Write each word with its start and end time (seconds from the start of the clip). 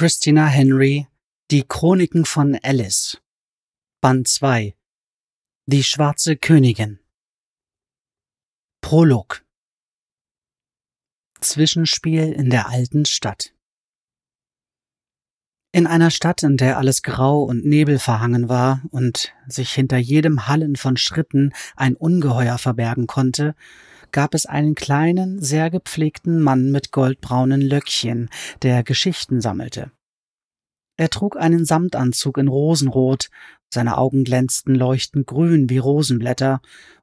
Christina 0.00 0.46
Henry 0.46 1.08
Die 1.50 1.62
Chroniken 1.62 2.24
von 2.24 2.58
Alice. 2.62 3.20
Band 4.00 4.26
2 4.28 4.74
Die 5.66 5.84
schwarze 5.84 6.38
Königin. 6.38 7.00
Prolog. 8.80 9.44
Zwischenspiel 11.42 12.32
in 12.32 12.48
der 12.48 12.70
alten 12.70 13.04
Stadt. 13.04 13.52
In 15.70 15.86
einer 15.86 16.10
Stadt, 16.10 16.44
in 16.44 16.56
der 16.56 16.78
alles 16.78 17.02
grau 17.02 17.42
und 17.42 17.66
nebelverhangen 17.66 18.48
war 18.48 18.80
und 18.88 19.34
sich 19.48 19.70
hinter 19.74 19.98
jedem 19.98 20.46
Hallen 20.46 20.76
von 20.76 20.96
Schritten 20.96 21.52
ein 21.76 21.94
Ungeheuer 21.94 22.56
verbergen 22.56 23.06
konnte, 23.06 23.54
gab 24.12 24.34
es 24.34 24.46
einen 24.46 24.74
kleinen, 24.74 25.40
sehr 25.40 25.70
gepflegten 25.70 26.40
Mann 26.40 26.70
mit 26.70 26.92
goldbraunen 26.92 27.60
Löckchen, 27.60 28.28
der 28.62 28.82
Geschichten 28.82 29.40
sammelte. 29.40 29.92
Er 31.00 31.08
trug 31.08 31.38
einen 31.38 31.64
Samtanzug 31.64 32.36
in 32.36 32.46
Rosenrot, 32.46 33.30
seine 33.72 33.96
Augen 33.96 34.22
glänzten 34.22 34.74
leuchtend 34.74 35.26
grün 35.26 35.70
wie 35.70 35.78
Rosenblätter, 35.78 36.60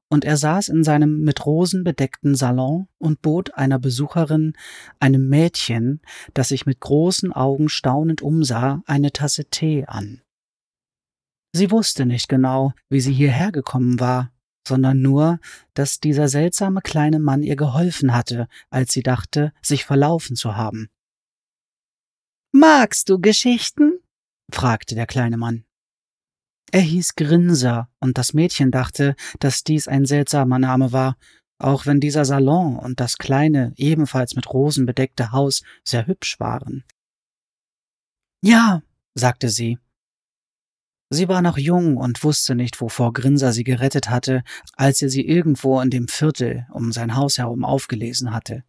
und 0.08 0.24
er 0.24 0.38
saß 0.38 0.68
in 0.68 0.84
seinem 0.84 1.22
mit 1.22 1.44
Rosen 1.48 1.84
bedeckten 1.84 2.36
Salon 2.36 2.88
und 3.00 3.24
bot 3.24 3.56
einer 3.56 3.80
Besucherin, 3.80 4.54
einem 5.00 5.28
Mädchen, 5.30 6.02
das 6.36 6.50
sich 6.50 6.68
mit 6.68 6.80
großen 6.80 7.34
Augen 7.34 7.70
staunend 7.70 8.22
umsah, 8.22 8.84
eine 8.86 9.12
Tasse 9.12 9.46
Tee 9.46 9.86
an. 9.88 10.22
Sie 11.52 11.72
wusste 11.72 12.06
nicht 12.06 12.30
genau, 12.30 12.74
wie 12.90 13.02
sie 13.02 13.14
hierher 13.14 13.52
gekommen 13.52 14.00
war, 14.00 14.32
sondern 14.68 15.02
nur, 15.02 15.40
dass 15.74 16.00
dieser 16.00 16.28
seltsame 16.28 16.82
kleine 16.82 17.18
Mann 17.18 17.42
ihr 17.42 17.56
geholfen 17.56 18.14
hatte, 18.14 18.48
als 18.70 18.94
sie 18.94 19.02
dachte, 19.02 19.54
sich 19.64 19.86
verlaufen 19.86 20.36
zu 20.36 20.56
haben. 20.56 20.88
Magst 22.52 23.10
du 23.10 23.20
Geschichten? 23.20 24.00
fragte 24.52 24.96
der 24.96 25.08
kleine 25.08 25.38
Mann. 25.38 25.66
Er 26.72 26.82
hieß 26.82 27.16
Grinser, 27.16 27.90
und 28.00 28.18
das 28.18 28.34
Mädchen 28.34 28.72
dachte, 28.72 29.16
dass 29.40 29.64
dies 29.64 29.88
ein 29.88 30.06
seltsamer 30.06 30.60
Name 30.60 30.92
war, 30.92 31.18
auch 31.60 31.86
wenn 31.86 32.00
dieser 32.00 32.26
Salon 32.26 32.78
und 32.78 33.00
das 33.00 33.18
kleine, 33.18 33.74
ebenfalls 33.78 34.36
mit 34.36 34.52
Rosen 34.54 34.86
bedeckte 34.86 35.32
Haus 35.32 35.64
sehr 35.84 36.08
hübsch 36.08 36.40
waren. 36.40 36.84
Ja, 38.44 38.84
sagte 39.16 39.50
sie, 39.50 39.80
Sie 41.10 41.30
war 41.30 41.42
noch 41.42 41.58
jung 41.58 41.96
und 41.96 42.22
wusste 42.24 42.54
nicht, 42.54 42.82
wovor 42.82 43.14
Grinser 43.14 43.54
sie 43.54 43.64
gerettet 43.64 44.10
hatte, 44.10 44.44
als 44.74 45.02
er 45.02 45.10
sie 45.10 45.26
irgendwo 45.26 45.80
in 45.80 45.90
dem 45.90 46.10
Viertel 46.10 46.68
um 46.72 46.92
sein 46.92 47.16
Haus 47.16 47.38
herum 47.38 47.64
aufgelesen 47.64 48.34
hatte. 48.34 48.66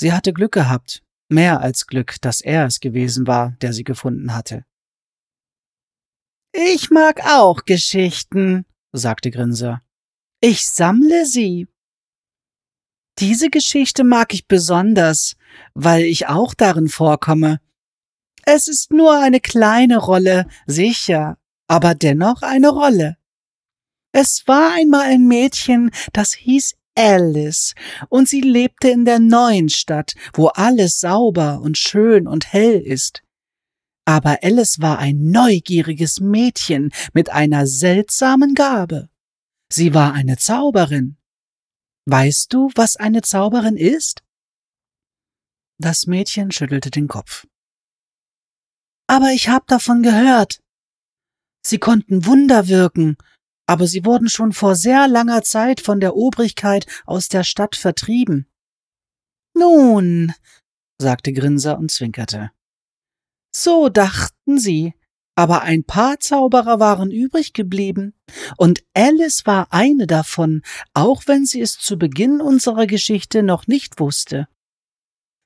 Sie 0.00 0.14
hatte 0.14 0.32
Glück 0.32 0.52
gehabt, 0.52 1.02
mehr 1.30 1.60
als 1.60 1.86
Glück, 1.86 2.16
dass 2.20 2.40
er 2.40 2.66
es 2.66 2.80
gewesen 2.80 3.26
war, 3.26 3.52
der 3.60 3.72
sie 3.72 3.84
gefunden 3.84 4.34
hatte. 4.34 4.64
Ich 6.52 6.90
mag 6.90 7.20
auch 7.26 7.64
Geschichten, 7.64 8.66
sagte 8.92 9.30
Grinser. 9.30 9.82
Ich 10.40 10.66
sammle 10.66 11.26
sie. 11.26 11.68
Diese 13.18 13.50
Geschichte 13.50 14.04
mag 14.04 14.32
ich 14.32 14.48
besonders, 14.48 15.36
weil 15.74 16.04
ich 16.04 16.26
auch 16.26 16.54
darin 16.54 16.88
vorkomme. 16.88 17.60
Es 18.44 18.66
ist 18.66 18.90
nur 18.90 19.18
eine 19.20 19.40
kleine 19.40 19.98
Rolle, 19.98 20.46
sicher, 20.66 21.38
aber 21.68 21.94
dennoch 21.94 22.42
eine 22.42 22.70
Rolle. 22.70 23.16
Es 24.12 24.42
war 24.46 24.72
einmal 24.74 25.02
ein 25.02 25.28
Mädchen, 25.28 25.90
das 26.12 26.32
hieß 26.32 26.74
Alice, 26.96 27.74
und 28.08 28.28
sie 28.28 28.40
lebte 28.40 28.90
in 28.90 29.04
der 29.04 29.18
neuen 29.18 29.68
Stadt, 29.68 30.14
wo 30.32 30.48
alles 30.48 31.00
sauber 31.00 31.60
und 31.60 31.78
schön 31.78 32.26
und 32.26 32.52
hell 32.52 32.80
ist. 32.80 33.22
Aber 34.04 34.38
Alice 34.42 34.80
war 34.80 34.98
ein 34.98 35.30
neugieriges 35.30 36.20
Mädchen 36.20 36.90
mit 37.12 37.30
einer 37.30 37.66
seltsamen 37.66 38.54
Gabe. 38.54 39.08
Sie 39.72 39.94
war 39.94 40.14
eine 40.14 40.36
Zauberin. 40.36 41.16
Weißt 42.06 42.52
du, 42.52 42.70
was 42.74 42.96
eine 42.96 43.22
Zauberin 43.22 43.76
ist? 43.76 44.24
Das 45.78 46.06
Mädchen 46.06 46.50
schüttelte 46.50 46.90
den 46.90 47.08
Kopf. 47.08 47.46
Aber 49.06 49.32
ich 49.32 49.48
hab 49.48 49.66
davon 49.66 50.02
gehört. 50.02 50.60
Sie 51.62 51.78
konnten 51.78 52.26
Wunder 52.26 52.68
wirken, 52.68 53.16
aber 53.70 53.86
sie 53.86 54.04
wurden 54.04 54.28
schon 54.28 54.52
vor 54.52 54.74
sehr 54.74 55.06
langer 55.06 55.44
Zeit 55.44 55.80
von 55.80 56.00
der 56.00 56.16
Obrigkeit 56.16 56.86
aus 57.06 57.28
der 57.28 57.44
Stadt 57.44 57.76
vertrieben. 57.76 58.48
Nun, 59.54 60.34
sagte 61.00 61.32
Grinser 61.32 61.78
und 61.78 61.92
zwinkerte. 61.92 62.50
So 63.54 63.88
dachten 63.88 64.58
sie, 64.58 64.94
aber 65.36 65.62
ein 65.62 65.84
paar 65.84 66.18
Zauberer 66.18 66.80
waren 66.80 67.12
übrig 67.12 67.52
geblieben, 67.52 68.12
und 68.56 68.82
Alice 68.92 69.46
war 69.46 69.68
eine 69.70 70.08
davon, 70.08 70.62
auch 70.92 71.22
wenn 71.26 71.46
sie 71.46 71.60
es 71.60 71.78
zu 71.78 71.96
Beginn 71.96 72.40
unserer 72.40 72.88
Geschichte 72.88 73.44
noch 73.44 73.68
nicht 73.68 74.00
wusste. 74.00 74.48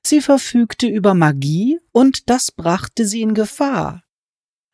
Sie 0.03 0.21
verfügte 0.21 0.87
über 0.87 1.13
Magie, 1.13 1.79
und 1.91 2.27
das 2.31 2.51
brachte 2.51 3.05
sie 3.05 3.21
in 3.21 3.35
Gefahr. 3.35 4.04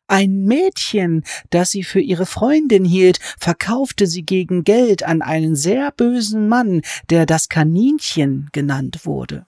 Ein 0.08 0.44
Mädchen, 0.44 1.24
das 1.50 1.70
sie 1.70 1.84
für 1.84 2.00
ihre 2.00 2.26
Freundin 2.26 2.84
hielt, 2.84 3.18
verkaufte 3.38 4.06
sie 4.06 4.24
gegen 4.24 4.64
Geld 4.64 5.02
an 5.02 5.22
einen 5.22 5.56
sehr 5.56 5.90
bösen 5.92 6.48
Mann, 6.48 6.82
der 7.08 7.24
das 7.24 7.48
Kaninchen 7.48 8.48
genannt 8.52 9.06
wurde. 9.06 9.46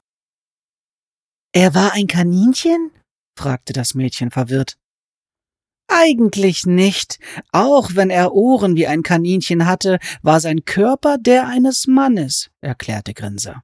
Er 1.52 1.74
war 1.74 1.92
ein 1.92 2.06
Kaninchen? 2.06 2.90
fragte 3.38 3.72
das 3.72 3.94
Mädchen 3.94 4.30
verwirrt. 4.30 4.76
Eigentlich 5.86 6.66
nicht. 6.66 7.18
Auch 7.52 7.90
wenn 7.94 8.10
er 8.10 8.32
Ohren 8.32 8.74
wie 8.74 8.86
ein 8.86 9.02
Kaninchen 9.02 9.66
hatte, 9.66 9.98
war 10.22 10.40
sein 10.40 10.64
Körper 10.64 11.18
der 11.18 11.46
eines 11.46 11.86
Mannes, 11.86 12.50
erklärte 12.60 13.12
Grinser. 13.12 13.62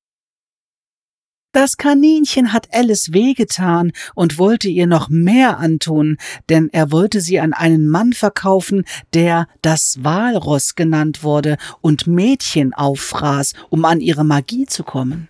Das 1.52 1.76
Kaninchen 1.76 2.52
hat 2.52 2.72
Alice 2.72 3.12
wehgetan 3.12 3.90
und 4.14 4.38
wollte 4.38 4.68
ihr 4.68 4.86
noch 4.86 5.08
mehr 5.08 5.58
antun, 5.58 6.16
denn 6.48 6.68
er 6.72 6.92
wollte 6.92 7.20
sie 7.20 7.40
an 7.40 7.52
einen 7.52 7.88
Mann 7.88 8.12
verkaufen, 8.12 8.84
der 9.14 9.48
das 9.60 9.98
Walross 10.04 10.76
genannt 10.76 11.24
wurde 11.24 11.56
und 11.80 12.06
Mädchen 12.06 12.72
auffraß, 12.72 13.54
um 13.68 13.84
an 13.84 14.00
ihre 14.00 14.24
Magie 14.24 14.66
zu 14.66 14.84
kommen. 14.84 15.28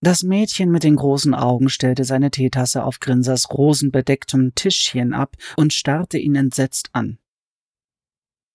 Das 0.00 0.24
Mädchen 0.24 0.72
mit 0.72 0.82
den 0.82 0.96
großen 0.96 1.32
Augen 1.32 1.68
stellte 1.68 2.02
seine 2.02 2.32
Teetasse 2.32 2.82
auf 2.82 2.98
Grinsers 2.98 3.50
rosenbedecktem 3.50 4.52
Tischchen 4.56 5.14
ab 5.14 5.36
und 5.56 5.72
starrte 5.72 6.18
ihn 6.18 6.34
entsetzt 6.34 6.90
an. 6.92 7.18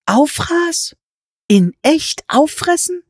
Auffraß? 0.07 0.97
In 1.47 1.71
echt 1.83 2.25
auffressen? 2.27 3.01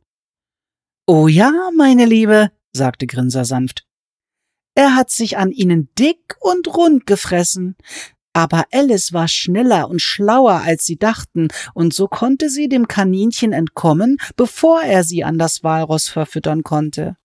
Oh 1.07 1.27
ja, 1.27 1.71
meine 1.75 2.05
Liebe, 2.05 2.51
sagte 2.77 3.07
Grinser 3.07 3.43
sanft. 3.43 3.85
Er 4.75 4.95
hat 4.95 5.09
sich 5.09 5.37
an 5.37 5.51
ihnen 5.51 5.89
dick 5.97 6.35
und 6.39 6.67
rund 6.67 7.07
gefressen. 7.07 7.75
Aber 8.33 8.65
Alice 8.71 9.11
war 9.11 9.27
schneller 9.27 9.89
und 9.89 9.99
schlauer, 9.99 10.61
als 10.63 10.85
sie 10.85 10.97
dachten, 10.97 11.47
und 11.73 11.95
so 11.95 12.07
konnte 12.07 12.49
sie 12.49 12.69
dem 12.69 12.87
Kaninchen 12.87 13.51
entkommen, 13.51 14.17
bevor 14.35 14.83
er 14.83 15.03
sie 15.03 15.23
an 15.23 15.39
das 15.39 15.63
Walross 15.63 16.07
verfüttern 16.07 16.61
konnte. 16.61 17.17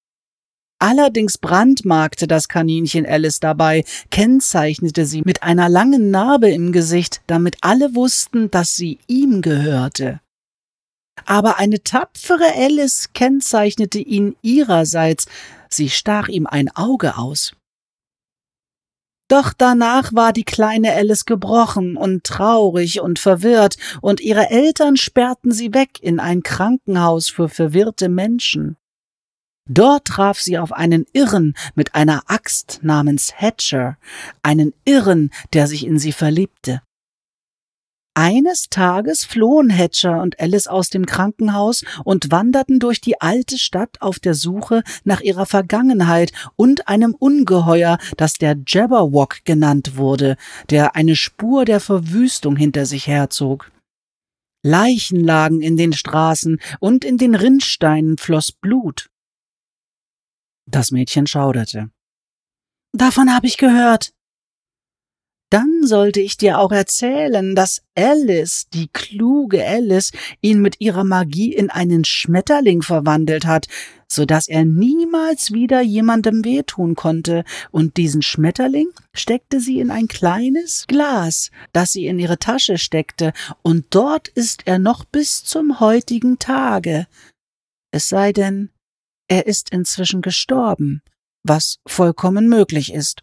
Allerdings 0.78 1.36
brandmarkte 1.36 2.26
das 2.26 2.48
Kaninchen 2.48 3.04
Alice 3.04 3.38
dabei, 3.38 3.84
kennzeichnete 4.10 5.04
sie 5.04 5.20
mit 5.22 5.42
einer 5.42 5.68
langen 5.68 6.10
Narbe 6.10 6.50
im 6.50 6.72
Gesicht, 6.72 7.20
damit 7.26 7.58
alle 7.60 7.94
wussten, 7.94 8.50
dass 8.50 8.74
sie 8.74 8.98
ihm 9.06 9.42
gehörte 9.42 10.22
aber 11.24 11.58
eine 11.58 11.82
tapfere 11.82 12.54
Alice 12.54 13.12
kennzeichnete 13.12 13.98
ihn 13.98 14.36
ihrerseits, 14.42 15.26
sie 15.68 15.88
stach 15.88 16.28
ihm 16.28 16.46
ein 16.46 16.74
Auge 16.74 17.16
aus. 17.16 17.52
Doch 19.28 19.54
danach 19.56 20.12
war 20.12 20.34
die 20.34 20.44
kleine 20.44 20.92
Alice 20.92 21.24
gebrochen 21.24 21.96
und 21.96 22.24
traurig 22.24 23.00
und 23.00 23.18
verwirrt, 23.18 23.76
und 24.02 24.20
ihre 24.20 24.50
Eltern 24.50 24.96
sperrten 24.96 25.52
sie 25.52 25.72
weg 25.72 26.02
in 26.02 26.20
ein 26.20 26.42
Krankenhaus 26.42 27.30
für 27.30 27.48
verwirrte 27.48 28.10
Menschen. 28.10 28.76
Dort 29.66 30.06
traf 30.06 30.40
sie 30.40 30.58
auf 30.58 30.72
einen 30.72 31.06
Irren 31.12 31.54
mit 31.74 31.94
einer 31.94 32.24
Axt 32.26 32.80
namens 32.82 33.32
Hatcher, 33.34 33.96
einen 34.42 34.74
Irren, 34.84 35.30
der 35.52 35.66
sich 35.66 35.86
in 35.86 35.98
sie 35.98 36.12
verliebte. 36.12 36.82
Eines 38.14 38.68
Tages 38.68 39.24
flohen 39.24 39.70
Hatcher 39.70 40.20
und 40.20 40.38
Alice 40.38 40.66
aus 40.66 40.90
dem 40.90 41.06
Krankenhaus 41.06 41.82
und 42.04 42.30
wanderten 42.30 42.78
durch 42.78 43.00
die 43.00 43.20
alte 43.20 43.56
Stadt 43.56 44.02
auf 44.02 44.18
der 44.18 44.34
Suche 44.34 44.82
nach 45.04 45.22
ihrer 45.22 45.46
Vergangenheit 45.46 46.32
und 46.56 46.88
einem 46.88 47.14
Ungeheuer, 47.14 47.96
das 48.18 48.34
der 48.34 48.56
Jabberwock 48.66 49.44
genannt 49.44 49.96
wurde, 49.96 50.36
der 50.68 50.94
eine 50.94 51.16
Spur 51.16 51.64
der 51.64 51.80
Verwüstung 51.80 52.56
hinter 52.56 52.84
sich 52.84 53.06
herzog. 53.06 53.72
Leichen 54.62 55.24
lagen 55.24 55.62
in 55.62 55.78
den 55.78 55.94
Straßen 55.94 56.60
und 56.80 57.06
in 57.06 57.16
den 57.16 57.34
Rinnsteinen 57.34 58.18
floss 58.18 58.52
Blut. 58.52 59.08
Das 60.70 60.90
Mädchen 60.90 61.26
schauderte. 61.26 61.90
Davon 62.92 63.34
habe 63.34 63.46
ich 63.46 63.56
gehört. 63.56 64.12
Dann 65.52 65.86
sollte 65.86 66.22
ich 66.22 66.38
dir 66.38 66.58
auch 66.58 66.72
erzählen, 66.72 67.54
dass 67.54 67.82
Alice, 67.94 68.68
die 68.72 68.88
kluge 68.90 69.62
Alice, 69.62 70.10
ihn 70.40 70.62
mit 70.62 70.80
ihrer 70.80 71.04
Magie 71.04 71.52
in 71.52 71.68
einen 71.68 72.06
Schmetterling 72.06 72.80
verwandelt 72.80 73.44
hat, 73.44 73.66
so 74.08 74.24
dass 74.24 74.48
er 74.48 74.64
niemals 74.64 75.52
wieder 75.52 75.82
jemandem 75.82 76.42
wehtun 76.42 76.94
konnte, 76.94 77.44
und 77.70 77.98
diesen 77.98 78.22
Schmetterling 78.22 78.88
steckte 79.12 79.60
sie 79.60 79.78
in 79.78 79.90
ein 79.90 80.08
kleines 80.08 80.86
Glas, 80.86 81.50
das 81.74 81.92
sie 81.92 82.06
in 82.06 82.18
ihre 82.18 82.38
Tasche 82.38 82.78
steckte, 82.78 83.34
und 83.60 83.84
dort 83.90 84.28
ist 84.28 84.62
er 84.64 84.78
noch 84.78 85.04
bis 85.04 85.44
zum 85.44 85.80
heutigen 85.80 86.38
Tage. 86.38 87.06
Es 87.90 88.08
sei 88.08 88.32
denn, 88.32 88.70
er 89.28 89.46
ist 89.46 89.68
inzwischen 89.68 90.22
gestorben, 90.22 91.02
was 91.42 91.76
vollkommen 91.86 92.48
möglich 92.48 92.94
ist. 92.94 93.22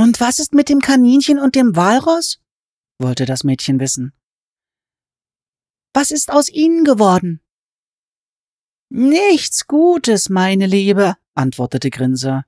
Und 0.00 0.18
was 0.18 0.38
ist 0.38 0.54
mit 0.54 0.70
dem 0.70 0.80
Kaninchen 0.80 1.38
und 1.38 1.54
dem 1.54 1.76
Walross? 1.76 2.40
wollte 2.98 3.26
das 3.26 3.44
Mädchen 3.44 3.80
wissen. 3.80 4.14
Was 5.92 6.10
ist 6.10 6.32
aus 6.32 6.48
ihnen 6.48 6.84
geworden? 6.84 7.42
Nichts 8.88 9.66
Gutes, 9.66 10.30
meine 10.30 10.66
Liebe, 10.66 11.18
antwortete 11.34 11.90
Grinser. 11.90 12.46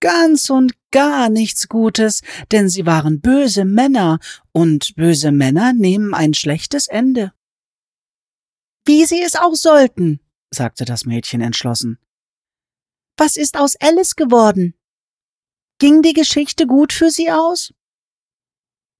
Ganz 0.00 0.50
und 0.50 0.74
gar 0.90 1.30
nichts 1.30 1.68
Gutes, 1.68 2.20
denn 2.52 2.68
sie 2.68 2.84
waren 2.84 3.22
böse 3.22 3.64
Männer, 3.64 4.18
und 4.52 4.94
böse 4.94 5.32
Männer 5.32 5.72
nehmen 5.72 6.12
ein 6.12 6.34
schlechtes 6.34 6.86
Ende. 6.86 7.32
Wie 8.84 9.06
sie 9.06 9.22
es 9.22 9.36
auch 9.36 9.54
sollten, 9.54 10.20
sagte 10.50 10.84
das 10.84 11.06
Mädchen 11.06 11.40
entschlossen. 11.40 11.98
Was 13.16 13.38
ist 13.38 13.56
aus 13.56 13.74
Alice 13.76 14.16
geworden? 14.16 14.77
Ging 15.80 16.02
die 16.02 16.12
Geschichte 16.12 16.66
gut 16.66 16.92
für 16.92 17.08
Sie 17.08 17.30
aus? 17.30 17.72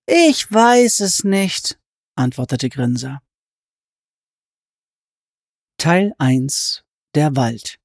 Ich 0.06 0.50
weiß 0.50 1.00
es 1.00 1.24
nicht, 1.24 1.76
antwortete 2.14 2.68
Grinser. 2.68 3.20
Teil 5.76 6.14
1 6.18 6.84
Der 7.16 7.34
Wald 7.34 7.80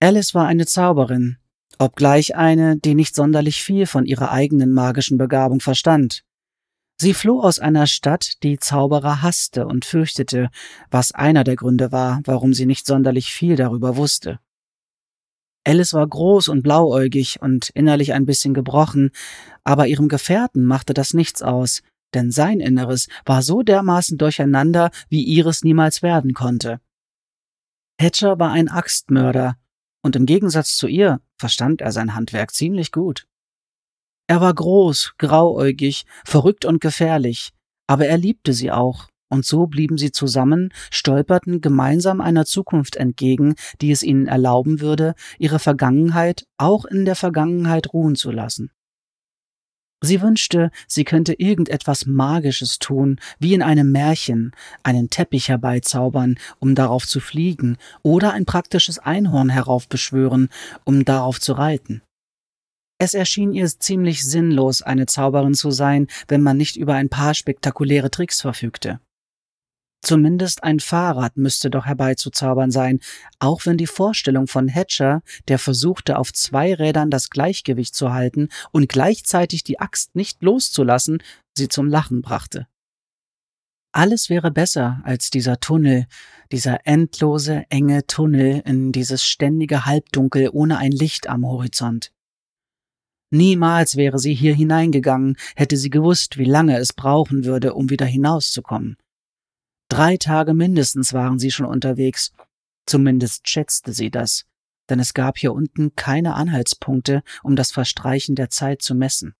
Alice 0.00 0.34
war 0.34 0.48
eine 0.48 0.66
Zauberin, 0.66 1.38
obgleich 1.78 2.34
eine, 2.34 2.76
die 2.76 2.96
nicht 2.96 3.14
sonderlich 3.14 3.62
viel 3.62 3.86
von 3.86 4.04
ihrer 4.04 4.32
eigenen 4.32 4.72
magischen 4.72 5.16
Begabung 5.16 5.60
verstand. 5.60 6.24
Sie 7.00 7.14
floh 7.14 7.40
aus 7.40 7.60
einer 7.60 7.86
Stadt, 7.86 8.42
die 8.42 8.58
Zauberer 8.58 9.22
hasste 9.22 9.68
und 9.68 9.84
fürchtete, 9.84 10.50
was 10.90 11.12
einer 11.12 11.44
der 11.44 11.54
Gründe 11.54 11.92
war, 11.92 12.20
warum 12.24 12.52
sie 12.52 12.66
nicht 12.66 12.84
sonderlich 12.84 13.32
viel 13.32 13.54
darüber 13.54 13.96
wusste. 13.96 14.40
Alice 15.64 15.94
war 15.94 16.06
groß 16.06 16.48
und 16.48 16.62
blauäugig 16.62 17.40
und 17.40 17.70
innerlich 17.70 18.12
ein 18.12 18.26
bisschen 18.26 18.54
gebrochen, 18.54 19.10
aber 19.64 19.86
ihrem 19.86 20.08
Gefährten 20.08 20.64
machte 20.64 20.92
das 20.92 21.14
nichts 21.14 21.42
aus, 21.42 21.82
denn 22.14 22.30
sein 22.30 22.60
Inneres 22.60 23.08
war 23.24 23.42
so 23.42 23.62
dermaßen 23.62 24.18
durcheinander, 24.18 24.90
wie 25.08 25.22
ihres 25.22 25.62
niemals 25.62 26.02
werden 26.02 26.34
konnte. 26.34 26.80
Hatcher 28.00 28.38
war 28.38 28.50
ein 28.50 28.68
Axtmörder, 28.68 29.56
und 30.04 30.16
im 30.16 30.26
Gegensatz 30.26 30.76
zu 30.76 30.88
ihr 30.88 31.20
verstand 31.38 31.80
er 31.80 31.92
sein 31.92 32.16
Handwerk 32.16 32.52
ziemlich 32.52 32.90
gut. 32.90 33.28
Er 34.26 34.40
war 34.40 34.52
groß, 34.52 35.14
grauäugig, 35.18 36.06
verrückt 36.24 36.64
und 36.64 36.80
gefährlich, 36.80 37.52
aber 37.86 38.06
er 38.06 38.18
liebte 38.18 38.52
sie 38.52 38.72
auch 38.72 39.11
und 39.32 39.46
so 39.46 39.66
blieben 39.66 39.96
sie 39.96 40.12
zusammen, 40.12 40.74
stolperten 40.90 41.62
gemeinsam 41.62 42.20
einer 42.20 42.44
Zukunft 42.44 42.96
entgegen, 42.96 43.54
die 43.80 43.90
es 43.90 44.02
ihnen 44.02 44.26
erlauben 44.26 44.80
würde, 44.80 45.14
ihre 45.38 45.58
Vergangenheit 45.58 46.44
auch 46.58 46.84
in 46.84 47.06
der 47.06 47.16
Vergangenheit 47.16 47.94
ruhen 47.94 48.14
zu 48.14 48.30
lassen. 48.30 48.70
Sie 50.04 50.20
wünschte, 50.20 50.70
sie 50.86 51.04
könnte 51.04 51.32
irgendetwas 51.32 52.04
Magisches 52.04 52.78
tun, 52.78 53.20
wie 53.38 53.54
in 53.54 53.62
einem 53.62 53.90
Märchen, 53.90 54.52
einen 54.82 55.08
Teppich 55.08 55.48
herbeizaubern, 55.48 56.38
um 56.58 56.74
darauf 56.74 57.06
zu 57.06 57.18
fliegen, 57.18 57.78
oder 58.02 58.34
ein 58.34 58.44
praktisches 58.44 58.98
Einhorn 58.98 59.48
heraufbeschwören, 59.48 60.50
um 60.84 61.06
darauf 61.06 61.40
zu 61.40 61.54
reiten. 61.54 62.02
Es 62.98 63.14
erschien 63.14 63.54
ihr 63.54 63.66
ziemlich 63.66 64.24
sinnlos, 64.24 64.82
eine 64.82 65.06
Zauberin 65.06 65.54
zu 65.54 65.70
sein, 65.70 66.08
wenn 66.28 66.42
man 66.42 66.58
nicht 66.58 66.76
über 66.76 66.94
ein 66.94 67.08
paar 67.08 67.32
spektakuläre 67.32 68.10
Tricks 68.10 68.42
verfügte. 68.42 69.00
Zumindest 70.04 70.64
ein 70.64 70.80
Fahrrad 70.80 71.36
müsste 71.36 71.70
doch 71.70 71.86
herbeizuzaubern 71.86 72.72
sein, 72.72 72.98
auch 73.38 73.66
wenn 73.66 73.76
die 73.76 73.86
Vorstellung 73.86 74.48
von 74.48 74.68
Hatcher, 74.68 75.22
der 75.46 75.60
versuchte, 75.60 76.18
auf 76.18 76.32
zwei 76.32 76.74
Rädern 76.74 77.08
das 77.08 77.30
Gleichgewicht 77.30 77.94
zu 77.94 78.12
halten 78.12 78.48
und 78.72 78.88
gleichzeitig 78.88 79.62
die 79.62 79.78
Axt 79.78 80.16
nicht 80.16 80.42
loszulassen, 80.42 81.22
sie 81.56 81.68
zum 81.68 81.86
Lachen 81.86 82.20
brachte. 82.20 82.66
Alles 83.92 84.28
wäre 84.28 84.50
besser 84.50 85.00
als 85.04 85.30
dieser 85.30 85.60
Tunnel, 85.60 86.06
dieser 86.50 86.86
endlose, 86.86 87.64
enge 87.68 88.06
Tunnel 88.06 88.62
in 88.64 88.90
dieses 88.90 89.22
ständige 89.22 89.84
Halbdunkel 89.84 90.48
ohne 90.52 90.78
ein 90.78 90.92
Licht 90.92 91.28
am 91.28 91.46
Horizont. 91.46 92.10
Niemals 93.30 93.96
wäre 93.96 94.18
sie 94.18 94.34
hier 94.34 94.54
hineingegangen, 94.54 95.36
hätte 95.54 95.76
sie 95.76 95.90
gewusst, 95.90 96.38
wie 96.38 96.44
lange 96.44 96.78
es 96.78 96.92
brauchen 96.92 97.44
würde, 97.44 97.74
um 97.74 97.88
wieder 97.88 98.06
hinauszukommen. 98.06 98.96
Drei 99.92 100.16
Tage 100.16 100.54
mindestens 100.54 101.12
waren 101.12 101.38
sie 101.38 101.50
schon 101.50 101.66
unterwegs. 101.66 102.32
Zumindest 102.86 103.46
schätzte 103.46 103.92
sie 103.92 104.10
das, 104.10 104.46
denn 104.88 104.98
es 104.98 105.12
gab 105.12 105.36
hier 105.36 105.52
unten 105.52 105.94
keine 105.94 106.32
Anhaltspunkte, 106.32 107.22
um 107.42 107.56
das 107.56 107.72
Verstreichen 107.72 108.34
der 108.34 108.48
Zeit 108.48 108.80
zu 108.80 108.94
messen. 108.94 109.34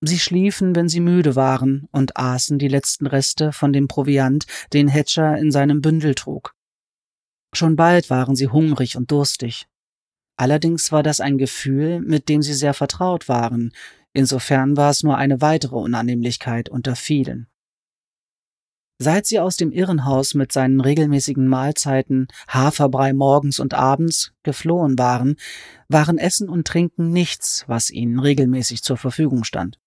Sie 0.00 0.20
schliefen, 0.20 0.76
wenn 0.76 0.88
sie 0.88 1.00
müde 1.00 1.34
waren, 1.34 1.88
und 1.90 2.16
aßen 2.16 2.60
die 2.60 2.68
letzten 2.68 3.08
Reste 3.08 3.50
von 3.50 3.72
dem 3.72 3.88
Proviant, 3.88 4.46
den 4.72 4.86
Hatcher 4.86 5.36
in 5.38 5.50
seinem 5.50 5.80
Bündel 5.80 6.14
trug. 6.14 6.54
Schon 7.52 7.74
bald 7.74 8.10
waren 8.10 8.36
sie 8.36 8.46
hungrig 8.46 8.96
und 8.96 9.10
durstig. 9.10 9.66
Allerdings 10.36 10.92
war 10.92 11.02
das 11.02 11.18
ein 11.18 11.36
Gefühl, 11.36 11.98
mit 11.98 12.28
dem 12.28 12.42
sie 12.42 12.54
sehr 12.54 12.74
vertraut 12.74 13.28
waren, 13.28 13.72
insofern 14.12 14.76
war 14.76 14.90
es 14.90 15.02
nur 15.02 15.16
eine 15.16 15.40
weitere 15.40 15.78
Unannehmlichkeit 15.78 16.68
unter 16.68 16.94
vielen. 16.94 17.49
Seit 19.02 19.24
sie 19.24 19.40
aus 19.40 19.56
dem 19.56 19.72
Irrenhaus 19.72 20.34
mit 20.34 20.52
seinen 20.52 20.78
regelmäßigen 20.78 21.48
Mahlzeiten, 21.48 22.28
Haferbrei 22.48 23.14
morgens 23.14 23.58
und 23.58 23.72
abends, 23.72 24.34
geflohen 24.42 24.98
waren, 24.98 25.36
waren 25.88 26.18
Essen 26.18 26.50
und 26.50 26.66
Trinken 26.66 27.08
nichts, 27.10 27.64
was 27.66 27.88
ihnen 27.88 28.18
regelmäßig 28.18 28.82
zur 28.82 28.98
Verfügung 28.98 29.44
stand. 29.44 29.78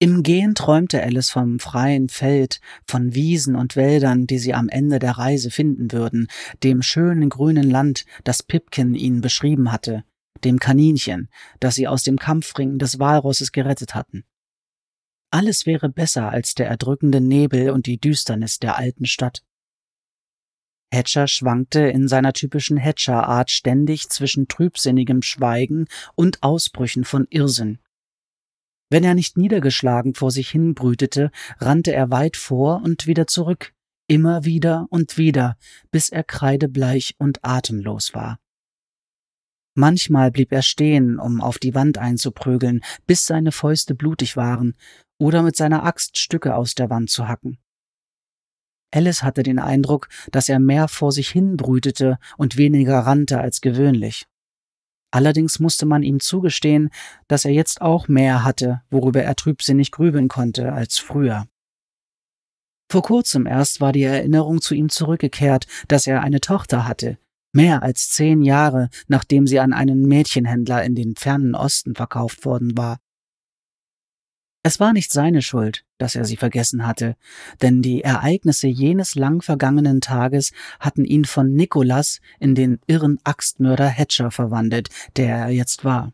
Im 0.00 0.24
Gehen 0.24 0.56
träumte 0.56 1.00
Alice 1.00 1.30
vom 1.30 1.60
freien 1.60 2.08
Feld, 2.08 2.60
von 2.84 3.14
Wiesen 3.14 3.54
und 3.54 3.76
Wäldern, 3.76 4.26
die 4.26 4.38
sie 4.38 4.52
am 4.52 4.68
Ende 4.68 4.98
der 4.98 5.12
Reise 5.12 5.52
finden 5.52 5.92
würden, 5.92 6.26
dem 6.64 6.82
schönen 6.82 7.28
grünen 7.28 7.70
Land, 7.70 8.06
das 8.24 8.42
Pipkin 8.42 8.96
ihnen 8.96 9.20
beschrieben 9.20 9.70
hatte, 9.70 10.02
dem 10.42 10.58
Kaninchen, 10.58 11.30
das 11.60 11.76
sie 11.76 11.86
aus 11.86 12.02
dem 12.02 12.18
Kampfring 12.18 12.78
des 12.78 12.98
Walrosses 12.98 13.52
gerettet 13.52 13.94
hatten. 13.94 14.24
Alles 15.36 15.66
wäre 15.66 15.90
besser 15.90 16.30
als 16.30 16.54
der 16.54 16.66
erdrückende 16.66 17.20
Nebel 17.20 17.68
und 17.68 17.84
die 17.84 18.00
Düsternis 18.00 18.58
der 18.58 18.78
alten 18.78 19.04
Stadt. 19.04 19.42
Hatcher 20.90 21.28
schwankte 21.28 21.80
in 21.80 22.08
seiner 22.08 22.32
typischen 22.32 22.78
Hatcher-Art 22.78 23.50
ständig 23.50 24.08
zwischen 24.08 24.48
trübsinnigem 24.48 25.20
Schweigen 25.20 25.88
und 26.14 26.42
Ausbrüchen 26.42 27.04
von 27.04 27.26
Irrsinn. 27.28 27.80
Wenn 28.88 29.04
er 29.04 29.12
nicht 29.12 29.36
niedergeschlagen 29.36 30.14
vor 30.14 30.30
sich 30.30 30.48
hin 30.48 30.72
brütete, 30.72 31.30
rannte 31.58 31.92
er 31.92 32.10
weit 32.10 32.38
vor 32.38 32.80
und 32.82 33.06
wieder 33.06 33.26
zurück, 33.26 33.74
immer 34.06 34.46
wieder 34.46 34.86
und 34.88 35.18
wieder, 35.18 35.58
bis 35.90 36.08
er 36.08 36.24
kreidebleich 36.24 37.14
und 37.18 37.44
atemlos 37.44 38.14
war. 38.14 38.38
Manchmal 39.78 40.30
blieb 40.30 40.52
er 40.52 40.62
stehen, 40.62 41.18
um 41.18 41.42
auf 41.42 41.58
die 41.58 41.74
Wand 41.74 41.98
einzuprügeln, 41.98 42.80
bis 43.06 43.26
seine 43.26 43.52
Fäuste 43.52 43.94
blutig 43.94 44.34
waren, 44.34 44.74
oder 45.18 45.42
mit 45.42 45.54
seiner 45.54 45.84
Axt 45.84 46.16
Stücke 46.16 46.54
aus 46.56 46.74
der 46.74 46.88
Wand 46.88 47.10
zu 47.10 47.28
hacken. 47.28 47.58
Alice 48.90 49.22
hatte 49.22 49.42
den 49.42 49.58
Eindruck, 49.58 50.08
dass 50.32 50.48
er 50.48 50.60
mehr 50.60 50.88
vor 50.88 51.12
sich 51.12 51.28
hin 51.28 51.58
brütete 51.58 52.18
und 52.38 52.56
weniger 52.56 53.00
rannte 53.00 53.38
als 53.38 53.60
gewöhnlich. 53.60 54.26
Allerdings 55.10 55.60
musste 55.60 55.84
man 55.84 56.02
ihm 56.02 56.20
zugestehen, 56.20 56.88
dass 57.28 57.44
er 57.44 57.52
jetzt 57.52 57.82
auch 57.82 58.08
mehr 58.08 58.44
hatte, 58.44 58.80
worüber 58.88 59.22
er 59.22 59.36
trübsinnig 59.36 59.90
grübeln 59.90 60.28
konnte, 60.28 60.72
als 60.72 60.98
früher. 60.98 61.46
Vor 62.90 63.02
kurzem 63.02 63.44
erst 63.44 63.82
war 63.82 63.92
die 63.92 64.04
Erinnerung 64.04 64.62
zu 64.62 64.74
ihm 64.74 64.88
zurückgekehrt, 64.88 65.66
dass 65.88 66.06
er 66.06 66.22
eine 66.22 66.40
Tochter 66.40 66.88
hatte, 66.88 67.18
mehr 67.56 67.82
als 67.82 68.10
zehn 68.10 68.42
Jahre, 68.42 68.90
nachdem 69.08 69.46
sie 69.46 69.58
an 69.58 69.72
einen 69.72 70.06
Mädchenhändler 70.06 70.84
in 70.84 70.94
den 70.94 71.16
fernen 71.16 71.56
Osten 71.56 71.96
verkauft 71.96 72.44
worden 72.44 72.76
war. 72.76 72.98
Es 74.62 74.80
war 74.80 74.92
nicht 74.92 75.12
seine 75.12 75.42
Schuld, 75.42 75.84
dass 75.96 76.16
er 76.16 76.24
sie 76.24 76.36
vergessen 76.36 76.86
hatte, 76.86 77.16
denn 77.62 77.82
die 77.82 78.02
Ereignisse 78.02 78.66
jenes 78.66 79.14
lang 79.14 79.40
vergangenen 79.40 80.00
Tages 80.00 80.52
hatten 80.80 81.04
ihn 81.04 81.24
von 81.24 81.52
Nikolas 81.52 82.20
in 82.40 82.54
den 82.54 82.80
irren 82.86 83.18
Axtmörder 83.22 83.88
Hatcher 83.88 84.30
verwandelt, 84.30 84.88
der 85.16 85.36
er 85.36 85.50
jetzt 85.50 85.84
war. 85.84 86.12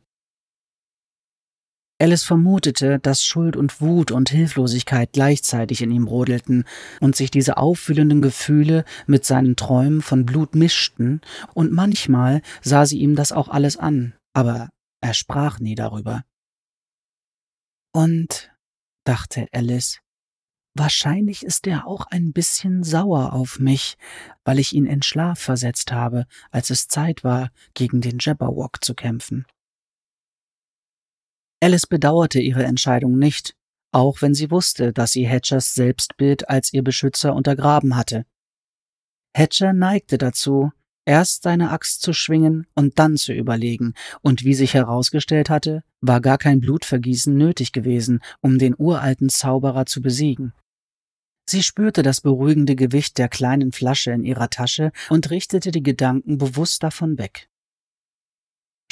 Alice 2.02 2.25
vermutete, 2.25 2.99
dass 2.99 3.25
Schuld 3.25 3.54
und 3.54 3.80
Wut 3.80 4.11
und 4.11 4.28
Hilflosigkeit 4.28 5.12
gleichzeitig 5.12 5.82
in 5.82 5.92
ihm 5.92 6.06
brodelten 6.06 6.64
und 6.99 7.14
sich 7.14 7.30
diese 7.30 7.59
auffühlenden 7.59 8.21
Gefühle 8.21 8.85
mit 9.06 9.25
seinen 9.25 9.54
Träumen 9.54 10.02
von 10.02 10.26
Blut 10.26 10.56
mischten, 10.56 11.21
und 11.54 11.71
manchmal 11.71 12.42
sah 12.61 12.87
sie 12.87 12.99
ihm 12.99 13.14
das 13.14 13.30
auch 13.30 13.49
alles 13.49 13.76
an, 13.76 14.14
aber 14.32 14.71
er 15.00 15.14
sprach 15.14 15.61
nie 15.61 15.76
darüber. 15.76 16.25
Und, 17.94 18.50
dachte 19.04 19.47
Alice, 19.52 20.00
wahrscheinlich 20.75 21.44
ist 21.44 21.68
er 21.68 21.87
auch 21.87 22.06
ein 22.06 22.32
bisschen 22.32 22.82
sauer 22.82 23.32
auf 23.32 23.61
mich, 23.61 23.94
weil 24.44 24.59
ich 24.59 24.73
ihn 24.73 24.87
in 24.87 25.02
Schlaf 25.02 25.38
versetzt 25.38 25.92
habe, 25.92 26.26
als 26.50 26.71
es 26.71 26.88
Zeit 26.88 27.23
war, 27.23 27.50
gegen 27.75 28.00
den 28.00 28.16
Jabberwock 28.18 28.82
zu 28.82 28.94
kämpfen. 28.94 29.47
Alice 31.62 31.87
bedauerte 31.87 32.40
ihre 32.40 32.64
Entscheidung 32.64 33.16
nicht, 33.19 33.54
auch 33.92 34.21
wenn 34.21 34.35
sie 34.35 34.50
wusste, 34.50 34.92
dass 34.92 35.12
sie 35.12 35.28
Hatchers 35.28 35.75
Selbstbild 35.75 36.49
als 36.49 36.73
ihr 36.73 36.83
Beschützer 36.83 37.37
untergraben 37.37 37.95
hatte. 37.95 38.26
Hatcher 39.33 39.73
neigte 39.73 40.19
dazu, 40.19 40.73
erst 41.04 41.45
seine 41.45 41.71
Axt 41.71 42.02
zu 42.02 42.12
schwingen 42.12 42.66
und 42.75 42.99
dann 42.99 43.16
zu 43.16 43.33
überlegen, 43.33 43.95
und 44.23 44.42
wie 44.42 44.54
sich 44.54 44.75
herausgestellt 44.75 45.50
hatte, 45.50 45.85
war 46.00 46.21
gar 46.21 46.37
kein 46.37 46.59
Blutvergießen 46.59 47.33
nötig 47.33 47.71
gewesen, 47.71 48.19
um 48.40 48.59
den 48.59 48.75
uralten 48.76 49.28
Zauberer 49.28 49.87
zu 49.87 50.02
besiegen. 50.02 50.52
Sie 51.49 51.62
spürte 51.62 52.02
das 52.02 52.23
beruhigende 52.23 52.75
Gewicht 52.75 53.19
der 53.19 53.28
kleinen 53.28 53.71
Flasche 53.71 54.11
in 54.11 54.25
ihrer 54.25 54.50
Tasche 54.50 54.90
und 55.11 55.31
richtete 55.31 55.71
die 55.71 55.83
Gedanken 55.85 56.38
bewusst 56.38 56.83
davon 56.83 57.19
weg. 57.19 57.49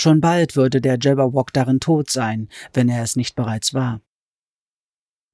Schon 0.00 0.22
bald 0.22 0.56
würde 0.56 0.80
der 0.80 0.96
Jabberwock 0.98 1.52
darin 1.52 1.78
tot 1.78 2.08
sein, 2.08 2.48
wenn 2.72 2.88
er 2.88 3.02
es 3.02 3.16
nicht 3.16 3.34
bereits 3.34 3.74
war. 3.74 4.00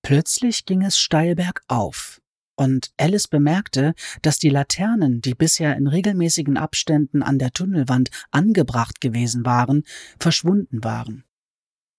Plötzlich 0.02 0.64
ging 0.64 0.82
es 0.82 0.98
steil 0.98 1.36
bergauf 1.36 2.20
und 2.56 2.90
Alice 2.96 3.28
bemerkte, 3.28 3.94
dass 4.22 4.40
die 4.40 4.48
Laternen, 4.48 5.20
die 5.20 5.36
bisher 5.36 5.76
in 5.76 5.86
regelmäßigen 5.86 6.56
Abständen 6.56 7.22
an 7.22 7.38
der 7.38 7.52
Tunnelwand 7.52 8.10
angebracht 8.32 9.00
gewesen 9.00 9.46
waren, 9.46 9.84
verschwunden 10.18 10.82
waren. 10.82 11.22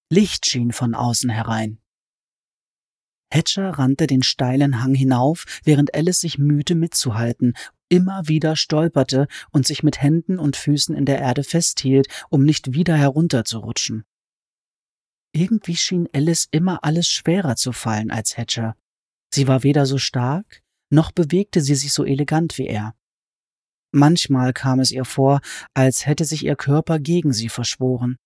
Licht 0.09 0.45
schien 0.45 0.73
von 0.73 0.93
außen 0.93 1.29
herein. 1.29 1.79
Hatcher 3.31 3.71
rannte 3.71 4.07
den 4.07 4.23
steilen 4.23 4.81
Hang 4.83 4.95
hinauf, 4.95 5.45
während 5.63 5.93
Alice 5.93 6.21
sich 6.21 6.37
mühte 6.37 6.75
mitzuhalten, 6.75 7.53
immer 7.89 8.27
wieder 8.27 8.55
stolperte 8.55 9.27
und 9.51 9.67
sich 9.67 9.83
mit 9.83 10.01
Händen 10.01 10.39
und 10.39 10.55
Füßen 10.55 10.95
in 10.95 11.05
der 11.05 11.19
Erde 11.19 11.43
festhielt, 11.43 12.07
um 12.29 12.43
nicht 12.43 12.73
wieder 12.73 12.95
herunterzurutschen. 12.95 14.05
Irgendwie 15.33 15.75
schien 15.75 16.07
Alice 16.13 16.47
immer 16.51 16.83
alles 16.83 17.07
schwerer 17.07 17.55
zu 17.55 17.71
fallen 17.71 18.11
als 18.11 18.37
Hatcher. 18.37 18.75
Sie 19.33 19.47
war 19.47 19.63
weder 19.63 19.85
so 19.85 19.97
stark, 19.97 20.63
noch 20.89 21.11
bewegte 21.11 21.61
sie 21.61 21.75
sich 21.75 21.93
so 21.93 22.05
elegant 22.05 22.57
wie 22.57 22.67
er. 22.67 22.95
Manchmal 23.91 24.53
kam 24.53 24.79
es 24.79 24.91
ihr 24.91 25.05
vor, 25.05 25.41
als 25.73 26.05
hätte 26.05 26.25
sich 26.25 26.45
ihr 26.45 26.55
Körper 26.55 26.99
gegen 26.99 27.33
sie 27.33 27.49
verschworen. 27.49 28.17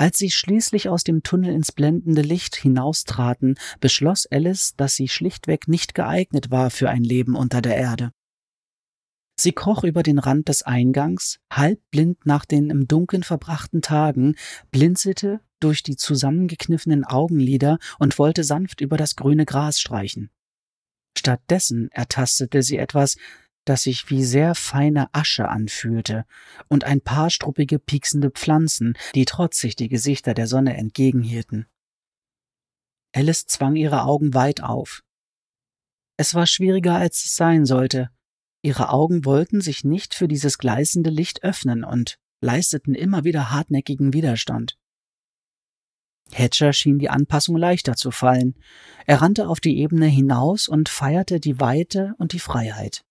Als 0.00 0.16
sie 0.16 0.30
schließlich 0.30 0.88
aus 0.88 1.02
dem 1.02 1.24
Tunnel 1.24 1.52
ins 1.52 1.72
blendende 1.72 2.22
Licht 2.22 2.54
hinaustraten, 2.54 3.58
beschloss 3.80 4.26
Alice, 4.26 4.74
dass 4.76 4.94
sie 4.94 5.08
schlichtweg 5.08 5.66
nicht 5.66 5.94
geeignet 5.94 6.52
war 6.52 6.70
für 6.70 6.88
ein 6.88 7.02
Leben 7.02 7.34
unter 7.34 7.60
der 7.60 7.76
Erde. 7.76 8.12
Sie 9.40 9.52
kroch 9.52 9.82
über 9.82 10.04
den 10.04 10.20
Rand 10.20 10.48
des 10.48 10.62
Eingangs, 10.62 11.40
halbblind 11.52 12.26
nach 12.26 12.44
den 12.44 12.70
im 12.70 12.86
Dunkeln 12.86 13.24
verbrachten 13.24 13.82
Tagen, 13.82 14.36
blinzelte 14.70 15.40
durch 15.58 15.82
die 15.82 15.96
zusammengekniffenen 15.96 17.04
Augenlider 17.04 17.78
und 17.98 18.18
wollte 18.20 18.44
sanft 18.44 18.80
über 18.80 18.96
das 18.96 19.16
grüne 19.16 19.46
Gras 19.46 19.80
streichen. 19.80 20.30
Stattdessen 21.16 21.88
ertastete 21.90 22.62
sie 22.62 22.78
etwas, 22.78 23.16
das 23.68 23.82
sich 23.82 24.08
wie 24.10 24.24
sehr 24.24 24.54
feine 24.54 25.12
Asche 25.14 25.48
anfühlte, 25.48 26.24
und 26.68 26.84
ein 26.84 27.00
paar 27.00 27.30
struppige, 27.30 27.78
pieksende 27.78 28.30
Pflanzen, 28.30 28.94
die 29.14 29.24
trotzig 29.24 29.76
die 29.76 29.88
Gesichter 29.88 30.34
der 30.34 30.46
Sonne 30.46 30.76
entgegenhielten. 30.76 31.66
Alice 33.14 33.46
zwang 33.46 33.76
ihre 33.76 34.02
Augen 34.02 34.34
weit 34.34 34.62
auf. 34.62 35.02
Es 36.16 36.34
war 36.34 36.46
schwieriger, 36.46 36.96
als 36.96 37.24
es 37.24 37.36
sein 37.36 37.64
sollte. 37.64 38.10
Ihre 38.62 38.90
Augen 38.90 39.24
wollten 39.24 39.60
sich 39.60 39.84
nicht 39.84 40.14
für 40.14 40.28
dieses 40.28 40.58
gleißende 40.58 41.10
Licht 41.10 41.42
öffnen 41.42 41.84
und 41.84 42.18
leisteten 42.40 42.94
immer 42.94 43.24
wieder 43.24 43.50
hartnäckigen 43.50 44.12
Widerstand. 44.12 44.76
Hatcher 46.32 46.72
schien 46.72 46.98
die 46.98 47.08
Anpassung 47.08 47.56
leichter 47.56 47.94
zu 47.94 48.10
fallen. 48.10 48.54
Er 49.06 49.22
rannte 49.22 49.48
auf 49.48 49.60
die 49.60 49.78
Ebene 49.78 50.06
hinaus 50.06 50.68
und 50.68 50.88
feierte 50.88 51.40
die 51.40 51.60
Weite 51.60 52.14
und 52.18 52.32
die 52.32 52.40
Freiheit. 52.40 53.04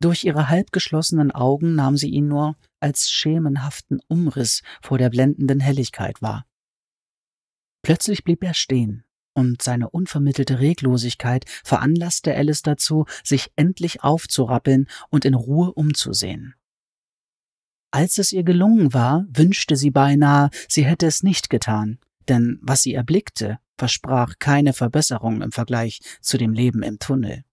Durch 0.00 0.24
ihre 0.24 0.48
halbgeschlossenen 0.48 1.30
Augen 1.30 1.74
nahm 1.74 1.96
sie 1.96 2.10
ihn 2.10 2.28
nur 2.28 2.56
als 2.80 3.10
schemenhaften 3.10 4.00
Umriss 4.08 4.62
vor 4.82 4.98
der 4.98 5.10
blendenden 5.10 5.60
Helligkeit 5.60 6.20
wahr. 6.20 6.46
Plötzlich 7.82 8.24
blieb 8.24 8.42
er 8.42 8.54
stehen, 8.54 9.04
und 9.34 9.62
seine 9.62 9.90
unvermittelte 9.90 10.60
Reglosigkeit 10.60 11.44
veranlasste 11.64 12.34
Alice 12.34 12.62
dazu, 12.62 13.04
sich 13.22 13.50
endlich 13.56 14.02
aufzurappeln 14.02 14.88
und 15.10 15.24
in 15.24 15.34
Ruhe 15.34 15.72
umzusehen. 15.72 16.54
Als 17.90 18.18
es 18.18 18.32
ihr 18.32 18.42
gelungen 18.42 18.92
war, 18.92 19.24
wünschte 19.28 19.76
sie 19.76 19.90
beinahe, 19.90 20.50
sie 20.68 20.84
hätte 20.84 21.06
es 21.06 21.22
nicht 21.22 21.50
getan, 21.50 21.98
denn 22.28 22.58
was 22.62 22.82
sie 22.82 22.94
erblickte, 22.94 23.58
versprach 23.78 24.34
keine 24.38 24.72
Verbesserung 24.72 25.42
im 25.42 25.52
Vergleich 25.52 26.00
zu 26.20 26.38
dem 26.38 26.52
Leben 26.52 26.82
im 26.82 26.98
Tunnel. 26.98 27.44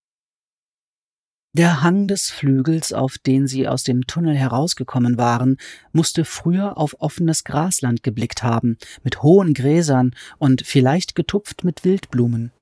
Der 1.54 1.82
Hang 1.82 2.08
des 2.08 2.30
Flügels, 2.30 2.94
auf 2.94 3.18
den 3.18 3.46
sie 3.46 3.68
aus 3.68 3.84
dem 3.84 4.08
Tunnel 4.08 4.36
herausgekommen 4.36 5.18
waren, 5.18 5.58
musste 5.92 6.24
früher 6.24 6.78
auf 6.78 6.96
offenes 7.00 7.44
Grasland 7.44 8.04
geblickt 8.04 8.42
haben, 8.42 8.78
mit 9.04 9.22
hohen 9.22 9.54
Gräsern 9.54 10.16
und 10.38 10.66
vielleicht 10.66 11.14
getupft 11.14 11.66
mit 11.66 11.84
Wildblumen. 11.84 12.54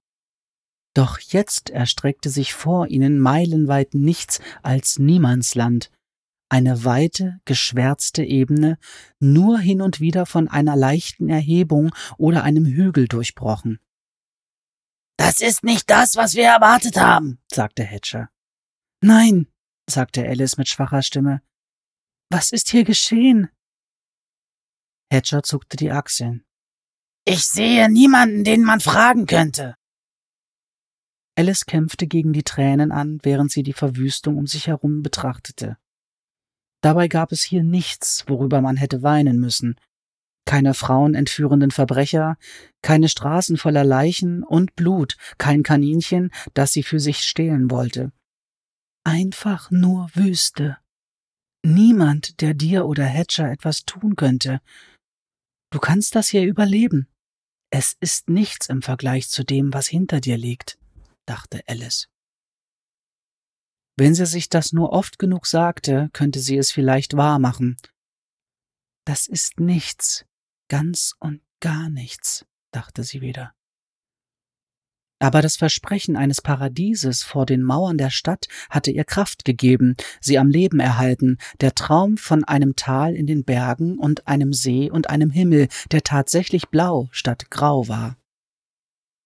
Doch 0.96 1.20
jetzt 1.20 1.70
erstreckte 1.70 2.32
sich 2.32 2.56
vor 2.56 2.88
ihnen 2.88 3.20
meilenweit 3.20 3.94
nichts 3.94 4.42
als 4.64 4.98
Niemandsland, 4.98 5.92
eine 6.50 6.84
weite, 6.84 7.40
geschwärzte 7.46 8.24
Ebene, 8.24 8.80
nur 9.20 9.60
hin 9.60 9.84
und 9.84 10.00
wieder 10.00 10.26
von 10.26 10.48
einer 10.48 10.76
leichten 10.76 11.30
Erhebung 11.30 11.94
oder 12.18 12.42
einem 12.44 12.66
Hügel 12.66 13.08
durchbrochen. 13.08 13.80
Das 15.16 15.42
ist 15.42 15.64
nicht 15.64 15.92
das, 15.92 16.16
was 16.16 16.34
wir 16.34 16.46
erwartet 16.46 16.98
haben, 16.98 17.38
sagte 17.52 17.84
Hatcher. 17.84 18.30
Nein, 19.02 19.48
sagte 19.90 20.28
Alice 20.28 20.58
mit 20.58 20.68
schwacher 20.68 21.02
Stimme. 21.02 21.42
Was 22.30 22.52
ist 22.52 22.70
hier 22.70 22.84
geschehen? 22.84 23.50
Hatcher 25.12 25.42
zuckte 25.42 25.78
die 25.78 25.92
Achseln. 25.92 26.46
Ich 27.26 27.46
sehe 27.46 27.90
niemanden, 27.90 28.44
den 28.44 28.64
man 28.64 28.80
fragen 28.80 29.26
könnte. 29.26 29.76
Alice 31.36 31.66
kämpfte 31.66 32.08
gegen 32.08 32.34
die 32.34 32.44
Tränen 32.44 32.92
an, 32.92 33.20
während 33.24 33.52
sie 33.52 33.64
die 33.64 33.74
Verwüstung 33.74 34.38
um 34.38 34.46
sich 34.46 34.68
herum 34.68 35.02
betrachtete. 35.02 35.78
Dabei 36.82 37.08
gab 37.08 37.32
es 37.32 37.42
hier 37.42 37.64
nichts, 37.64 38.26
worüber 38.28 38.62
man 38.62 38.78
hätte 38.78 39.04
weinen 39.04 39.40
müssen. 39.40 39.80
Keine 40.46 40.74
frauenentführenden 40.74 41.72
Verbrecher, 41.72 42.38
keine 42.82 43.08
Straßen 43.08 43.58
voller 43.58 43.84
Leichen 43.84 44.44
und 44.44 44.76
Blut, 44.76 45.16
kein 45.38 45.64
Kaninchen, 45.64 46.32
das 46.54 46.74
sie 46.74 46.84
für 46.84 47.00
sich 47.00 47.20
stehlen 47.20 47.72
wollte. 47.72 48.12
Einfach 49.04 49.72
nur 49.72 50.10
Wüste. 50.14 50.78
Niemand, 51.64 52.42
der 52.42 52.54
dir 52.54 52.86
oder 52.86 53.06
Hatcher 53.06 53.52
etwas 53.52 53.86
tun 53.86 54.16
könnte. 54.16 54.62
Du 55.72 55.80
kannst 55.80 56.16
das 56.16 56.30
hier 56.30 56.44
überleben. 56.44 57.08
Es 57.72 57.96
ist 58.00 58.30
nichts 58.30 58.70
im 58.70 58.82
Vergleich 58.82 59.30
zu 59.30 59.44
dem, 59.44 59.74
was 59.74 59.88
hinter 59.88 60.20
dir 60.20 60.38
liegt, 60.38 60.80
dachte 61.26 61.62
Alice. 61.68 62.08
Wenn 63.96 64.16
sie 64.16 64.26
sich 64.26 64.50
das 64.50 64.72
nur 64.72 64.94
oft 64.94 65.20
genug 65.20 65.46
sagte, 65.46 66.10
könnte 66.14 66.40
sie 66.40 66.58
es 66.58 66.72
vielleicht 66.72 67.18
wahr 67.18 67.38
machen. 67.38 67.78
Das 69.06 69.28
ist 69.28 69.60
nichts, 69.60 70.26
ganz 70.70 71.14
und 71.20 71.42
gar 71.60 71.90
nichts, 71.90 72.46
dachte 72.72 73.04
sie 73.04 73.22
wieder. 73.22 73.54
Aber 75.20 75.42
das 75.42 75.58
Versprechen 75.58 76.16
eines 76.16 76.42
Paradieses 76.42 77.24
vor 77.24 77.46
den 77.46 77.62
Mauern 77.62 77.98
der 77.98 78.10
Stadt 78.10 78.48
hatte 78.70 78.90
ihr 78.90 79.04
Kraft 79.04 79.44
gegeben, 79.44 79.96
sie 80.22 80.40
am 80.40 80.50
Leben 80.50 80.80
erhalten, 80.80 81.38
der 81.60 81.76
Traum 81.76 82.18
von 82.18 82.46
einem 82.46 82.78
Tal 82.78 83.16
in 83.16 83.28
den 83.28 83.44
Bergen 83.44 84.00
und 84.00 84.28
einem 84.30 84.54
See 84.54 84.90
und 84.90 85.10
einem 85.10 85.30
Himmel, 85.30 85.68
der 85.92 86.04
tatsächlich 86.04 86.70
blau 86.70 87.10
statt 87.12 87.52
grau 87.52 87.90
war. 87.90 88.16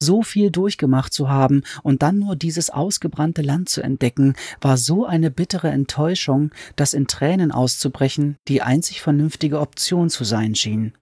So 0.01 0.21
viel 0.21 0.51
durchgemacht 0.51 1.13
zu 1.13 1.29
haben 1.29 1.63
und 1.83 2.01
dann 2.01 2.19
nur 2.19 2.35
dieses 2.35 2.69
ausgebrannte 2.71 3.41
Land 3.41 3.69
zu 3.69 3.81
entdecken, 3.81 4.33
war 4.59 4.75
so 4.75 5.05
eine 5.05 5.31
bittere 5.31 5.69
Enttäuschung, 5.69 6.51
dass 6.75 6.93
in 6.93 7.07
Tränen 7.07 7.51
auszubrechen 7.51 8.35
die 8.49 8.61
einzig 8.61 9.01
vernünftige 9.01 9.61
Option 9.61 10.09
zu 10.09 10.25
sein 10.25 10.55
schien. 10.55 10.93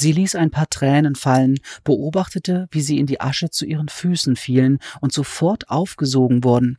Sie 0.00 0.12
ließ 0.12 0.36
ein 0.36 0.50
paar 0.50 0.68
Tränen 0.68 1.16
fallen, 1.16 1.58
beobachtete, 1.82 2.68
wie 2.70 2.80
sie 2.80 2.98
in 2.98 3.06
die 3.06 3.20
Asche 3.20 3.50
zu 3.50 3.66
ihren 3.66 3.88
Füßen 3.88 4.36
fielen 4.36 4.78
und 5.00 5.12
sofort 5.12 5.68
aufgesogen 5.70 6.44
wurden. 6.44 6.78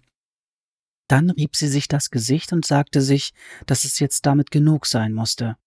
Dann 1.09 1.29
rieb 1.29 1.55
sie 1.55 1.67
sich 1.67 1.87
das 1.87 2.11
Gesicht 2.11 2.53
und 2.53 2.65
sagte 2.65 3.01
sich, 3.01 3.31
dass 3.65 3.83
es 3.83 3.99
jetzt 3.99 4.25
damit 4.25 4.51
genug 4.51 4.85
sein 4.85 5.13
musste. 5.13 5.57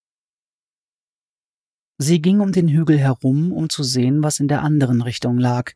Sie 1.98 2.22
ging 2.22 2.40
um 2.40 2.52
den 2.52 2.68
Hügel 2.68 2.98
herum, 2.98 3.52
um 3.52 3.68
zu 3.68 3.82
sehen, 3.82 4.22
was 4.22 4.40
in 4.40 4.48
der 4.48 4.62
anderen 4.62 5.02
Richtung 5.02 5.38
lag. 5.38 5.72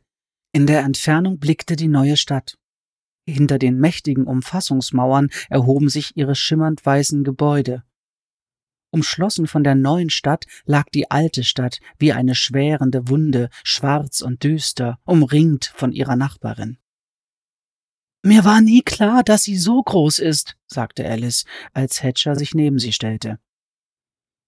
In 0.53 0.65
der 0.65 0.81
Entfernung 0.81 1.37
blickte 1.37 1.75
die 1.75 1.87
neue 1.87 2.17
Stadt. 2.17 2.57
Hinter 3.25 3.59
den 3.59 3.77
mächtigen 3.77 4.25
Umfassungsmauern 4.25 5.29
erhoben 5.49 5.89
sich 5.89 6.15
ihre 6.15 6.33
schimmernd 6.33 6.85
weißen 6.85 7.23
Gebäude. 7.23 7.83
Umschlossen 8.89 9.47
von 9.47 9.63
der 9.63 9.75
neuen 9.75 10.09
Stadt 10.09 10.45
lag 10.65 10.85
die 10.93 11.11
alte 11.11 11.43
Stadt 11.43 11.79
wie 11.99 12.13
eine 12.13 12.35
schwärende 12.35 13.09
Wunde, 13.09 13.49
schwarz 13.63 14.21
und 14.21 14.43
düster, 14.43 14.99
umringt 15.05 15.65
von 15.75 15.91
ihrer 15.91 16.15
Nachbarin. 16.15 16.77
Mir 18.23 18.43
war 18.45 18.61
nie 18.61 18.81
klar, 18.81 19.23
dass 19.23 19.43
sie 19.43 19.57
so 19.57 19.81
groß 19.81 20.19
ist, 20.19 20.57
sagte 20.67 21.07
Alice, 21.07 21.45
als 21.73 22.01
Hatcher 22.03 22.35
sich 22.35 22.53
neben 22.53 22.79
sie 22.79 22.91
stellte. 22.91 23.39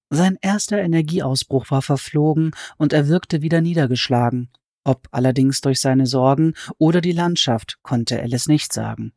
Sein 0.10 0.38
erster 0.42 0.80
Energieausbruch 0.80 1.70
war 1.70 1.82
verflogen 1.82 2.52
und 2.78 2.94
er 2.94 3.08
wirkte 3.08 3.42
wieder 3.42 3.62
niedergeschlagen. 3.62 4.50
Ob 4.84 5.08
allerdings 5.12 5.62
durch 5.62 5.82
seine 5.82 6.08
Sorgen 6.08 6.56
oder 6.78 7.00
die 7.00 7.12
Landschaft, 7.12 7.78
konnte 7.84 8.20
Alice 8.20 8.48
nicht 8.48 8.74
sagen. 8.74 9.14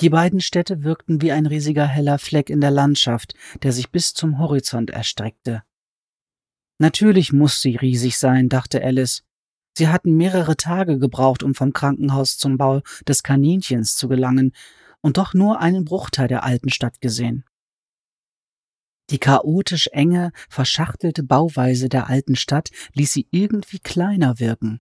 Die 0.00 0.10
beiden 0.10 0.40
Städte 0.40 0.82
wirkten 0.82 1.22
wie 1.22 1.32
ein 1.32 1.46
riesiger 1.46 1.86
heller 1.86 2.18
Fleck 2.18 2.50
in 2.50 2.60
der 2.60 2.70
Landschaft, 2.70 3.34
der 3.62 3.72
sich 3.72 3.90
bis 3.90 4.12
zum 4.12 4.38
Horizont 4.38 4.90
erstreckte. 4.90 5.62
Natürlich 6.78 7.32
muss 7.32 7.60
sie 7.60 7.76
riesig 7.76 8.18
sein, 8.18 8.48
dachte 8.48 8.82
Alice. 8.82 9.22
Sie 9.76 9.88
hatten 9.88 10.16
mehrere 10.16 10.56
Tage 10.56 10.98
gebraucht, 10.98 11.42
um 11.42 11.54
vom 11.54 11.72
Krankenhaus 11.72 12.36
zum 12.36 12.58
Bau 12.58 12.80
des 13.06 13.22
Kaninchens 13.22 13.96
zu 13.96 14.08
gelangen, 14.08 14.52
und 15.00 15.18
doch 15.18 15.34
nur 15.34 15.60
einen 15.60 15.84
Bruchteil 15.84 16.28
der 16.28 16.44
alten 16.44 16.70
Stadt 16.70 17.00
gesehen. 17.00 17.44
Die 19.10 19.18
chaotisch 19.18 19.88
enge, 19.88 20.32
verschachtelte 20.48 21.22
Bauweise 21.22 21.90
der 21.90 22.08
alten 22.08 22.36
Stadt 22.36 22.70
ließ 22.94 23.12
sie 23.12 23.28
irgendwie 23.30 23.78
kleiner 23.78 24.38
wirken. 24.38 24.80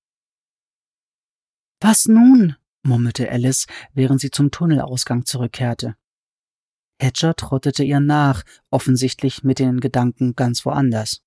Was 1.82 2.05
nun? 2.05 2.55
Murmelte 2.83 3.29
Alice, 3.29 3.65
während 3.93 4.21
sie 4.21 4.31
zum 4.31 4.51
Tunnelausgang 4.51 5.25
zurückkehrte. 5.25 5.95
Hedger 7.01 7.35
trottete 7.35 7.83
ihr 7.83 7.99
nach, 7.99 8.43
offensichtlich 8.69 9.43
mit 9.43 9.59
den 9.59 9.79
Gedanken 9.79 10.35
ganz 10.35 10.65
woanders. 10.65 11.21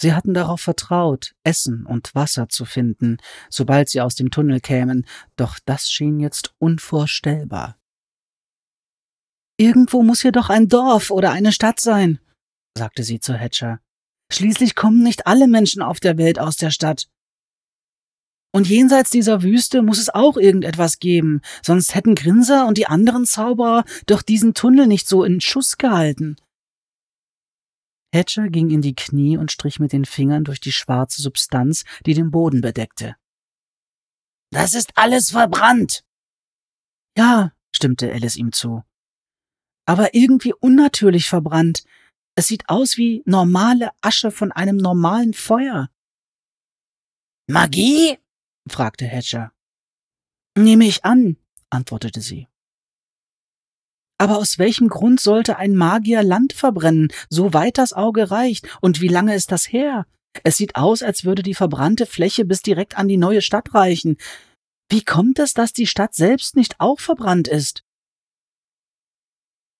Sie 0.00 0.14
hatten 0.14 0.34
darauf 0.34 0.60
vertraut, 0.60 1.34
Essen 1.44 1.86
und 1.86 2.12
Wasser 2.16 2.48
zu 2.48 2.64
finden, 2.64 3.18
sobald 3.50 3.88
sie 3.88 4.00
aus 4.00 4.16
dem 4.16 4.32
Tunnel 4.32 4.58
kämen, 4.58 5.06
doch 5.36 5.60
das 5.64 5.90
schien 5.90 6.18
jetzt 6.18 6.54
unvorstellbar. 6.58 7.78
Irgendwo 9.56 10.02
muss 10.02 10.22
hier 10.22 10.32
doch 10.32 10.50
ein 10.50 10.66
Dorf 10.66 11.12
oder 11.12 11.30
eine 11.30 11.52
Stadt 11.52 11.78
sein, 11.78 12.18
sagte 12.76 13.04
sie 13.04 13.20
zu 13.20 13.34
Hatcher. 13.34 13.80
Schließlich 14.32 14.74
kommen 14.74 15.04
nicht 15.04 15.28
alle 15.28 15.46
Menschen 15.46 15.82
auf 15.82 16.00
der 16.00 16.18
Welt 16.18 16.40
aus 16.40 16.56
der 16.56 16.72
Stadt. 16.72 17.08
Und 18.54 18.68
jenseits 18.68 19.10
dieser 19.10 19.42
Wüste 19.42 19.82
muss 19.82 19.98
es 19.98 20.10
auch 20.10 20.36
irgendetwas 20.36 20.98
geben, 20.98 21.40
sonst 21.62 21.94
hätten 21.94 22.14
Grinser 22.14 22.66
und 22.66 22.76
die 22.76 22.86
anderen 22.86 23.24
Zauberer 23.24 23.84
doch 24.06 24.20
diesen 24.20 24.52
Tunnel 24.52 24.86
nicht 24.86 25.08
so 25.08 25.24
in 25.24 25.40
Schuss 25.40 25.78
gehalten. 25.78 26.36
Hatcher 28.14 28.50
ging 28.50 28.70
in 28.70 28.82
die 28.82 28.94
Knie 28.94 29.38
und 29.38 29.50
strich 29.50 29.80
mit 29.80 29.92
den 29.94 30.04
Fingern 30.04 30.44
durch 30.44 30.60
die 30.60 30.72
schwarze 30.72 31.22
Substanz, 31.22 31.84
die 32.04 32.12
den 32.12 32.30
Boden 32.30 32.60
bedeckte. 32.60 33.16
Das 34.50 34.74
ist 34.74 34.98
alles 34.98 35.30
verbrannt. 35.30 36.04
Ja, 37.16 37.52
stimmte 37.74 38.12
Alice 38.12 38.36
ihm 38.36 38.52
zu. 38.52 38.84
Aber 39.86 40.14
irgendwie 40.14 40.52
unnatürlich 40.52 41.26
verbrannt. 41.26 41.84
Es 42.34 42.48
sieht 42.48 42.68
aus 42.68 42.98
wie 42.98 43.22
normale 43.24 43.90
Asche 44.02 44.30
von 44.30 44.52
einem 44.52 44.76
normalen 44.76 45.32
Feuer. 45.32 45.88
Magie? 47.48 48.18
Fragte 48.68 49.06
Hatcher. 49.06 49.52
Nehme 50.56 50.84
ich 50.84 51.04
an, 51.04 51.36
antwortete 51.70 52.20
sie. 52.20 52.48
Aber 54.18 54.38
aus 54.38 54.58
welchem 54.58 54.88
Grund 54.88 55.20
sollte 55.20 55.56
ein 55.56 55.74
Magier 55.74 56.22
Land 56.22 56.52
verbrennen, 56.52 57.08
so 57.28 57.54
weit 57.54 57.78
das 57.78 57.92
Auge 57.92 58.30
reicht, 58.30 58.68
und 58.80 59.00
wie 59.00 59.08
lange 59.08 59.34
ist 59.34 59.50
das 59.50 59.72
her? 59.72 60.06
Es 60.44 60.56
sieht 60.56 60.76
aus, 60.76 61.02
als 61.02 61.24
würde 61.24 61.42
die 61.42 61.54
verbrannte 61.54 62.06
Fläche 62.06 62.44
bis 62.44 62.62
direkt 62.62 62.96
an 62.96 63.08
die 63.08 63.16
neue 63.16 63.42
Stadt 63.42 63.74
reichen. 63.74 64.16
Wie 64.88 65.02
kommt 65.04 65.38
es, 65.38 65.54
dass 65.54 65.72
die 65.72 65.86
Stadt 65.86 66.14
selbst 66.14 66.56
nicht 66.56 66.76
auch 66.78 67.00
verbrannt 67.00 67.48
ist? 67.48 67.84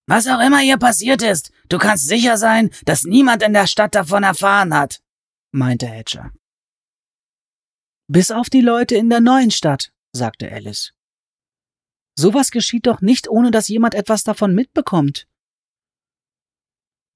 Was 0.07 0.27
auch 0.27 0.41
immer 0.41 0.59
hier 0.59 0.79
passiert 0.79 1.23
ist, 1.23 1.53
du 1.69 1.79
kannst 1.79 2.09
sicher 2.09 2.37
sein, 2.37 2.71
dass 2.85 3.05
niemand 3.05 3.43
in 3.43 3.53
der 3.53 3.67
Stadt 3.67 3.95
davon 3.95 4.25
erfahren 4.25 4.75
hat, 4.75 5.01
meinte 5.53 5.87
Hedger. 5.87 6.33
Bis 8.09 8.31
auf 8.31 8.51
die 8.51 8.61
Leute 8.61 8.97
in 8.97 9.11
der 9.11 9.21
neuen 9.21 9.51
Stadt, 9.51 9.93
sagte 10.13 10.51
Alice. 10.51 10.93
Sowas 12.19 12.51
geschieht 12.51 12.87
doch 12.87 13.01
nicht, 13.01 13.29
ohne 13.29 13.51
dass 13.51 13.69
jemand 13.69 13.95
etwas 13.95 14.23
davon 14.23 14.55
mitbekommt. 14.55 15.27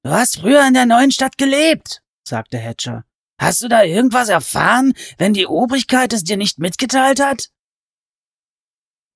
Du 0.03 0.11
hast 0.11 0.39
früher 0.39 0.67
in 0.67 0.75
der 0.75 0.87
neuen 0.87 1.11
Stadt 1.11 1.37
gelebt, 1.37 2.03
sagte 2.27 2.59
Hatcher. 2.59 3.05
Hast 3.39 3.63
du 3.63 3.69
da 3.69 3.83
irgendwas 3.83 4.29
erfahren, 4.29 4.95
wenn 5.19 5.35
die 5.35 5.47
Obrigkeit 5.47 6.13
es 6.13 6.25
dir 6.25 6.37
nicht 6.37 6.59
mitgeteilt 6.59 7.21
hat? 7.21 7.51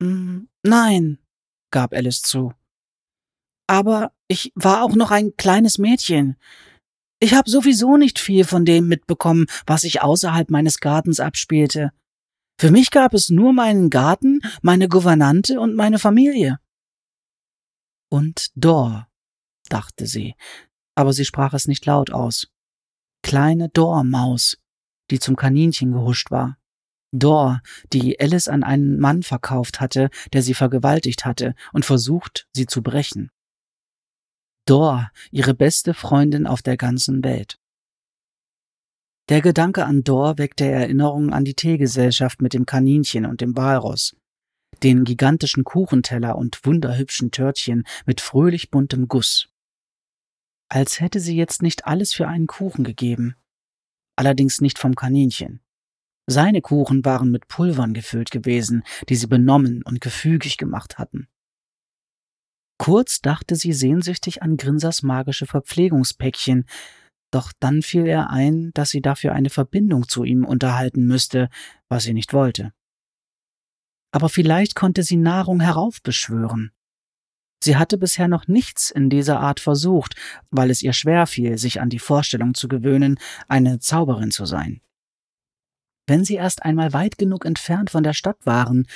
Mm, 0.00 0.48
nein, 0.62 1.18
gab 1.70 1.92
Alice 1.92 2.22
zu. 2.22 2.52
Aber 3.66 4.12
ich 4.28 4.52
war 4.54 4.82
auch 4.82 4.94
noch 4.94 5.10
ein 5.10 5.36
kleines 5.36 5.78
Mädchen. 5.78 6.36
Ich 7.22 7.34
habe 7.34 7.50
sowieso 7.50 7.98
nicht 7.98 8.18
viel 8.18 8.44
von 8.44 8.64
dem 8.64 8.88
mitbekommen, 8.88 9.46
was 9.66 9.82
sich 9.82 10.00
außerhalb 10.00 10.50
meines 10.50 10.80
Gartens 10.80 11.20
abspielte. 11.20 11.92
Für 12.58 12.70
mich 12.70 12.90
gab 12.90 13.12
es 13.12 13.28
nur 13.28 13.52
meinen 13.52 13.90
Garten, 13.90 14.40
meine 14.62 14.88
Gouvernante 14.88 15.60
und 15.60 15.76
meine 15.76 15.98
Familie. 15.98 16.58
Und 18.10 18.50
Dor, 18.54 19.06
dachte 19.68 20.06
sie, 20.06 20.34
aber 20.94 21.12
sie 21.12 21.26
sprach 21.26 21.52
es 21.52 21.68
nicht 21.68 21.84
laut 21.84 22.10
aus. 22.10 22.48
Kleine 23.22 23.68
Dor-Maus, 23.68 24.56
die 25.10 25.18
zum 25.18 25.36
Kaninchen 25.36 25.92
gehuscht 25.92 26.30
war. 26.30 26.56
Dor, 27.12 27.60
die 27.92 28.18
Alice 28.18 28.48
an 28.48 28.62
einen 28.62 28.98
Mann 28.98 29.22
verkauft 29.22 29.80
hatte, 29.80 30.08
der 30.32 30.42
sie 30.42 30.54
vergewaltigt 30.54 31.26
hatte 31.26 31.54
und 31.72 31.84
versucht, 31.84 32.48
sie 32.52 32.66
zu 32.66 32.82
brechen. 32.82 33.30
Dor, 34.66 35.10
ihre 35.30 35.54
beste 35.54 35.94
Freundin 35.94 36.46
auf 36.46 36.62
der 36.62 36.76
ganzen 36.76 37.24
Welt. 37.24 37.58
Der 39.28 39.40
Gedanke 39.40 39.84
an 39.84 40.02
Dor 40.02 40.38
weckte 40.38 40.64
Erinnerungen 40.64 41.32
an 41.32 41.44
die 41.44 41.54
Teegesellschaft 41.54 42.42
mit 42.42 42.52
dem 42.52 42.66
Kaninchen 42.66 43.26
und 43.26 43.40
dem 43.40 43.56
Walross, 43.56 44.16
den 44.82 45.04
gigantischen 45.04 45.64
Kuchenteller 45.64 46.36
und 46.36 46.64
wunderhübschen 46.64 47.30
Törtchen 47.30 47.84
mit 48.06 48.20
fröhlich 48.20 48.70
buntem 48.70 49.06
Guss. 49.08 49.48
Als 50.68 51.00
hätte 51.00 51.20
sie 51.20 51.36
jetzt 51.36 51.62
nicht 51.62 51.86
alles 51.86 52.12
für 52.12 52.28
einen 52.28 52.46
Kuchen 52.46 52.84
gegeben. 52.84 53.36
Allerdings 54.16 54.60
nicht 54.60 54.78
vom 54.78 54.94
Kaninchen. 54.94 55.60
Seine 56.26 56.60
Kuchen 56.60 57.04
waren 57.04 57.30
mit 57.30 57.48
Pulvern 57.48 57.92
gefüllt 57.92 58.30
gewesen, 58.30 58.84
die 59.08 59.16
sie 59.16 59.26
benommen 59.26 59.82
und 59.82 60.00
gefügig 60.00 60.58
gemacht 60.58 60.98
hatten. 60.98 61.28
Kurz 62.80 63.20
dachte 63.20 63.56
sie 63.56 63.74
sehnsüchtig 63.74 64.42
an 64.42 64.56
Grinsers 64.56 65.02
magische 65.02 65.44
Verpflegungspäckchen, 65.44 66.64
doch 67.30 67.52
dann 67.60 67.82
fiel 67.82 68.06
ihr 68.06 68.30
ein, 68.30 68.70
dass 68.72 68.88
sie 68.88 69.02
dafür 69.02 69.34
eine 69.34 69.50
Verbindung 69.50 70.08
zu 70.08 70.24
ihm 70.24 70.46
unterhalten 70.46 71.04
müsste, 71.04 71.50
was 71.90 72.04
sie 72.04 72.14
nicht 72.14 72.32
wollte. 72.32 72.72
Aber 74.12 74.30
vielleicht 74.30 74.76
konnte 74.76 75.02
sie 75.02 75.18
Nahrung 75.18 75.60
heraufbeschwören. 75.60 76.72
Sie 77.62 77.76
hatte 77.76 77.98
bisher 77.98 78.28
noch 78.28 78.48
nichts 78.48 78.90
in 78.90 79.10
dieser 79.10 79.40
Art 79.40 79.60
versucht, 79.60 80.14
weil 80.50 80.70
es 80.70 80.80
ihr 80.80 80.94
schwer 80.94 81.26
fiel, 81.26 81.58
sich 81.58 81.82
an 81.82 81.90
die 81.90 81.98
Vorstellung 81.98 82.54
zu 82.54 82.66
gewöhnen, 82.66 83.18
eine 83.46 83.80
Zauberin 83.80 84.30
zu 84.30 84.46
sein. 84.46 84.80
Wenn 86.06 86.24
sie 86.24 86.36
erst 86.36 86.62
einmal 86.62 86.94
weit 86.94 87.18
genug 87.18 87.44
entfernt 87.44 87.90
von 87.90 88.02
der 88.02 88.14
Stadt 88.14 88.46
waren, 88.46 88.86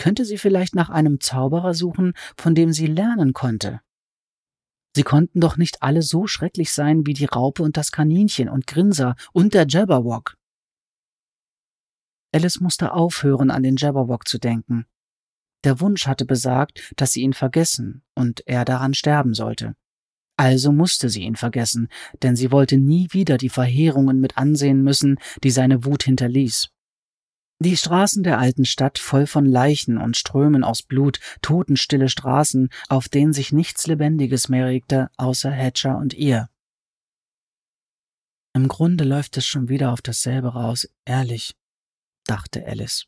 könnte 0.00 0.24
sie 0.24 0.38
vielleicht 0.38 0.74
nach 0.74 0.88
einem 0.88 1.20
Zauberer 1.20 1.74
suchen, 1.74 2.14
von 2.34 2.54
dem 2.54 2.72
sie 2.72 2.86
lernen 2.86 3.34
konnte. 3.34 3.82
Sie 4.96 5.02
konnten 5.02 5.40
doch 5.40 5.58
nicht 5.58 5.82
alle 5.82 6.00
so 6.00 6.26
schrecklich 6.26 6.72
sein 6.72 7.06
wie 7.06 7.12
die 7.12 7.26
Raupe 7.26 7.62
und 7.62 7.76
das 7.76 7.92
Kaninchen 7.92 8.48
und 8.48 8.66
Grinser 8.66 9.14
und 9.34 9.52
der 9.52 9.66
Jabberwock. 9.68 10.38
Alice 12.32 12.60
musste 12.60 12.94
aufhören, 12.94 13.50
an 13.50 13.62
den 13.62 13.76
Jabberwock 13.76 14.26
zu 14.26 14.38
denken. 14.38 14.86
Der 15.64 15.80
Wunsch 15.80 16.06
hatte 16.06 16.24
besagt, 16.24 16.94
dass 16.96 17.12
sie 17.12 17.20
ihn 17.20 17.34
vergessen 17.34 18.02
und 18.14 18.42
er 18.46 18.64
daran 18.64 18.94
sterben 18.94 19.34
sollte. 19.34 19.76
Also 20.38 20.72
musste 20.72 21.10
sie 21.10 21.24
ihn 21.24 21.36
vergessen, 21.36 21.88
denn 22.22 22.36
sie 22.36 22.50
wollte 22.50 22.78
nie 22.78 23.08
wieder 23.10 23.36
die 23.36 23.50
Verheerungen 23.50 24.18
mit 24.18 24.38
ansehen 24.38 24.82
müssen, 24.82 25.18
die 25.44 25.50
seine 25.50 25.84
Wut 25.84 26.04
hinterließ. 26.04 26.70
Die 27.62 27.76
Straßen 27.76 28.22
der 28.22 28.38
alten 28.38 28.64
Stadt 28.64 28.98
voll 28.98 29.26
von 29.26 29.44
Leichen 29.44 29.98
und 29.98 30.16
Strömen 30.16 30.64
aus 30.64 30.82
Blut, 30.82 31.20
totenstille 31.42 32.08
Straßen, 32.08 32.70
auf 32.88 33.10
denen 33.10 33.34
sich 33.34 33.52
nichts 33.52 33.86
Lebendiges 33.86 34.48
mehr 34.48 34.66
regte, 34.66 35.10
außer 35.18 35.50
Hatcher 35.50 35.98
und 35.98 36.14
ihr. 36.14 36.48
Im 38.54 38.66
Grunde 38.66 39.04
läuft 39.04 39.36
es 39.36 39.44
schon 39.44 39.68
wieder 39.68 39.92
auf 39.92 40.00
dasselbe 40.00 40.54
raus, 40.54 40.88
ehrlich, 41.04 41.54
dachte 42.24 42.66
Alice. 42.66 43.06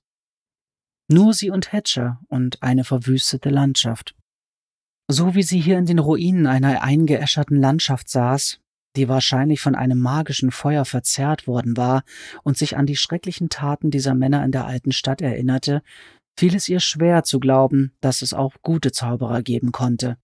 Nur 1.09 1.33
sie 1.33 1.51
und 1.51 1.73
Hatcher 1.73 2.21
und 2.29 2.63
eine 2.63 2.85
verwüstete 2.85 3.49
Landschaft. 3.49 4.15
So 5.09 5.35
wie 5.35 5.43
sie 5.43 5.61
hier 5.61 5.79
in 5.79 5.87
den 5.87 5.99
Ruinen 5.99 6.47
einer 6.47 6.83
eingeäscherten 6.83 7.57
Landschaft 7.57 8.11
saß, 8.11 8.62
die 8.97 9.09
wahrscheinlich 9.09 9.61
von 9.61 9.75
einem 9.75 9.99
magischen 9.99 10.51
Feuer 10.51 10.85
verzerrt 10.85 11.47
worden 11.47 11.77
war 11.77 12.05
und 12.43 12.59
sich 12.59 12.77
an 12.77 12.87
die 12.87 12.97
schrecklichen 12.97 13.49
Taten 13.49 13.91
dieser 13.91 14.15
Männer 14.15 14.45
in 14.45 14.53
der 14.53 14.67
alten 14.67 14.93
Stadt 14.93 15.21
erinnerte, 15.21 15.83
fiel 16.39 16.55
es 16.55 16.69
ihr 16.69 16.81
schwer 16.81 17.25
zu 17.25 17.41
glauben, 17.41 17.93
dass 18.01 18.23
es 18.23 18.35
auch 18.35 18.55
gute 18.63 18.93
Zauberer 18.93 19.43
geben 19.43 19.73
konnte. 19.73 20.19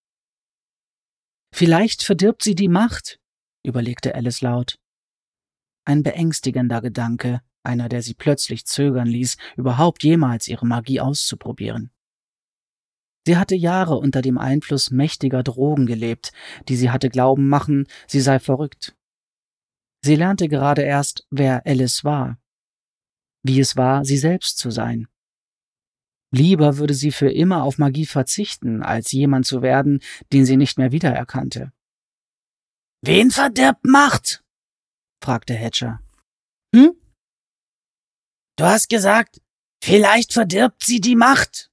Vielleicht 1.54 2.02
verdirbt 2.02 2.42
sie 2.42 2.54
die 2.54 2.68
Macht, 2.68 3.18
überlegte 3.64 4.14
Alice 4.14 4.42
laut. 4.42 4.78
Ein 5.85 6.02
beängstigender 6.02 6.83
Gedanke, 6.83 7.40
einer, 7.62 7.88
der 7.88 8.02
sie 8.02 8.14
plötzlich 8.14 8.66
zögern 8.66 9.09
ließ, 9.09 9.37
überhaupt 9.57 10.04
jemals 10.04 10.48
ihre 10.48 10.66
Magie 10.66 11.00
auszuprobieren. 11.00 11.90
Sie 13.28 13.36
hatte 13.36 13.54
Jahre 13.54 13.96
unter 13.96 14.22
dem 14.22 14.38
Einfluss 14.38 14.90
mächtiger 14.90 15.42
Drogen 15.42 15.84
gelebt, 15.84 16.32
die 16.66 16.76
sie 16.76 16.90
hatte 16.90 17.10
glauben 17.10 17.46
machen, 17.46 17.86
sie 18.06 18.22
sei 18.22 18.38
verrückt. 18.38 18.96
Sie 20.02 20.14
lernte 20.14 20.48
gerade 20.48 20.80
erst, 20.80 21.26
wer 21.28 21.66
Alice 21.66 22.04
war, 22.04 22.40
wie 23.42 23.60
es 23.60 23.76
war, 23.76 24.06
sie 24.06 24.16
selbst 24.16 24.56
zu 24.56 24.70
sein. 24.70 25.08
Lieber 26.30 26.78
würde 26.78 26.94
sie 26.94 27.12
für 27.12 27.30
immer 27.30 27.64
auf 27.64 27.76
Magie 27.76 28.06
verzichten, 28.06 28.82
als 28.82 29.12
jemand 29.12 29.44
zu 29.44 29.60
werden, 29.60 30.00
den 30.32 30.46
sie 30.46 30.56
nicht 30.56 30.78
mehr 30.78 30.90
wiedererkannte. 30.90 31.70
Wen 33.02 33.30
verderbt 33.30 33.84
Macht? 33.84 34.42
fragte 35.22 35.52
Hatcher. 35.52 36.00
Hm? 36.74 36.96
Du 38.56 38.64
hast 38.64 38.88
gesagt, 38.88 39.42
vielleicht 39.84 40.32
verdirbt 40.32 40.82
sie 40.82 41.02
die 41.02 41.14
Macht. 41.14 41.67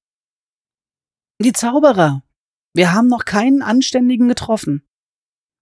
Die 1.41 1.51
Zauberer. 1.51 2.23
Wir 2.73 2.93
haben 2.93 3.07
noch 3.07 3.25
keinen 3.25 3.61
Anständigen 3.61 4.27
getroffen. 4.27 4.87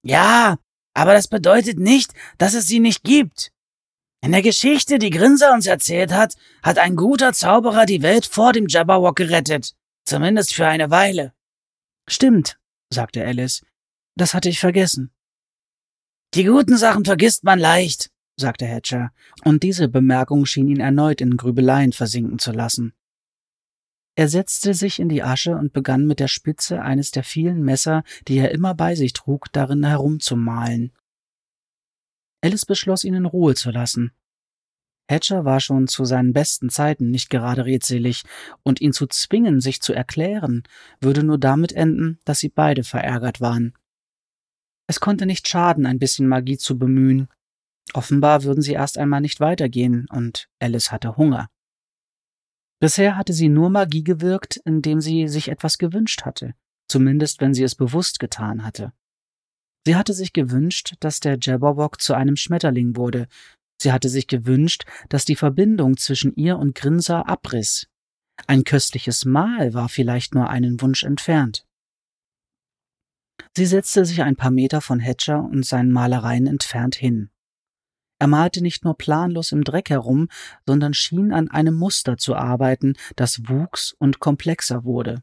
Ja, 0.04 0.58
aber 0.94 1.14
das 1.14 1.28
bedeutet 1.28 1.80
nicht, 1.80 2.14
dass 2.38 2.54
es 2.54 2.68
sie 2.68 2.80
nicht 2.80 3.04
gibt. 3.04 3.52
In 4.22 4.32
der 4.32 4.42
Geschichte, 4.42 5.00
die 5.00 5.10
Grinser 5.10 5.54
uns 5.54 5.66
erzählt 5.66 6.14
hat, 6.14 6.36
hat 6.62 6.78
ein 6.78 6.96
guter 6.96 7.34
Zauberer 7.34 7.86
die 7.86 8.02
Welt 8.02 8.26
vor 8.26 8.54
dem 8.54 8.68
Jabberwock 8.68 9.16
gerettet. 9.16 9.74
Zumindest 10.06 10.54
für 10.54 10.68
eine 10.68 10.92
Weile. 10.92 11.34
Stimmt, 12.08 12.60
sagte 12.90 13.26
Alice. 13.26 13.64
Das 14.16 14.34
hatte 14.34 14.50
ich 14.50 14.60
vergessen. 14.60 15.12
Die 16.36 16.46
guten 16.46 16.78
Sachen 16.78 17.06
vergisst 17.06 17.44
man 17.44 17.60
leicht, 17.60 18.12
sagte 18.38 18.68
Hatcher, 18.68 19.12
und 19.44 19.64
diese 19.64 19.88
Bemerkung 19.88 20.46
schien 20.46 20.68
ihn 20.68 20.80
erneut 20.80 21.22
in 21.22 21.38
Grübeleien 21.38 21.94
versinken 21.94 22.40
zu 22.40 22.52
lassen. 22.52 22.94
Er 24.16 24.28
setzte 24.28 24.74
sich 24.74 25.00
in 25.00 25.10
die 25.10 25.24
Asche 25.24 25.56
und 25.56 25.74
begann 25.74 26.06
mit 26.06 26.20
der 26.20 26.28
Spitze 26.28 26.82
eines 26.82 27.12
der 27.12 27.24
vielen 27.24 27.64
Messer, 27.64 28.04
die 28.28 28.38
er 28.38 28.52
immer 28.52 28.76
bei 28.76 28.94
sich 28.96 29.14
trug, 29.14 29.52
darin 29.52 29.84
herumzumalen. 29.84 30.92
Alice 32.42 32.66
beschloss, 32.66 33.04
ihn 33.04 33.16
in 33.16 33.26
Ruhe 33.26 33.56
zu 33.56 33.72
lassen. 33.72 34.12
Hatcher 35.10 35.46
war 35.46 35.60
schon 35.60 35.88
zu 35.88 36.06
seinen 36.06 36.34
besten 36.34 36.70
Zeiten 36.70 37.10
nicht 37.10 37.30
gerade 37.30 37.66
redselig, 37.66 38.24
und 38.64 38.82
ihn 38.82 38.94
zu 38.94 39.08
zwingen, 39.08 39.62
sich 39.62 39.82
zu 39.82 39.94
erklären, 39.94 40.64
würde 41.02 41.24
nur 41.24 41.38
damit 41.38 41.74
enden, 41.74 42.20
dass 42.24 42.40
sie 42.40 42.50
beide 42.50 42.84
verärgert 42.84 43.42
waren. 43.42 43.74
Es 44.88 45.00
konnte 45.00 45.26
nicht 45.26 45.48
schaden, 45.48 45.86
ein 45.86 46.00
bisschen 46.00 46.28
Magie 46.28 46.58
zu 46.58 46.78
bemühen. 46.78 47.30
Offenbar 47.94 48.44
würden 48.44 48.62
sie 48.62 48.74
erst 48.74 48.98
einmal 48.98 49.22
nicht 49.22 49.40
weitergehen, 49.40 50.06
und 50.10 50.50
Alice 50.60 50.92
hatte 50.92 51.18
Hunger. 51.18 51.50
Bisher 52.84 53.16
hatte 53.16 53.32
sie 53.32 53.48
nur 53.48 53.70
Magie 53.70 54.04
gewirkt, 54.04 54.58
indem 54.66 55.00
sie 55.00 55.30
sich 55.30 55.48
etwas 55.48 55.78
gewünscht 55.78 56.24
hatte, 56.26 56.54
zumindest 56.90 57.40
wenn 57.40 57.54
sie 57.54 57.64
es 57.64 57.76
bewusst 57.76 58.20
getan 58.20 58.66
hatte. 58.66 58.92
Sie 59.88 59.96
hatte 59.96 60.14
sich 60.14 60.34
gewünscht, 60.34 60.96
dass 61.00 61.22
der 61.22 61.38
Jabberwock 61.40 62.02
zu 62.02 62.14
einem 62.14 62.36
Schmetterling 62.36 62.98
wurde. 62.98 63.30
Sie 63.82 63.94
hatte 63.94 64.10
sich 64.10 64.28
gewünscht, 64.28 64.84
dass 65.08 65.24
die 65.24 65.38
Verbindung 65.38 65.96
zwischen 65.96 66.36
ihr 66.36 66.58
und 66.60 66.76
Grinser 66.76 67.30
abriss. 67.30 67.88
Ein 68.48 68.66
köstliches 68.66 69.24
Mahl 69.24 69.74
war 69.74 69.88
vielleicht 69.88 70.36
nur 70.36 70.50
einen 70.50 70.82
Wunsch 70.82 71.04
entfernt. 71.04 71.66
Sie 73.56 73.66
setzte 73.66 74.04
sich 74.04 74.24
ein 74.24 74.36
paar 74.36 74.52
Meter 74.52 74.82
von 74.82 75.00
Hatcher 75.00 75.42
und 75.42 75.66
seinen 75.66 75.94
Malereien 75.94 76.48
entfernt 76.48 76.96
hin. 76.96 77.30
Er 78.24 78.28
malte 78.28 78.62
nicht 78.62 78.86
nur 78.86 78.98
planlos 78.98 79.52
im 79.52 79.66
Dreck 79.66 79.90
herum, 79.90 80.30
sondern 80.66 80.94
schien 80.94 81.34
an 81.34 81.52
einem 81.52 81.76
Muster 81.76 82.16
zu 82.16 82.38
arbeiten, 82.38 82.94
das 83.18 83.50
wuchs 83.50 83.92
und 84.00 84.22
komplexer 84.22 84.86
wurde. 84.86 85.22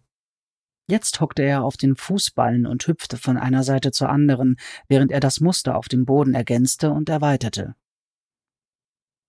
Jetzt 0.86 1.18
hockte 1.18 1.40
er 1.40 1.64
auf 1.64 1.78
den 1.78 1.96
Fußballen 1.96 2.66
und 2.66 2.86
hüpfte 2.86 3.16
von 3.16 3.38
einer 3.38 3.64
Seite 3.64 3.90
zur 3.90 4.10
anderen, 4.10 4.56
während 4.86 5.12
er 5.12 5.20
das 5.20 5.40
Muster 5.40 5.78
auf 5.78 5.88
dem 5.88 6.04
Boden 6.04 6.34
ergänzte 6.34 6.90
und 6.90 7.08
erweiterte. 7.08 7.74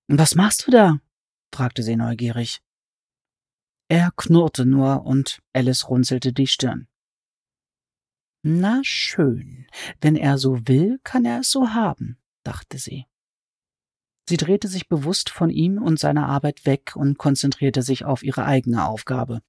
Was 0.10 0.36
machst 0.36 0.67
du 0.67 0.71
da? 0.71 0.99
fragte 1.55 1.81
sie 1.81 1.95
neugierig. 1.95 2.62
Er 3.88 4.12
knurrte 4.17 4.65
nur 4.65 5.05
und 5.05 5.41
Alice 5.53 5.88
runzelte 5.88 6.34
die 6.34 6.47
Stirn. 6.47 6.89
Na 8.43 8.81
schön, 8.84 9.65
wenn 10.01 10.17
er 10.17 10.38
so 10.38 10.67
will, 10.67 10.99
kann 11.05 11.23
er 11.23 11.39
es 11.39 11.51
so 11.51 11.69
haben, 11.69 12.17
dachte 12.43 12.77
sie. 12.77 13.05
Sie 14.32 14.38
drehte 14.38 14.70
sich 14.70 14.88
bewusst 14.88 15.30
von 15.30 15.50
ihm 15.50 15.78
und 15.78 16.00
seiner 16.00 16.26
Arbeit 16.26 16.65
weg 16.65 16.96
und 16.96 17.17
konzentrierte 17.17 17.82
sich 17.82 18.06
auf 18.06 18.24
ihre 18.24 18.46
eigene 18.46 18.86
Aufgabe. 18.88 19.41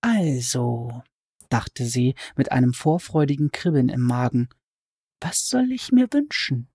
Also, 0.00 1.02
dachte 1.50 1.84
sie 1.84 2.14
mit 2.36 2.52
einem 2.52 2.72
vorfreudigen 2.72 3.50
Kribbeln 3.52 3.90
im 3.90 4.00
Magen, 4.00 4.48
was 5.20 5.46
soll 5.46 5.72
ich 5.72 5.92
mir 5.92 6.10
wünschen? 6.10 6.70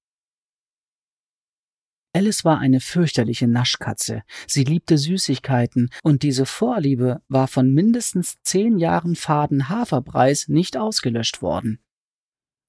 Alice 2.13 2.45
war 2.45 2.59
eine 2.59 2.81
fürchterliche 2.81 3.47
Naschkatze. 3.47 4.21
Sie 4.45 4.63
liebte 4.63 4.99
Süßigkeiten, 4.99 5.89
und 6.03 6.21
diese 6.21 6.45
Vorliebe 6.45 7.23
war 7.29 7.47
von 7.47 7.73
mindestens 7.73 8.39
zehn 8.43 8.77
Jahren 8.77 9.15
faden 9.15 9.69
Haferpreis 9.69 10.49
nicht 10.49 10.77
ausgelöscht 10.77 11.41
worden. 11.41 11.79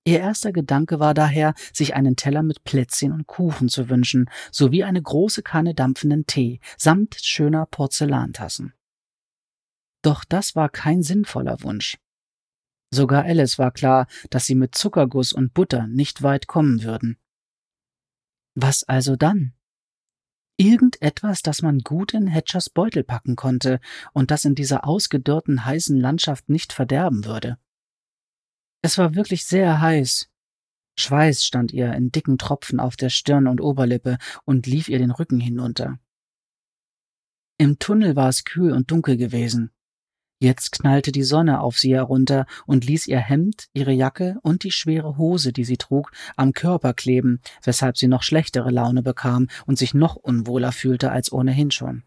Ihr 0.05 0.19
erster 0.19 0.53
Gedanke 0.53 0.99
war 0.99 1.15
daher, 1.15 1.55
sich 1.73 1.95
einen 1.95 2.17
Teller 2.17 2.43
mit 2.43 2.65
Plätzchen 2.65 3.13
und 3.13 3.27
Kuchen 3.29 3.69
zu 3.69 3.89
wünschen, 3.89 4.29
sowie 4.51 4.83
eine 4.83 5.01
große 5.01 5.43
Kanne 5.43 5.75
dampfenden 5.75 6.27
Tee 6.27 6.61
samt 6.77 7.17
schöner 7.23 7.67
Porzellantassen. 7.67 8.75
Doch 10.03 10.25
das 10.25 10.57
war 10.57 10.69
kein 10.69 11.03
sinnvoller 11.03 11.63
Wunsch. 11.63 11.99
Sogar 12.91 13.25
Alice 13.25 13.59
war 13.59 13.71
klar, 13.71 14.07
dass 14.31 14.45
sie 14.45 14.57
mit 14.57 14.75
Zuckerguss 14.75 15.33
und 15.33 15.55
Butter 15.55 15.87
nicht 15.87 16.23
weit 16.23 16.49
kommen 16.49 16.83
würden. 16.83 17.17
Was 18.55 18.83
also 18.83 19.17
dann? 19.17 19.55
Irgendetwas, 20.59 21.43
das 21.43 21.63
man 21.63 21.79
gut 21.79 22.13
in 22.13 22.31
Hatchers 22.31 22.69
Beutel 22.69 23.05
packen 23.05 23.37
konnte 23.37 23.81
und 24.13 24.31
das 24.31 24.45
in 24.45 24.55
dieser 24.55 24.87
ausgedörrten 24.87 25.65
heißen 25.65 25.99
Landschaft 25.99 26.49
nicht 26.49 26.73
verderben 26.73 27.25
würde. 27.25 27.57
Es 28.83 28.99
war 28.99 29.15
wirklich 29.15 29.45
sehr 29.45 29.81
heiß. 29.81 30.29
Schweiß 30.99 31.45
stand 31.45 31.73
ihr 31.73 31.93
in 31.95 32.11
dicken 32.11 32.37
Tropfen 32.37 32.81
auf 32.81 32.97
der 32.97 33.11
Stirn 33.11 33.47
und 33.47 33.61
Oberlippe 33.61 34.19
und 34.45 34.67
lief 34.67 34.89
ihr 34.89 34.99
den 34.99 35.13
Rücken 35.13 35.41
hinunter. 35.41 35.99
Im 37.59 37.79
Tunnel 37.79 38.17
war 38.17 38.29
es 38.29 38.45
kühl 38.45 38.73
und 38.73 38.91
dunkel 38.91 39.17
gewesen. 39.17 39.71
Jetzt 40.41 40.73
knallte 40.73 41.13
die 41.13 41.23
Sonne 41.23 41.61
auf 41.61 41.79
sie 41.79 41.95
herunter 41.95 42.47
und 42.67 42.85
ließ 42.85 43.07
ihr 43.07 43.21
Hemd, 43.21 43.69
ihre 43.73 43.93
Jacke 43.93 44.39
und 44.43 44.65
die 44.65 44.73
schwere 44.73 45.17
Hose, 45.17 45.53
die 45.53 45.65
sie 45.65 45.77
trug, 45.77 46.11
am 46.37 46.53
Körper 46.53 46.95
kleben, 46.95 47.41
weshalb 47.63 47.97
sie 47.97 48.09
noch 48.09 48.25
schlechtere 48.25 48.73
Laune 48.73 49.05
bekam 49.05 49.47
und 49.67 49.79
sich 49.79 49.95
noch 49.95 50.17
unwohler 50.17 50.73
fühlte 50.73 51.13
als 51.13 51.31
ohnehin 51.31 51.71
schon. 51.71 52.03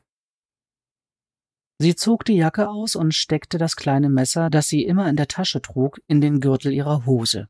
Sie 1.77 1.95
zog 1.95 2.23
die 2.23 2.35
Jacke 2.35 2.69
aus 2.69 2.95
und 2.95 3.13
steckte 3.13 3.57
das 3.57 3.75
kleine 3.75 4.09
Messer, 4.09 4.49
das 4.49 4.69
sie 4.69 4.83
immer 4.83 5.09
in 5.09 5.17
der 5.17 5.27
Tasche 5.27 5.61
trug, 5.61 5.99
in 6.07 6.21
den 6.21 6.39
Gürtel 6.39 6.71
ihrer 6.71 7.05
Hose. 7.05 7.49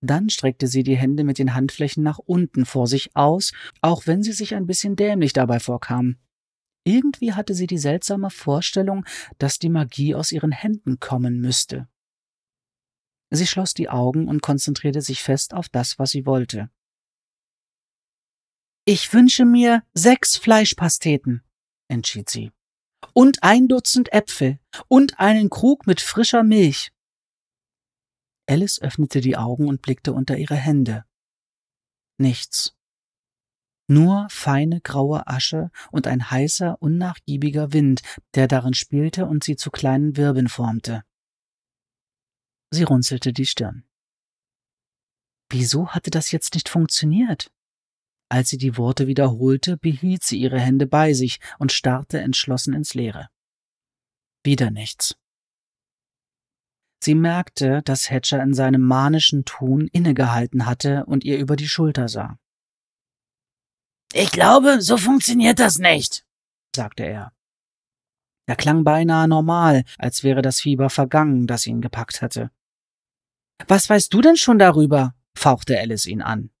Dann 0.00 0.28
streckte 0.28 0.66
sie 0.66 0.82
die 0.82 0.96
Hände 0.96 1.24
mit 1.24 1.38
den 1.38 1.54
Handflächen 1.54 2.02
nach 2.02 2.18
unten 2.18 2.66
vor 2.66 2.86
sich 2.86 3.16
aus, 3.16 3.52
auch 3.80 4.06
wenn 4.06 4.22
sie 4.22 4.32
sich 4.32 4.54
ein 4.54 4.66
bisschen 4.66 4.96
dämlich 4.96 5.32
dabei 5.32 5.58
vorkam. 5.58 6.16
Irgendwie 6.84 7.32
hatte 7.32 7.54
sie 7.54 7.66
die 7.66 7.78
seltsame 7.78 8.30
Vorstellung, 8.30 9.06
dass 9.38 9.58
die 9.58 9.70
Magie 9.70 10.14
aus 10.14 10.30
ihren 10.30 10.52
Händen 10.52 11.00
kommen 11.00 11.40
müsste. 11.40 11.88
Sie 13.30 13.46
schloss 13.46 13.74
die 13.74 13.88
Augen 13.88 14.28
und 14.28 14.42
konzentrierte 14.42 15.00
sich 15.00 15.22
fest 15.22 15.54
auf 15.54 15.68
das, 15.68 15.98
was 15.98 16.10
sie 16.10 16.26
wollte. 16.26 16.70
Ich 18.84 19.12
wünsche 19.14 19.46
mir 19.46 19.82
sechs 19.94 20.36
Fleischpasteten, 20.36 21.42
entschied 21.88 22.28
sie, 22.28 22.52
und 23.12 23.42
ein 23.42 23.68
Dutzend 23.68 24.12
Äpfel 24.12 24.58
und 24.88 25.18
einen 25.20 25.50
Krug 25.50 25.86
mit 25.86 26.00
frischer 26.00 26.42
Milch. 26.42 26.92
Alice 28.46 28.80
öffnete 28.80 29.20
die 29.20 29.36
Augen 29.36 29.68
und 29.68 29.82
blickte 29.82 30.12
unter 30.12 30.36
ihre 30.36 30.56
Hände. 30.56 31.04
Nichts. 32.18 32.76
Nur 33.86 34.26
feine 34.30 34.80
graue 34.80 35.26
Asche 35.26 35.70
und 35.90 36.06
ein 36.06 36.30
heißer, 36.30 36.80
unnachgiebiger 36.80 37.72
Wind, 37.72 38.02
der 38.34 38.48
darin 38.48 38.74
spielte 38.74 39.26
und 39.26 39.44
sie 39.44 39.56
zu 39.56 39.70
kleinen 39.70 40.16
Wirbeln 40.16 40.48
formte. 40.48 41.04
Sie 42.70 42.82
runzelte 42.82 43.32
die 43.32 43.46
Stirn. 43.46 43.84
Wieso 45.50 45.88
hatte 45.90 46.10
das 46.10 46.32
jetzt 46.32 46.54
nicht 46.54 46.68
funktioniert? 46.68 47.52
Als 48.28 48.48
sie 48.48 48.58
die 48.58 48.76
Worte 48.76 49.06
wiederholte, 49.06 49.76
behielt 49.76 50.24
sie 50.24 50.38
ihre 50.38 50.58
Hände 50.58 50.86
bei 50.86 51.12
sich 51.12 51.40
und 51.58 51.72
starrte 51.72 52.20
entschlossen 52.20 52.74
ins 52.74 52.94
Leere. 52.94 53.28
Wieder 54.42 54.70
nichts. 54.70 55.16
Sie 57.02 57.14
merkte, 57.14 57.82
dass 57.82 58.10
Hatcher 58.10 58.42
in 58.42 58.54
seinem 58.54 58.80
manischen 58.80 59.44
Tun 59.44 59.88
innegehalten 59.88 60.64
hatte 60.64 61.04
und 61.04 61.22
ihr 61.22 61.38
über 61.38 61.54
die 61.54 61.68
Schulter 61.68 62.08
sah. 62.08 62.38
Ich 64.14 64.30
glaube, 64.30 64.80
so 64.80 64.96
funktioniert 64.96 65.58
das 65.58 65.78
nicht, 65.78 66.24
sagte 66.74 67.04
er. 67.04 67.32
Er 68.46 68.56
klang 68.56 68.84
beinahe 68.84 69.28
normal, 69.28 69.84
als 69.98 70.22
wäre 70.22 70.40
das 70.40 70.60
Fieber 70.60 70.88
vergangen, 70.88 71.46
das 71.46 71.66
ihn 71.66 71.80
gepackt 71.80 72.22
hatte. 72.22 72.50
Was 73.66 73.88
weißt 73.90 74.12
du 74.12 74.20
denn 74.20 74.36
schon 74.36 74.58
darüber? 74.58 75.14
fauchte 75.36 75.78
Alice 75.78 76.06
ihn 76.06 76.22
an. 76.22 76.53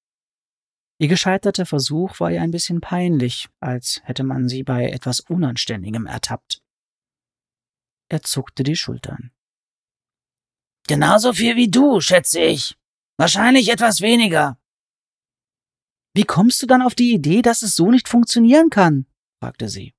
Ihr 1.04 1.08
gescheiterter 1.08 1.66
Versuch 1.66 2.18
war 2.18 2.30
ihr 2.30 2.40
ein 2.40 2.50
bisschen 2.50 2.80
peinlich, 2.80 3.50
als 3.60 4.00
hätte 4.04 4.24
man 4.24 4.48
sie 4.48 4.62
bei 4.62 4.88
etwas 4.88 5.20
Unanständigem 5.20 6.06
ertappt. 6.06 6.62
Er 8.08 8.22
zuckte 8.22 8.62
die 8.62 8.74
Schultern. 8.74 9.30
Genauso 10.86 11.34
viel 11.34 11.56
wie 11.56 11.70
du, 11.70 12.00
schätze 12.00 12.40
ich. 12.40 12.78
Wahrscheinlich 13.18 13.68
etwas 13.68 14.00
weniger. 14.00 14.58
Wie 16.14 16.24
kommst 16.24 16.62
du 16.62 16.66
dann 16.66 16.80
auf 16.80 16.94
die 16.94 17.12
Idee, 17.12 17.42
dass 17.42 17.60
es 17.60 17.76
so 17.76 17.90
nicht 17.90 18.08
funktionieren 18.08 18.70
kann? 18.70 19.04
fragte 19.42 19.68
sie. 19.68 19.94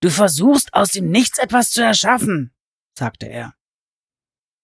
Du 0.00 0.08
versuchst 0.08 0.72
aus 0.72 0.90
dem 0.90 1.10
Nichts 1.10 1.40
etwas 1.40 1.72
zu 1.72 1.82
erschaffen, 1.82 2.54
sagte 2.96 3.26
er. 3.26 3.56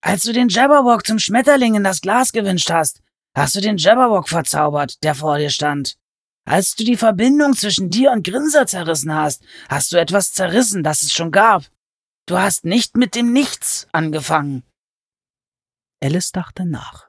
Als 0.02 0.22
du 0.22 0.32
den 0.32 0.50
Jabberwock 0.50 1.04
zum 1.04 1.18
Schmetterling 1.18 1.74
in 1.74 1.82
das 1.82 2.00
Glas 2.00 2.30
gewünscht 2.30 2.70
hast, 2.70 3.03
hast 3.34 3.54
du 3.56 3.60
den 3.60 3.76
Jabberwock 3.76 4.28
verzaubert, 4.28 5.02
der 5.02 5.14
vor 5.14 5.38
dir 5.38 5.50
stand. 5.50 5.96
Als 6.46 6.74
du 6.74 6.84
die 6.84 6.96
Verbindung 6.96 7.54
zwischen 7.54 7.90
dir 7.90 8.12
und 8.12 8.26
Grinser 8.26 8.66
zerrissen 8.66 9.14
hast, 9.14 9.42
hast 9.68 9.92
du 9.92 9.96
etwas 9.96 10.32
zerrissen, 10.32 10.82
das 10.82 11.02
es 11.02 11.12
schon 11.12 11.30
gab. 11.30 11.64
Du 12.26 12.38
hast 12.38 12.64
nicht 12.64 12.96
mit 12.96 13.14
dem 13.14 13.32
Nichts 13.32 13.88
angefangen. 13.92 14.62
Alice 16.02 16.32
dachte 16.32 16.66
nach. 16.66 17.08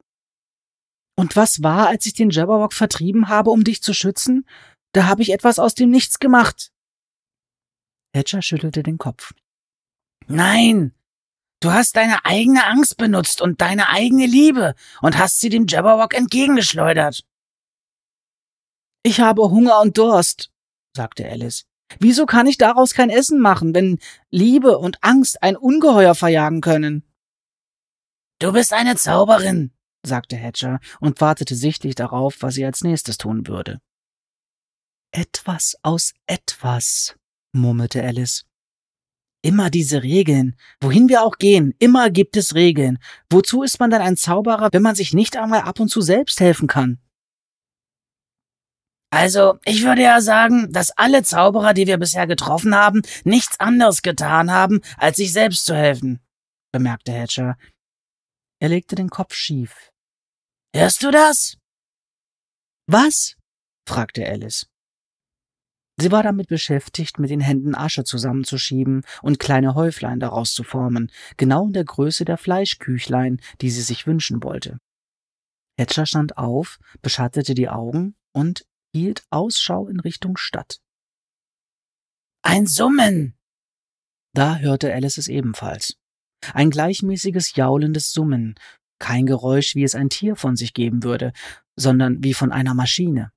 Und 1.17 1.35
was 1.35 1.63
war, 1.63 1.87
als 1.87 2.05
ich 2.05 2.13
den 2.13 2.29
Jabberwock 2.29 2.73
vertrieben 2.73 3.29
habe, 3.29 3.49
um 3.49 3.63
dich 3.63 3.81
zu 3.81 3.93
schützen? 3.93 4.47
Da 4.93 5.05
habe 5.05 5.21
ich 5.21 5.31
etwas 5.31 5.59
aus 5.59 5.75
dem 5.75 5.89
Nichts 5.89 6.19
gemacht. 6.19 6.71
Hedger 8.13 8.41
schüttelte 8.41 8.83
den 8.83 8.97
Kopf. 8.97 9.33
Nein, 10.27 10.93
Du 11.61 11.71
hast 11.71 11.95
deine 11.95 12.25
eigene 12.25 12.65
Angst 12.65 12.97
benutzt 12.97 13.41
und 13.41 13.61
deine 13.61 13.89
eigene 13.89 14.25
Liebe 14.25 14.75
und 15.01 15.17
hast 15.17 15.39
sie 15.39 15.49
dem 15.49 15.65
Jabberwock 15.67 16.13
entgegengeschleudert. 16.13 17.23
Ich 19.03 19.19
habe 19.19 19.43
Hunger 19.43 19.81
und 19.81 19.97
Durst, 19.97 20.51
sagte 20.95 21.29
Alice. 21.29 21.65
Wieso 21.99 22.25
kann 22.25 22.47
ich 22.47 22.57
daraus 22.57 22.93
kein 22.93 23.09
Essen 23.09 23.39
machen, 23.39 23.73
wenn 23.73 23.99
Liebe 24.31 24.77
und 24.77 25.03
Angst 25.03 25.41
ein 25.43 25.55
Ungeheuer 25.55 26.15
verjagen 26.15 26.61
können? 26.61 27.03
Du 28.39 28.51
bist 28.51 28.73
eine 28.73 28.95
Zauberin, 28.95 29.71
sagte 30.03 30.35
Hatcher 30.35 30.79
und 30.99 31.21
wartete 31.21 31.55
sichtlich 31.55 31.95
darauf, 31.95 32.37
was 32.41 32.55
sie 32.55 32.65
als 32.65 32.81
nächstes 32.81 33.17
tun 33.17 33.47
würde. 33.47 33.79
Etwas 35.11 35.77
aus 35.83 36.13
etwas, 36.25 37.15
murmelte 37.53 38.03
Alice. 38.03 38.45
Immer 39.45 39.69
diese 39.69 40.01
Regeln. 40.01 40.55
Wohin 40.81 41.07
wir 41.07 41.21
auch 41.21 41.37
gehen, 41.37 41.75
immer 41.77 42.09
gibt 42.09 42.35
es 42.35 42.55
Regeln. 42.55 42.97
Wozu 43.29 43.61
ist 43.61 43.79
man 43.79 43.91
dann 43.91 44.01
ein 44.01 44.17
Zauberer, 44.17 44.69
wenn 44.71 44.81
man 44.81 44.95
sich 44.95 45.13
nicht 45.13 45.37
einmal 45.37 45.61
ab 45.61 45.79
und 45.79 45.89
zu 45.89 46.01
selbst 46.01 46.39
helfen 46.39 46.67
kann? 46.67 46.97
Also, 49.11 49.59
ich 49.63 49.83
würde 49.83 50.01
ja 50.01 50.19
sagen, 50.19 50.73
dass 50.73 50.89
alle 50.97 51.21
Zauberer, 51.21 51.75
die 51.75 51.85
wir 51.85 51.99
bisher 51.99 52.25
getroffen 52.25 52.73
haben, 52.73 53.03
nichts 53.23 53.59
anderes 53.59 54.01
getan 54.01 54.49
haben, 54.49 54.81
als 54.97 55.17
sich 55.17 55.31
selbst 55.31 55.67
zu 55.67 55.75
helfen, 55.75 56.21
bemerkte 56.71 57.13
Hatcher. 57.13 57.55
Er 58.59 58.69
legte 58.69 58.95
den 58.95 59.11
Kopf 59.11 59.35
schief. 59.35 59.91
Hörst 60.75 61.03
du 61.03 61.11
das? 61.11 61.55
Was? 62.87 63.35
fragte 63.87 64.25
Alice. 64.25 64.65
Sie 65.97 66.11
war 66.11 66.23
damit 66.23 66.49
beschäftigt, 66.49 67.19
mit 67.19 67.29
den 67.29 67.39
Händen 67.39 67.73
Asche 67.73 68.03
zusammenzuschieben 68.03 69.03
und 69.21 69.39
kleine 69.39 69.75
Häuflein 69.75 70.19
daraus 70.19 70.53
zu 70.53 70.63
formen, 70.63 71.09
genau 71.37 71.67
in 71.67 71.73
der 71.73 71.85
Größe 71.85 72.25
der 72.25 72.37
Fleischküchlein, 72.37 73.39
die 73.61 73.69
sie 73.69 73.81
sich 73.81 74.05
wünschen 74.05 74.43
wollte. 74.43 74.79
Hatcher 75.79 76.05
stand 76.05 76.37
auf, 76.37 76.79
beschattete 77.01 77.53
die 77.53 77.69
Augen 77.69 78.15
und 78.33 78.65
hielt 78.93 79.25
Ausschau 79.29 79.87
in 79.87 79.99
Richtung 79.99 80.37
Stadt. 80.37 80.79
Ein 82.41 82.67
Summen! 82.67 83.37
Da 84.33 84.57
hörte 84.57 84.93
Alice 84.93 85.17
es 85.17 85.29
ebenfalls. 85.29 85.97
Ein 86.53 86.69
gleichmäßiges 86.69 87.55
jaulendes 87.55 88.11
Summen, 88.11 88.55
kein 88.99 89.25
Geräusch, 89.25 89.75
wie 89.75 89.83
es 89.83 89.95
ein 89.95 90.09
Tier 90.09 90.35
von 90.35 90.55
sich 90.55 90.73
geben 90.73 91.03
würde, 91.03 91.33
sondern 91.75 92.23
wie 92.23 92.33
von 92.33 92.51
einer 92.51 92.73
Maschine. 92.73 93.31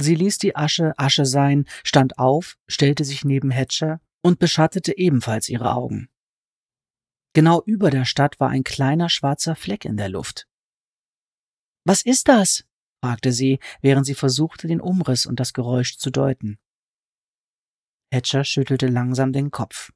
Sie 0.00 0.14
ließ 0.14 0.38
die 0.38 0.54
Asche 0.54 0.96
Asche 0.96 1.26
sein, 1.26 1.66
stand 1.82 2.20
auf, 2.20 2.56
stellte 2.68 3.04
sich 3.04 3.24
neben 3.24 3.50
Hatcher 3.50 4.00
und 4.22 4.38
beschattete 4.38 4.96
ebenfalls 4.96 5.48
ihre 5.48 5.74
Augen. 5.74 6.08
Genau 7.34 7.62
über 7.64 7.90
der 7.90 8.04
Stadt 8.04 8.38
war 8.38 8.48
ein 8.48 8.62
kleiner 8.62 9.08
schwarzer 9.08 9.56
Fleck 9.56 9.84
in 9.84 9.96
der 9.96 10.08
Luft. 10.08 10.46
Was 11.84 12.02
ist 12.02 12.28
das? 12.28 12.64
fragte 13.02 13.32
sie, 13.32 13.58
während 13.80 14.06
sie 14.06 14.14
versuchte, 14.14 14.68
den 14.68 14.80
Umriss 14.80 15.26
und 15.26 15.40
das 15.40 15.52
Geräusch 15.52 15.98
zu 15.98 16.10
deuten. 16.10 16.58
Hatcher 18.12 18.44
schüttelte 18.44 18.86
langsam 18.86 19.32
den 19.32 19.50
Kopf. 19.50 19.90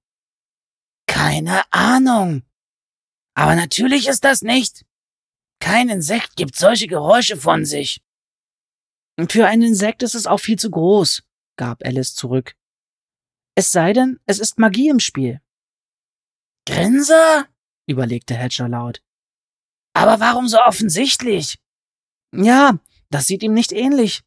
Keine 1.06 1.62
Ahnung. 1.72 2.42
Aber 3.34 3.54
natürlich 3.54 4.08
ist 4.08 4.24
das 4.24 4.42
nicht. 4.42 4.84
Kein 5.60 5.88
Insekt 5.88 6.34
gibt 6.34 6.56
solche 6.56 6.88
Geräusche 6.88 7.36
von 7.36 7.64
sich. 7.64 8.02
Für 9.28 9.46
ein 9.46 9.62
Insekt 9.62 10.02
ist 10.02 10.14
es 10.14 10.26
auch 10.26 10.40
viel 10.40 10.58
zu 10.58 10.70
groß, 10.70 11.22
gab 11.56 11.84
Alice 11.84 12.14
zurück. 12.14 12.54
Es 13.54 13.70
sei 13.70 13.92
denn, 13.92 14.18
es 14.26 14.38
ist 14.38 14.58
Magie 14.58 14.88
im 14.88 15.00
Spiel. 15.00 15.40
Grinser? 16.66 17.46
überlegte 17.86 18.34
Hatcher 18.34 18.68
laut. 18.68 19.02
Aber 19.94 20.20
warum 20.20 20.48
so 20.48 20.58
offensichtlich? 20.58 21.58
Ja, 22.34 22.78
das 23.10 23.26
sieht 23.26 23.42
ihm 23.42 23.52
nicht 23.52 23.72
ähnlich. 23.72 24.22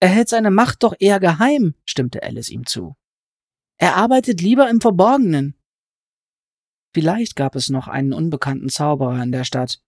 Er 0.00 0.08
hält 0.08 0.28
seine 0.28 0.50
Macht 0.50 0.82
doch 0.82 0.94
eher 0.98 1.20
geheim, 1.20 1.74
stimmte 1.84 2.22
Alice 2.22 2.50
ihm 2.50 2.66
zu. 2.66 2.96
Er 3.78 3.96
arbeitet 3.96 4.40
lieber 4.40 4.68
im 4.68 4.80
Verborgenen. 4.80 5.54
Vielleicht 6.92 7.36
gab 7.36 7.54
es 7.54 7.68
noch 7.68 7.88
einen 7.88 8.12
unbekannten 8.12 8.68
Zauberer 8.68 9.22
in 9.22 9.30
der 9.30 9.44
Stadt, 9.44 9.80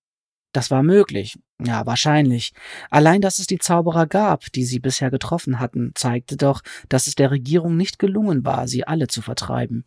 das 0.53 0.70
war 0.70 0.83
möglich. 0.83 1.38
Ja, 1.61 1.87
wahrscheinlich. 1.87 2.53
Allein, 2.88 3.21
dass 3.21 3.40
es 3.40 3.49
die 3.49 3.59
Zauberer 3.59 4.07
gab, 4.07 4.53
die 4.53 4.64
sie 4.64 4.79
bisher 4.79 5.11
getroffen 5.11 5.59
hatten, 5.59 5.92
zeigte 5.94 6.37
doch, 6.37 6.62
dass 6.88 7.09
es 7.09 7.16
der 7.16 7.33
Regierung 7.33 7.77
nicht 7.77 7.99
gelungen 7.99 8.44
war, 8.44 8.68
sie 8.68 8.87
alle 8.87 9.09
zu 9.09 9.23
vertreiben. 9.23 9.85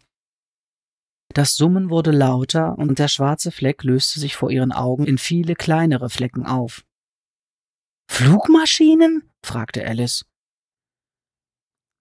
Das 1.33 1.55
Summen 1.55 1.89
wurde 1.89 2.11
lauter 2.11 2.77
und 2.77 2.99
der 2.99 3.07
schwarze 3.07 3.51
Fleck 3.51 3.83
löste 3.83 4.19
sich 4.19 4.35
vor 4.35 4.51
ihren 4.51 4.73
Augen 4.73 5.05
in 5.05 5.17
viele 5.17 5.55
kleinere 5.55 6.09
Flecken 6.09 6.45
auf. 6.45 6.83
Flugmaschinen? 8.09 9.31
fragte 9.41 9.85
Alice. 9.87 10.25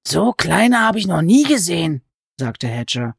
So 0.05 0.33
kleine 0.33 0.81
habe 0.81 0.99
ich 0.99 1.07
noch 1.07 1.23
nie 1.23 1.45
gesehen, 1.45 2.03
sagte 2.37 2.67
Hedger. 2.67 3.17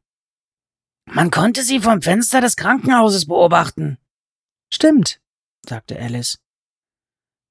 Man 1.06 1.32
konnte 1.32 1.64
sie 1.64 1.80
vom 1.80 2.02
Fenster 2.02 2.42
des 2.42 2.58
Krankenhauses 2.58 3.28
beobachten. 3.28 3.98
Stimmt, 4.74 5.22
sagte 5.68 6.00
Alice. 6.00 6.40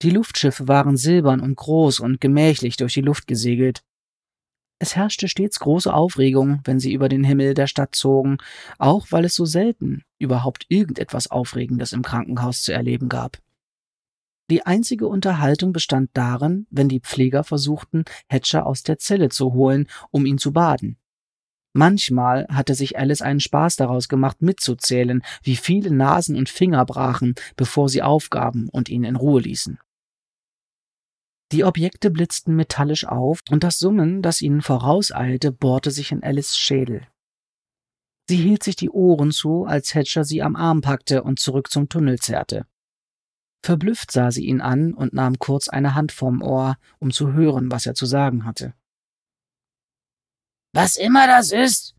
Die 0.03 0.11
Luftschiffe 0.11 0.66
waren 0.66 0.96
silbern 0.96 1.40
und 1.40 1.57
groß 1.57 2.01
und 2.01 2.20
gemächlich 2.20 2.77
durch 2.77 2.94
die 2.94 3.03
Luft 3.03 3.27
gesegelt. 3.27 3.83
Es 4.79 4.96
herrschte 4.96 5.29
stets 5.29 5.61
große 5.61 5.92
Aufregung, 5.92 6.61
wenn 6.64 6.81
sie 6.81 6.94
über 6.94 7.11
den 7.11 7.23
Himmel 7.23 7.53
der 7.53 7.66
Stadt 7.66 7.94
zogen, 7.94 8.38
auch 8.79 9.09
weil 9.11 9.27
es 9.27 9.35
so 9.35 9.44
selten 9.44 10.05
überhaupt 10.18 10.64
irgendetwas 10.68 11.31
Aufregendes 11.31 11.92
im 11.92 12.03
Krankenhaus 12.03 12.62
zu 12.62 12.73
erleben 12.73 13.11
gab. 13.11 13.38
Die 14.51 14.64
einzige 14.64 15.07
Unterhaltung 15.07 15.73
bestand 15.73 16.11
darin, 16.14 16.66
wenn 16.70 16.88
die 16.88 17.01
Pfleger 17.01 17.44
versuchten, 17.44 18.05
Hatcher 18.27 18.66
aus 18.66 18.83
der 18.83 18.99
Zelle 18.99 19.29
zu 19.29 19.53
holen, 19.53 19.87
um 20.11 20.25
ihn 20.25 20.38
zu 20.38 20.53
baden. 20.53 20.96
Manchmal 21.72 22.46
hatte 22.48 22.74
sich 22.74 22.98
Alice 22.98 23.22
einen 23.22 23.40
Spaß 23.40 23.76
daraus 23.76 24.09
gemacht, 24.09 24.42
mitzuzählen, 24.42 25.22
wie 25.42 25.56
viele 25.56 25.92
Nasen 25.92 26.37
und 26.37 26.48
Finger 26.48 26.85
brachen, 26.85 27.35
bevor 27.56 27.88
sie 27.88 28.02
aufgaben 28.02 28.68
und 28.68 28.88
ihn 28.88 29.04
in 29.04 29.16
Ruhe 29.16 29.40
ließen. 29.40 29.78
Die 31.52 31.64
Objekte 31.64 32.11
blitzten 32.11 32.54
metallisch 32.54 33.06
auf, 33.06 33.40
und 33.50 33.64
das 33.64 33.78
Summen, 33.78 34.22
das 34.22 34.40
ihnen 34.40 34.62
vorauseilte, 34.62 35.52
bohrte 35.52 35.90
sich 35.90 36.12
in 36.12 36.22
Alice 36.22 36.56
Schädel. 36.56 37.06
Sie 38.28 38.37
hielt 38.37 38.62
sich 38.62 38.76
die 38.76 38.90
Ohren 38.90 39.33
zu, 39.33 39.64
als 39.64 39.94
Hatcher 39.94 40.24
sie 40.24 40.42
am 40.42 40.54
Arm 40.54 40.80
packte 40.83 41.24
und 41.24 41.40
zurück 41.40 41.70
zum 41.70 41.88
Tunnel 41.88 42.20
zerrte. 42.20 42.66
Verblüfft 43.64 44.12
sah 44.12 44.30
sie 44.30 44.46
ihn 44.46 44.61
an 44.61 44.94
und 44.94 45.12
nahm 45.12 45.38
kurz 45.38 45.68
eine 45.68 45.94
Hand 45.94 46.12
vom 46.12 46.40
Ohr, 46.40 46.76
um 46.98 47.11
zu 47.11 47.33
hören, 47.33 47.70
was 47.70 47.87
er 47.87 47.94
zu 47.94 48.06
sagen 48.06 48.44
hatte. 48.44 48.74
Was 50.72 50.96
immer 50.96 51.26
das 51.26 51.52
ist. 51.52 51.94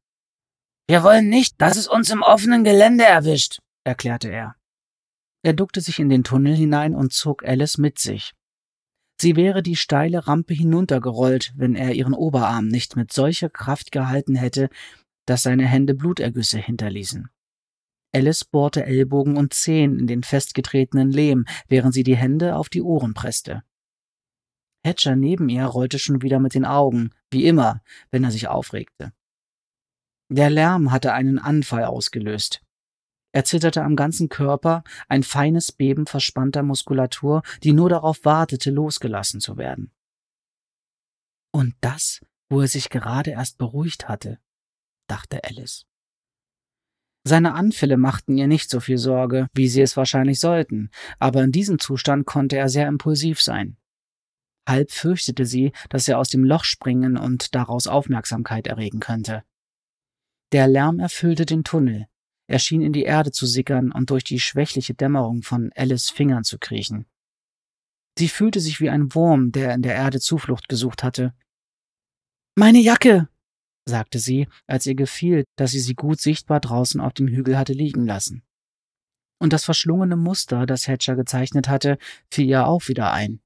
Wir 0.87 1.03
wollen 1.03 1.29
nicht, 1.29 1.59
dass 1.59 1.77
es 1.77 1.87
uns 1.87 2.09
im 2.09 2.21
offenen 2.21 2.63
Gelände 2.63 3.05
erwischt, 3.05 3.59
erklärte 3.83 4.29
er. 4.29 4.55
Er 5.43 5.53
duckte 5.53 5.81
sich 5.81 5.99
in 5.99 6.09
den 6.09 6.23
Tunnel 6.23 6.55
hinein 6.55 6.93
und 6.93 7.13
zog 7.13 7.43
Alice 7.43 7.77
mit 7.77 7.99
sich. 7.99 8.33
Sie 9.19 9.35
wäre 9.35 9.61
die 9.61 9.75
steile 9.75 10.27
Rampe 10.27 10.53
hinuntergerollt, 10.53 11.53
wenn 11.55 11.75
er 11.75 11.93
ihren 11.93 12.13
Oberarm 12.13 12.67
nicht 12.67 12.95
mit 12.95 13.13
solcher 13.13 13.49
Kraft 13.49 13.91
gehalten 13.91 14.35
hätte, 14.35 14.69
dass 15.25 15.43
seine 15.43 15.67
Hände 15.67 15.93
Blutergüsse 15.93 16.59
hinterließen. 16.59 17.29
Alice 18.13 18.43
bohrte 18.45 18.85
Ellbogen 18.85 19.37
und 19.37 19.53
Zehen 19.53 19.99
in 19.99 20.07
den 20.07 20.23
festgetretenen 20.23 21.11
Lehm, 21.11 21.45
während 21.67 21.93
sie 21.93 22.03
die 22.03 22.17
Hände 22.17 22.55
auf 22.55 22.69
die 22.69 22.81
Ohren 22.81 23.13
presste. 23.13 23.63
Hatcher 24.83 25.15
neben 25.15 25.49
ihr 25.49 25.65
rollte 25.65 25.99
schon 25.99 26.21
wieder 26.21 26.39
mit 26.39 26.53
den 26.53 26.65
Augen, 26.65 27.11
wie 27.29 27.45
immer, 27.45 27.81
wenn 28.09 28.23
er 28.23 28.31
sich 28.31 28.47
aufregte. 28.47 29.13
Der 30.29 30.49
Lärm 30.49 30.91
hatte 30.91 31.13
einen 31.13 31.39
Anfall 31.39 31.83
ausgelöst. 31.83 32.63
Er 33.33 33.45
zitterte 33.45 33.83
am 33.83 33.95
ganzen 33.95 34.29
Körper, 34.29 34.83
ein 35.07 35.23
feines 35.23 35.71
Beben 35.71 36.05
verspannter 36.05 36.63
Muskulatur, 36.63 37.43
die 37.63 37.73
nur 37.73 37.89
darauf 37.89 38.25
wartete, 38.25 38.71
losgelassen 38.71 39.39
zu 39.39 39.57
werden. 39.57 39.91
Und 41.53 41.75
das, 41.81 42.21
wo 42.49 42.61
er 42.61 42.67
sich 42.67 42.89
gerade 42.89 43.31
erst 43.31 43.57
beruhigt 43.57 44.09
hatte, 44.09 44.39
dachte 45.07 45.43
Alice. 45.43 45.85
Seine 47.23 47.53
Anfälle 47.53 47.97
machten 47.97 48.37
ihr 48.37 48.47
nicht 48.47 48.69
so 48.69 48.79
viel 48.79 48.97
Sorge, 48.97 49.47
wie 49.53 49.67
sie 49.67 49.81
es 49.81 49.95
wahrscheinlich 49.95 50.39
sollten, 50.39 50.89
aber 51.19 51.43
in 51.43 51.51
diesem 51.51 51.77
Zustand 51.77 52.25
konnte 52.25 52.57
er 52.57 52.67
sehr 52.67 52.87
impulsiv 52.87 53.41
sein. 53.41 53.77
Halb 54.67 54.91
fürchtete 54.91 55.45
sie, 55.45 55.71
dass 55.89 56.07
er 56.07 56.19
aus 56.19 56.29
dem 56.29 56.43
Loch 56.43 56.63
springen 56.63 57.17
und 57.17 57.55
daraus 57.55 57.87
Aufmerksamkeit 57.87 58.67
erregen 58.67 58.99
könnte. 58.99 59.43
Der 60.51 60.67
Lärm 60.67 60.99
erfüllte 60.99 61.45
den 61.45 61.63
Tunnel, 61.63 62.07
er 62.51 62.59
schien 62.59 62.81
in 62.81 62.91
die 62.91 63.03
Erde 63.03 63.31
zu 63.31 63.45
sickern 63.45 63.93
und 63.93 64.09
durch 64.09 64.25
die 64.25 64.41
schwächliche 64.41 64.93
Dämmerung 64.93 65.41
von 65.41 65.71
Alice 65.73 66.09
Fingern 66.09 66.43
zu 66.43 66.59
kriechen. 66.59 67.05
Sie 68.17 68.27
fühlte 68.27 68.59
sich 68.59 68.81
wie 68.81 68.89
ein 68.89 69.15
Wurm, 69.15 69.53
der 69.53 69.73
in 69.73 69.81
der 69.81 69.95
Erde 69.95 70.19
Zuflucht 70.19 70.67
gesucht 70.67 71.01
hatte. 71.01 71.33
Meine 72.57 72.79
Jacke, 72.79 73.29
sagte 73.87 74.19
sie, 74.19 74.49
als 74.67 74.85
ihr 74.85 74.95
gefiel, 74.95 75.45
dass 75.55 75.71
sie 75.71 75.79
sie 75.79 75.95
gut 75.95 76.19
sichtbar 76.19 76.59
draußen 76.59 76.99
auf 76.99 77.13
dem 77.13 77.29
Hügel 77.29 77.57
hatte 77.57 77.71
liegen 77.71 78.05
lassen. 78.05 78.43
Und 79.39 79.53
das 79.53 79.63
verschlungene 79.63 80.17
Muster, 80.17 80.65
das 80.65 80.89
Hatcher 80.89 81.15
gezeichnet 81.15 81.69
hatte, 81.69 81.97
fiel 82.29 82.47
ihr 82.47 82.67
auch 82.67 82.89
wieder 82.89 83.13
ein. 83.13 83.39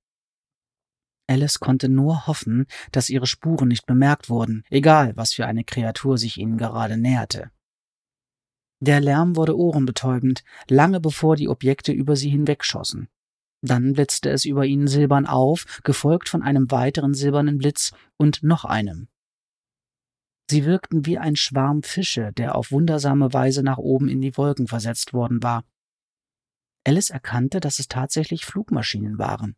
Alice 1.27 1.59
konnte 1.59 1.89
nur 1.89 2.27
hoffen, 2.27 2.67
dass 2.91 3.09
ihre 3.09 3.25
Spuren 3.25 3.67
nicht 3.67 3.85
bemerkt 3.85 4.29
wurden, 4.29 4.63
egal 4.69 5.15
was 5.15 5.33
für 5.33 5.47
eine 5.47 5.63
Kreatur 5.63 6.17
sich 6.17 6.37
ihnen 6.37 6.57
gerade 6.57 6.97
näherte. 6.97 7.51
Der 8.79 8.99
Lärm 8.99 9.35
wurde 9.35 9.57
ohrenbetäubend, 9.57 10.43
lange 10.69 10.99
bevor 10.99 11.35
die 11.35 11.49
Objekte 11.49 11.91
über 11.91 12.15
sie 12.15 12.29
hinwegschossen. 12.29 13.07
Dann 13.61 13.93
blitzte 13.93 14.29
es 14.29 14.45
über 14.45 14.65
ihnen 14.65 14.87
silbern 14.87 15.25
auf, 15.25 15.81
gefolgt 15.83 16.29
von 16.29 16.43
einem 16.43 16.69
weiteren 16.69 17.13
silbernen 17.15 17.57
Blitz 17.57 17.93
und 18.17 18.43
noch 18.43 18.65
einem. 18.65 19.07
Sie 20.51 20.65
wirkten 20.65 21.07
wie 21.07 21.17
ein 21.17 21.35
Schwarm 21.35 21.81
Fische, 21.81 22.31
der 22.33 22.55
auf 22.55 22.71
wundersame 22.71 23.33
Weise 23.33 23.63
nach 23.63 23.79
oben 23.79 24.09
in 24.09 24.21
die 24.21 24.37
Wolken 24.37 24.67
versetzt 24.67 25.13
worden 25.13 25.41
war. 25.41 25.63
Alice 26.85 27.09
erkannte, 27.09 27.59
dass 27.59 27.79
es 27.79 27.87
tatsächlich 27.87 28.45
Flugmaschinen 28.45 29.17
waren. 29.17 29.55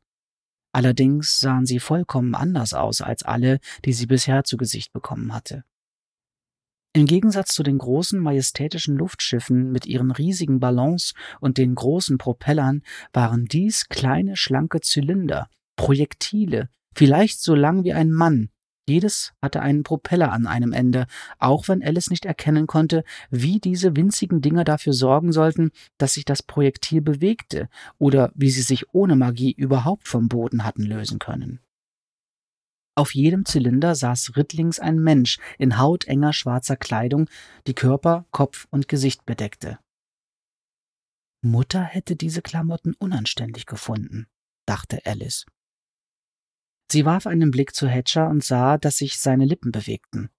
Allerdings 0.72 1.40
sahen 1.40 1.66
sie 1.66 1.80
vollkommen 1.80 2.36
anders 2.36 2.74
aus 2.74 3.02
als 3.02 3.24
alle, 3.24 3.60
die 3.86 3.94
sie 3.94 4.06
bisher 4.06 4.44
zu 4.44 4.58
Gesicht 4.58 4.94
bekommen 4.94 5.34
hatte. 5.34 5.64
Im 6.94 7.06
Gegensatz 7.06 7.54
zu 7.54 7.62
den 7.62 7.78
großen 7.78 8.20
majestätischen 8.20 8.98
Luftschiffen 8.98 9.72
mit 9.72 9.86
ihren 9.86 10.10
riesigen 10.10 10.60
Ballons 10.60 11.14
und 11.40 11.58
den 11.58 11.76
großen 11.76 12.18
Propellern 12.18 12.82
waren 13.14 13.46
dies 13.46 13.88
kleine, 13.88 14.36
schlanke 14.36 14.82
Zylinder, 14.82 15.48
Projektile, 15.76 16.70
vielleicht 16.96 17.40
so 17.42 17.54
lang 17.54 17.84
wie 17.84 17.94
ein 17.94 18.12
Mann. 18.12 18.50
Jedes 18.90 19.34
hatte 19.42 19.62
einen 19.62 19.84
Propeller 19.84 20.32
an 20.32 20.48
einem 20.48 20.72
Ende, 20.72 21.08
auch 21.40 21.68
wenn 21.68 21.84
Alice 21.84 22.10
nicht 22.10 22.26
erkennen 22.26 22.68
konnte, 22.68 23.04
wie 23.30 23.60
diese 23.60 23.98
winzigen 23.98 24.42
Dinger 24.42 24.64
dafür 24.64 24.94
sorgen 24.94 25.34
sollten, 25.34 25.72
dass 25.98 26.14
sich 26.14 26.24
das 26.24 26.42
Projektil 26.42 27.02
bewegte 27.02 27.68
oder 27.98 28.32
wie 28.34 28.50
sie 28.50 28.62
sich 28.62 28.94
ohne 28.94 29.18
Magie 29.18 29.52
überhaupt 29.52 30.08
vom 30.08 30.30
Boden 30.30 30.64
hatten 30.64 30.84
lösen 30.84 31.20
können. 31.20 31.60
Auf 32.96 33.14
jedem 33.14 33.46
Zylinder 33.46 33.94
saß 33.94 34.38
rittlings 34.38 34.80
ein 34.80 35.00
Mensch 35.00 35.38
in 35.60 35.78
hautenger 35.78 36.34
schwarzer 36.34 36.78
Kleidung, 36.78 37.30
die 37.68 37.76
Körper, 37.76 38.26
Kopf 38.32 38.68
und 38.72 38.88
Gesicht 38.88 39.26
bedeckte. 39.26 39.80
Mutter 41.44 41.84
hätte 41.84 42.16
diese 42.16 42.42
Klamotten 42.42 42.96
unanständig 42.98 43.66
gefunden, 43.66 44.28
dachte 44.66 45.06
Alice. 45.06 45.46
Sie 46.90 47.06
warf 47.06 47.28
einen 47.28 47.52
Blick 47.52 47.76
zu 47.76 47.88
Hatcher 47.88 48.30
und 48.30 48.44
sah, 48.44 48.78
dass 48.78 48.98
sich 48.98 49.18
seine 49.18 49.46
Lippen 49.46 49.72
bewegten. 49.72 50.30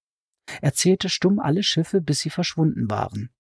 Er 0.63 0.73
zählte 0.73 1.09
stumm 1.09 1.39
alle 1.39 1.63
Schiffe, 1.63 2.01
bis 2.01 2.21
sie 2.21 2.31
verschwunden 2.31 2.91
waren. 2.91 3.31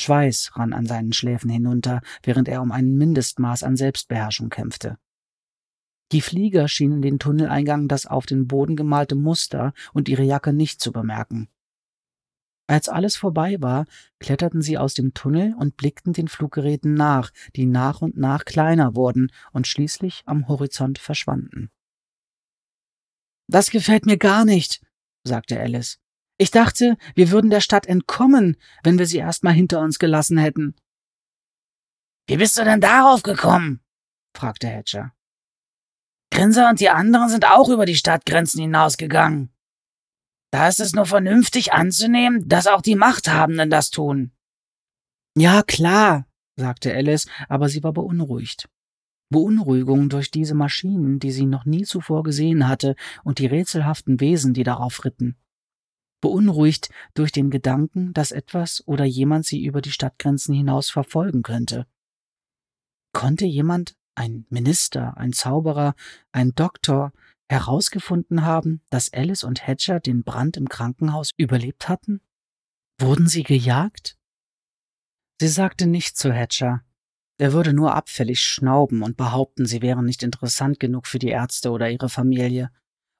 Schweiß 0.00 0.52
rann 0.54 0.72
an 0.72 0.86
seinen 0.86 1.12
Schläfen 1.12 1.50
hinunter, 1.50 2.00
während 2.22 2.48
er 2.48 2.62
um 2.62 2.72
ein 2.72 2.94
Mindestmaß 2.94 3.62
an 3.62 3.76
Selbstbeherrschung 3.76 4.48
kämpfte. 4.48 4.98
Die 6.12 6.20
Flieger 6.20 6.68
schienen 6.68 7.02
den 7.02 7.18
Tunneleingang 7.18 7.88
das 7.88 8.06
auf 8.06 8.26
den 8.26 8.46
Boden 8.46 8.76
gemalte 8.76 9.14
Muster 9.14 9.72
und 9.92 10.08
ihre 10.08 10.22
Jacke 10.22 10.52
nicht 10.52 10.80
zu 10.80 10.92
bemerken. 10.92 11.48
Als 12.66 12.88
alles 12.88 13.16
vorbei 13.16 13.56
war, 13.60 13.86
kletterten 14.18 14.62
sie 14.62 14.78
aus 14.78 14.94
dem 14.94 15.14
Tunnel 15.14 15.54
und 15.58 15.76
blickten 15.76 16.12
den 16.12 16.28
Fluggeräten 16.28 16.94
nach, 16.94 17.30
die 17.56 17.66
nach 17.66 18.02
und 18.02 18.16
nach 18.16 18.44
kleiner 18.44 18.94
wurden 18.94 19.32
und 19.52 19.66
schließlich 19.66 20.22
am 20.26 20.48
Horizont 20.48 20.98
verschwanden. 20.98 21.70
Das 23.48 23.70
gefällt 23.70 24.06
mir 24.06 24.18
gar 24.18 24.44
nicht, 24.44 24.80
sagte 25.24 25.58
Alice. 25.58 25.98
Ich 26.38 26.50
dachte, 26.50 26.96
wir 27.14 27.30
würden 27.30 27.50
der 27.50 27.60
Stadt 27.60 27.86
entkommen, 27.86 28.56
wenn 28.82 28.98
wir 28.98 29.06
sie 29.06 29.18
erst 29.18 29.44
mal 29.44 29.52
hinter 29.52 29.80
uns 29.80 29.98
gelassen 29.98 30.38
hätten. 30.38 30.74
Wie 32.26 32.36
bist 32.36 32.58
du 32.58 32.64
denn 32.64 32.80
darauf 32.80 33.22
gekommen? 33.22 33.80
fragte 34.36 34.68
Hatcher. 34.68 35.14
Grinser 36.32 36.70
und 36.70 36.80
die 36.80 36.88
anderen 36.88 37.28
sind 37.28 37.44
auch 37.44 37.68
über 37.68 37.84
die 37.84 37.94
Stadtgrenzen 37.94 38.60
hinausgegangen. 38.60 39.52
Da 40.50 40.68
ist 40.68 40.80
es 40.80 40.94
nur 40.94 41.06
vernünftig 41.06 41.72
anzunehmen, 41.72 42.48
dass 42.48 42.66
auch 42.66 42.82
die 42.82 42.96
Machthabenden 42.96 43.70
das 43.70 43.90
tun. 43.90 44.32
Ja, 45.36 45.62
klar, 45.62 46.26
sagte 46.56 46.94
Alice, 46.94 47.26
aber 47.48 47.68
sie 47.68 47.82
war 47.82 47.92
beunruhigt. 47.92 48.68
Beunruhigung 49.32 50.08
durch 50.08 50.30
diese 50.30 50.54
Maschinen, 50.54 51.18
die 51.18 51.32
sie 51.32 51.46
noch 51.46 51.64
nie 51.64 51.82
zuvor 51.82 52.22
gesehen 52.22 52.68
hatte, 52.68 52.94
und 53.24 53.40
die 53.40 53.46
rätselhaften 53.46 54.20
Wesen, 54.20 54.54
die 54.54 54.62
darauf 54.62 55.04
ritten. 55.04 55.36
Beunruhigt 56.20 56.90
durch 57.14 57.32
den 57.32 57.50
Gedanken, 57.50 58.12
dass 58.12 58.30
etwas 58.30 58.86
oder 58.86 59.04
jemand 59.04 59.44
sie 59.44 59.64
über 59.64 59.80
die 59.80 59.90
Stadtgrenzen 59.90 60.54
hinaus 60.54 60.88
verfolgen 60.88 61.42
könnte. 61.42 61.88
Konnte 63.12 63.44
jemand 63.44 63.96
ein 64.14 64.46
Minister, 64.48 65.16
ein 65.16 65.32
Zauberer, 65.32 65.94
ein 66.30 66.54
Doktor 66.54 67.12
herausgefunden 67.48 68.44
haben, 68.44 68.80
dass 68.88 69.12
Alice 69.12 69.44
und 69.44 69.66
Hatcher 69.66 70.00
den 70.00 70.22
Brand 70.22 70.56
im 70.56 70.68
Krankenhaus 70.68 71.32
überlebt 71.36 71.88
hatten? 71.88 72.20
Wurden 72.98 73.26
sie 73.26 73.42
gejagt? 73.42 74.16
Sie 75.40 75.48
sagte 75.48 75.86
nichts 75.86 76.20
zu 76.20 76.32
Hatcher. 76.32 76.84
Er 77.42 77.52
würde 77.52 77.72
nur 77.72 77.96
abfällig 77.96 78.40
schnauben 78.40 79.02
und 79.02 79.16
behaupten, 79.16 79.66
sie 79.66 79.82
wären 79.82 80.04
nicht 80.04 80.22
interessant 80.22 80.78
genug 80.78 81.08
für 81.08 81.18
die 81.18 81.30
Ärzte 81.30 81.72
oder 81.72 81.90
ihre 81.90 82.08
Familie. 82.08 82.70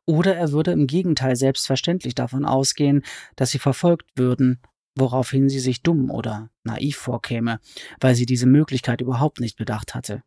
Oder 0.06 0.36
er 0.36 0.52
würde 0.52 0.70
im 0.70 0.86
Gegenteil 0.86 1.34
selbstverständlich 1.34 2.14
davon 2.14 2.44
ausgehen, 2.44 3.02
dass 3.34 3.50
sie 3.50 3.58
verfolgt 3.58 4.08
würden, 4.14 4.62
woraufhin 4.96 5.48
sie 5.48 5.58
sich 5.58 5.82
dumm 5.82 6.08
oder 6.08 6.50
naiv 6.62 6.98
vorkäme, 6.98 7.58
weil 8.00 8.14
sie 8.14 8.24
diese 8.24 8.46
Möglichkeit 8.46 9.00
überhaupt 9.00 9.40
nicht 9.40 9.56
bedacht 9.56 9.92
hatte. 9.92 10.22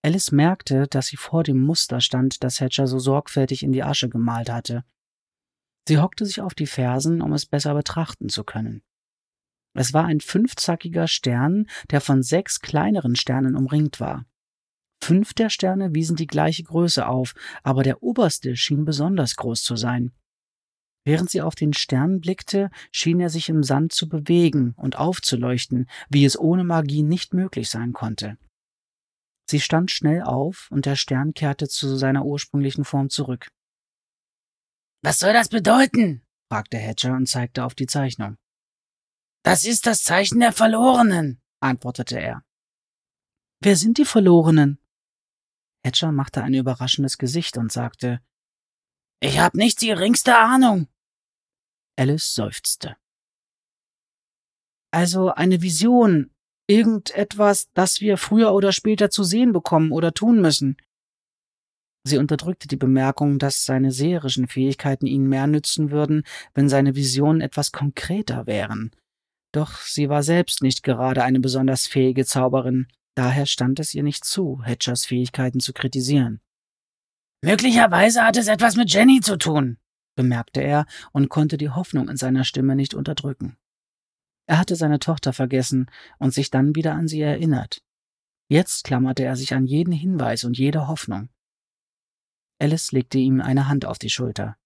Alice 0.00 0.32
merkte, 0.32 0.86
dass 0.86 1.08
sie 1.08 1.18
vor 1.18 1.42
dem 1.42 1.60
Muster 1.60 2.00
stand, 2.00 2.42
das 2.42 2.62
Hatcher 2.62 2.86
so 2.86 2.98
sorgfältig 2.98 3.62
in 3.62 3.72
die 3.72 3.82
Asche 3.82 4.08
gemalt 4.08 4.50
hatte. 4.50 4.84
Sie 5.86 5.98
hockte 5.98 6.24
sich 6.24 6.40
auf 6.40 6.54
die 6.54 6.66
Fersen, 6.66 7.20
um 7.20 7.34
es 7.34 7.44
besser 7.44 7.74
betrachten 7.74 8.30
zu 8.30 8.42
können. 8.42 8.80
Es 9.76 9.92
war 9.92 10.06
ein 10.06 10.20
fünfzackiger 10.20 11.06
Stern, 11.06 11.68
der 11.90 12.00
von 12.00 12.22
sechs 12.22 12.60
kleineren 12.60 13.14
Sternen 13.14 13.56
umringt 13.56 14.00
war. 14.00 14.24
Fünf 15.02 15.34
der 15.34 15.50
Sterne 15.50 15.94
wiesen 15.94 16.16
die 16.16 16.26
gleiche 16.26 16.62
Größe 16.62 17.06
auf, 17.06 17.34
aber 17.62 17.82
der 17.82 18.02
oberste 18.02 18.56
schien 18.56 18.86
besonders 18.86 19.36
groß 19.36 19.62
zu 19.62 19.76
sein. 19.76 20.12
Während 21.04 21.30
sie 21.30 21.42
auf 21.42 21.54
den 21.54 21.74
Stern 21.74 22.20
blickte, 22.20 22.70
schien 22.90 23.20
er 23.20 23.30
sich 23.30 23.48
im 23.48 23.62
Sand 23.62 23.92
zu 23.92 24.08
bewegen 24.08 24.72
und 24.76 24.96
aufzuleuchten, 24.96 25.88
wie 26.08 26.24
es 26.24 26.38
ohne 26.38 26.64
Magie 26.64 27.02
nicht 27.02 27.34
möglich 27.34 27.68
sein 27.68 27.92
konnte. 27.92 28.38
Sie 29.48 29.60
stand 29.60 29.92
schnell 29.92 30.22
auf, 30.22 30.68
und 30.72 30.86
der 30.86 30.96
Stern 30.96 31.34
kehrte 31.34 31.68
zu 31.68 31.96
seiner 31.96 32.24
ursprünglichen 32.24 32.84
Form 32.84 33.10
zurück. 33.10 33.48
Was 35.02 35.20
soll 35.20 35.32
das 35.32 35.48
bedeuten? 35.48 36.22
fragte 36.48 36.78
Hedger 36.78 37.14
und 37.14 37.28
zeigte 37.28 37.64
auf 37.64 37.74
die 37.74 37.86
Zeichnung. 37.86 38.36
Das 39.46 39.64
ist 39.64 39.86
das 39.86 40.02
Zeichen 40.02 40.40
der 40.40 40.50
Verlorenen, 40.50 41.40
antwortete 41.60 42.18
er. 42.18 42.42
Wer 43.60 43.76
sind 43.76 43.96
die 43.96 44.04
Verlorenen? 44.04 44.80
Hedger 45.84 46.10
machte 46.10 46.42
ein 46.42 46.52
überraschendes 46.52 47.16
Gesicht 47.16 47.56
und 47.56 47.70
sagte, 47.70 48.20
Ich 49.20 49.38
hab 49.38 49.54
nicht 49.54 49.82
die 49.82 49.86
geringste 49.86 50.36
Ahnung. 50.36 50.88
Alice 51.94 52.34
seufzte. 52.34 52.96
Also 54.90 55.30
eine 55.30 55.62
Vision, 55.62 56.34
irgendetwas, 56.66 57.70
das 57.72 58.00
wir 58.00 58.16
früher 58.16 58.52
oder 58.52 58.72
später 58.72 59.10
zu 59.10 59.22
sehen 59.22 59.52
bekommen 59.52 59.92
oder 59.92 60.12
tun 60.12 60.40
müssen. 60.40 60.76
Sie 62.02 62.18
unterdrückte 62.18 62.66
die 62.66 62.74
Bemerkung, 62.74 63.38
dass 63.38 63.64
seine 63.64 63.92
seherischen 63.92 64.48
Fähigkeiten 64.48 65.06
ihnen 65.06 65.28
mehr 65.28 65.46
nützen 65.46 65.92
würden, 65.92 66.24
wenn 66.52 66.68
seine 66.68 66.96
Visionen 66.96 67.40
etwas 67.40 67.70
konkreter 67.70 68.48
wären. 68.48 68.90
Doch 69.56 69.80
sie 69.80 70.10
war 70.10 70.22
selbst 70.22 70.62
nicht 70.62 70.82
gerade 70.82 71.24
eine 71.24 71.40
besonders 71.40 71.86
fähige 71.86 72.26
Zauberin, 72.26 72.88
daher 73.14 73.46
stand 73.46 73.80
es 73.80 73.94
ihr 73.94 74.02
nicht 74.02 74.22
zu, 74.26 74.62
Hedgers 74.62 75.06
Fähigkeiten 75.06 75.60
zu 75.60 75.72
kritisieren. 75.72 76.42
Möglicherweise 77.42 78.22
hat 78.22 78.36
es 78.36 78.48
etwas 78.48 78.76
mit 78.76 78.92
Jenny 78.92 79.22
zu 79.22 79.38
tun, 79.38 79.78
bemerkte 80.14 80.60
er 80.60 80.84
und 81.12 81.30
konnte 81.30 81.56
die 81.56 81.70
Hoffnung 81.70 82.10
in 82.10 82.18
seiner 82.18 82.44
Stimme 82.44 82.76
nicht 82.76 82.92
unterdrücken. 82.92 83.56
Er 84.46 84.58
hatte 84.58 84.76
seine 84.76 84.98
Tochter 84.98 85.32
vergessen 85.32 85.90
und 86.18 86.34
sich 86.34 86.50
dann 86.50 86.74
wieder 86.74 86.92
an 86.92 87.08
sie 87.08 87.22
erinnert. 87.22 87.82
Jetzt 88.48 88.84
klammerte 88.84 89.24
er 89.24 89.36
sich 89.36 89.54
an 89.54 89.64
jeden 89.64 89.92
Hinweis 89.92 90.44
und 90.44 90.58
jede 90.58 90.86
Hoffnung. 90.86 91.30
Alice 92.58 92.92
legte 92.92 93.16
ihm 93.16 93.40
eine 93.40 93.68
Hand 93.68 93.86
auf 93.86 93.98
die 93.98 94.10
Schulter. 94.10 94.58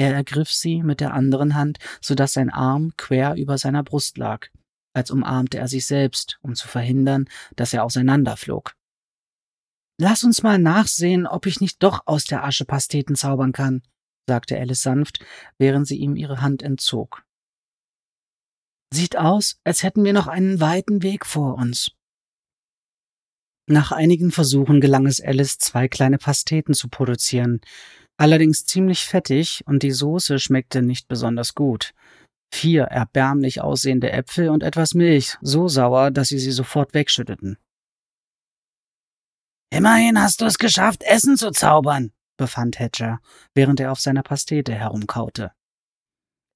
Er 0.00 0.14
ergriff 0.14 0.50
sie 0.50 0.82
mit 0.82 1.02
der 1.02 1.12
anderen 1.12 1.54
Hand, 1.54 1.78
so 2.00 2.14
dass 2.14 2.32
sein 2.32 2.48
Arm 2.48 2.94
quer 2.96 3.34
über 3.34 3.58
seiner 3.58 3.82
Brust 3.82 4.16
lag, 4.16 4.46
als 4.94 5.10
umarmte 5.10 5.58
er 5.58 5.68
sich 5.68 5.84
selbst, 5.84 6.38
um 6.40 6.54
zu 6.54 6.68
verhindern, 6.68 7.28
dass 7.54 7.74
er 7.74 7.84
auseinanderflog. 7.84 8.74
Lass 10.00 10.24
uns 10.24 10.42
mal 10.42 10.58
nachsehen, 10.58 11.26
ob 11.26 11.44
ich 11.44 11.60
nicht 11.60 11.82
doch 11.82 12.06
aus 12.06 12.24
der 12.24 12.44
Asche 12.44 12.64
Pasteten 12.64 13.14
zaubern 13.14 13.52
kann, 13.52 13.82
sagte 14.26 14.58
Alice 14.58 14.80
sanft, 14.80 15.22
während 15.58 15.86
sie 15.86 15.98
ihm 15.98 16.16
ihre 16.16 16.40
Hand 16.40 16.62
entzog. 16.62 17.22
Sieht 18.94 19.18
aus, 19.18 19.60
als 19.64 19.82
hätten 19.82 20.02
wir 20.02 20.14
noch 20.14 20.28
einen 20.28 20.62
weiten 20.62 21.02
Weg 21.02 21.26
vor 21.26 21.56
uns. 21.56 21.90
Nach 23.66 23.92
einigen 23.92 24.32
Versuchen 24.32 24.80
gelang 24.80 25.06
es 25.06 25.20
Alice, 25.20 25.58
zwei 25.58 25.88
kleine 25.88 26.16
Pasteten 26.16 26.72
zu 26.72 26.88
produzieren, 26.88 27.60
allerdings 28.20 28.66
ziemlich 28.66 29.06
fettig 29.06 29.62
und 29.66 29.82
die 29.82 29.92
Soße 29.92 30.38
schmeckte 30.38 30.82
nicht 30.82 31.08
besonders 31.08 31.54
gut. 31.54 31.94
Vier 32.52 32.84
erbärmlich 32.84 33.62
aussehende 33.62 34.12
Äpfel 34.12 34.50
und 34.50 34.62
etwas 34.62 34.92
Milch, 34.92 35.38
so 35.40 35.68
sauer, 35.68 36.10
dass 36.10 36.28
sie 36.28 36.38
sie 36.38 36.50
sofort 36.50 36.92
wegschütteten. 36.92 37.56
Immerhin 39.72 40.20
hast 40.20 40.40
du 40.40 40.44
es 40.44 40.58
geschafft, 40.58 41.02
Essen 41.04 41.36
zu 41.36 41.50
zaubern, 41.50 42.12
befand 42.36 42.78
Hedger, 42.78 43.20
während 43.54 43.80
er 43.80 43.92
auf 43.92 44.00
seiner 44.00 44.22
Pastete 44.22 44.74
herumkaute. 44.74 45.52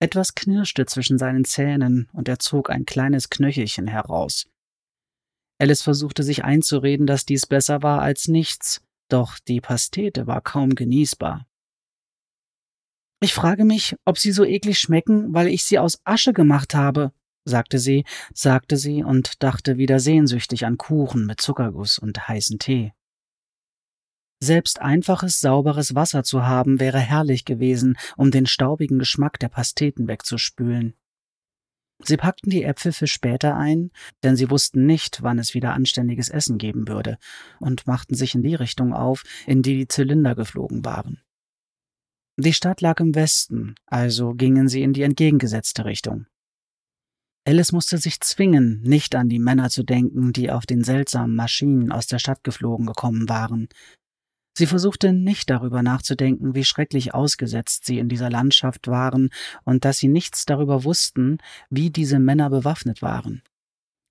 Etwas 0.02 0.34
knirschte 0.34 0.84
zwischen 0.84 1.16
seinen 1.16 1.46
Zähnen 1.46 2.10
und 2.12 2.28
er 2.28 2.40
zog 2.40 2.68
ein 2.68 2.84
kleines 2.84 3.30
Knöchelchen 3.30 3.86
heraus. 3.86 4.50
Alice 5.58 5.82
versuchte 5.82 6.24
sich 6.24 6.44
einzureden, 6.44 7.06
dass 7.06 7.24
dies 7.24 7.46
besser 7.46 7.82
war 7.82 8.02
als 8.02 8.28
nichts, 8.28 8.82
doch 9.08 9.38
die 9.38 9.62
Pastete 9.62 10.26
war 10.26 10.42
kaum 10.42 10.74
genießbar. 10.74 11.46
Ich 13.20 13.32
frage 13.34 13.64
mich, 13.64 13.96
ob 14.04 14.18
sie 14.18 14.32
so 14.32 14.44
eklig 14.44 14.78
schmecken, 14.78 15.32
weil 15.32 15.48
ich 15.48 15.64
sie 15.64 15.78
aus 15.78 15.98
Asche 16.04 16.32
gemacht 16.32 16.74
habe, 16.74 17.12
sagte 17.44 17.78
sie, 17.78 18.04
sagte 18.32 18.76
sie 18.76 19.02
und 19.02 19.42
dachte 19.42 19.78
wieder 19.78 20.00
sehnsüchtig 20.00 20.66
an 20.66 20.76
Kuchen 20.78 21.26
mit 21.26 21.40
Zuckerguss 21.40 21.98
und 21.98 22.28
heißen 22.28 22.58
Tee. 22.58 22.92
Selbst 24.42 24.80
einfaches, 24.80 25.40
sauberes 25.40 25.94
Wasser 25.94 26.22
zu 26.22 26.44
haben, 26.44 26.80
wäre 26.80 26.98
herrlich 26.98 27.44
gewesen, 27.44 27.96
um 28.16 28.30
den 28.30 28.46
staubigen 28.46 28.98
Geschmack 28.98 29.38
der 29.38 29.48
Pasteten 29.48 30.06
wegzuspülen. 30.06 30.94
Sie 32.02 32.18
packten 32.18 32.50
die 32.50 32.64
Äpfel 32.64 32.92
für 32.92 33.06
später 33.06 33.56
ein, 33.56 33.90
denn 34.22 34.36
sie 34.36 34.50
wussten 34.50 34.84
nicht, 34.84 35.22
wann 35.22 35.38
es 35.38 35.54
wieder 35.54 35.72
anständiges 35.72 36.28
Essen 36.28 36.58
geben 36.58 36.88
würde, 36.88 37.16
und 37.60 37.86
machten 37.86 38.14
sich 38.14 38.34
in 38.34 38.42
die 38.42 38.54
Richtung 38.54 38.92
auf, 38.92 39.22
in 39.46 39.62
die 39.62 39.78
die 39.78 39.88
Zylinder 39.88 40.34
geflogen 40.34 40.84
waren. 40.84 41.23
Die 42.36 42.52
Stadt 42.52 42.80
lag 42.80 43.00
im 43.00 43.14
Westen, 43.14 43.76
also 43.86 44.34
gingen 44.34 44.68
sie 44.68 44.82
in 44.82 44.92
die 44.92 45.02
entgegengesetzte 45.02 45.84
Richtung. 45.84 46.26
Alice 47.46 47.72
musste 47.72 47.98
sich 47.98 48.20
zwingen, 48.20 48.80
nicht 48.82 49.14
an 49.14 49.28
die 49.28 49.38
Männer 49.38 49.70
zu 49.70 49.82
denken, 49.82 50.32
die 50.32 50.50
auf 50.50 50.66
den 50.66 50.82
seltsamen 50.82 51.36
Maschinen 51.36 51.92
aus 51.92 52.06
der 52.06 52.18
Stadt 52.18 52.42
geflogen 52.42 52.86
gekommen 52.86 53.28
waren, 53.28 53.68
Sie 54.56 54.66
versuchte 54.66 55.12
nicht 55.12 55.50
darüber 55.50 55.82
nachzudenken, 55.82 56.54
wie 56.54 56.62
schrecklich 56.62 57.12
ausgesetzt 57.12 57.84
sie 57.84 57.98
in 57.98 58.08
dieser 58.08 58.30
Landschaft 58.30 58.86
waren 58.86 59.30
und 59.64 59.84
dass 59.84 59.98
sie 59.98 60.06
nichts 60.06 60.44
darüber 60.44 60.84
wussten, 60.84 61.38
wie 61.70 61.90
diese 61.90 62.20
Männer 62.20 62.50
bewaffnet 62.50 63.02
waren. 63.02 63.42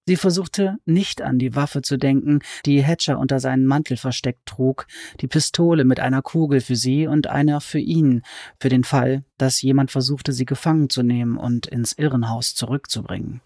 Sie 0.06 0.18
versuchte 0.18 0.78
nicht 0.86 1.22
an 1.22 1.39
die 1.39 1.56
Waffe 1.56 1.82
zu 1.82 1.97
denken, 1.97 2.39
die 2.66 2.84
Hatcher 2.84 3.18
unter 3.20 3.39
seinen 3.39 3.66
Mantel 3.66 3.95
versteckt 3.95 4.45
trug, 4.45 4.86
die 5.22 5.28
Pistole 5.28 5.86
mit 5.86 6.01
einer 6.01 6.22
Kugel 6.22 6.60
für 6.60 6.76
sie 6.76 7.08
und 7.08 7.28
einer 7.28 7.62
für 7.62 7.80
ihn, 7.80 8.22
für 8.60 8.68
den 8.68 8.84
Fall, 8.84 9.24
dass 9.38 9.62
jemand 9.62 9.91
versuchte, 9.91 10.34
sie 10.34 10.45
gefangen 10.45 10.89
zu 10.89 11.04
nehmen 11.04 11.38
und 11.38 11.68
ins 11.68 11.93
Irrenhaus 11.93 12.54
zurückzubringen. 12.54 13.41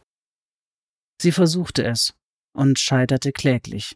Sie 1.22 1.32
versuchte 1.32 1.84
es 1.84 2.16
und 2.56 2.80
scheiterte 2.80 3.32
kläglich. 3.32 3.96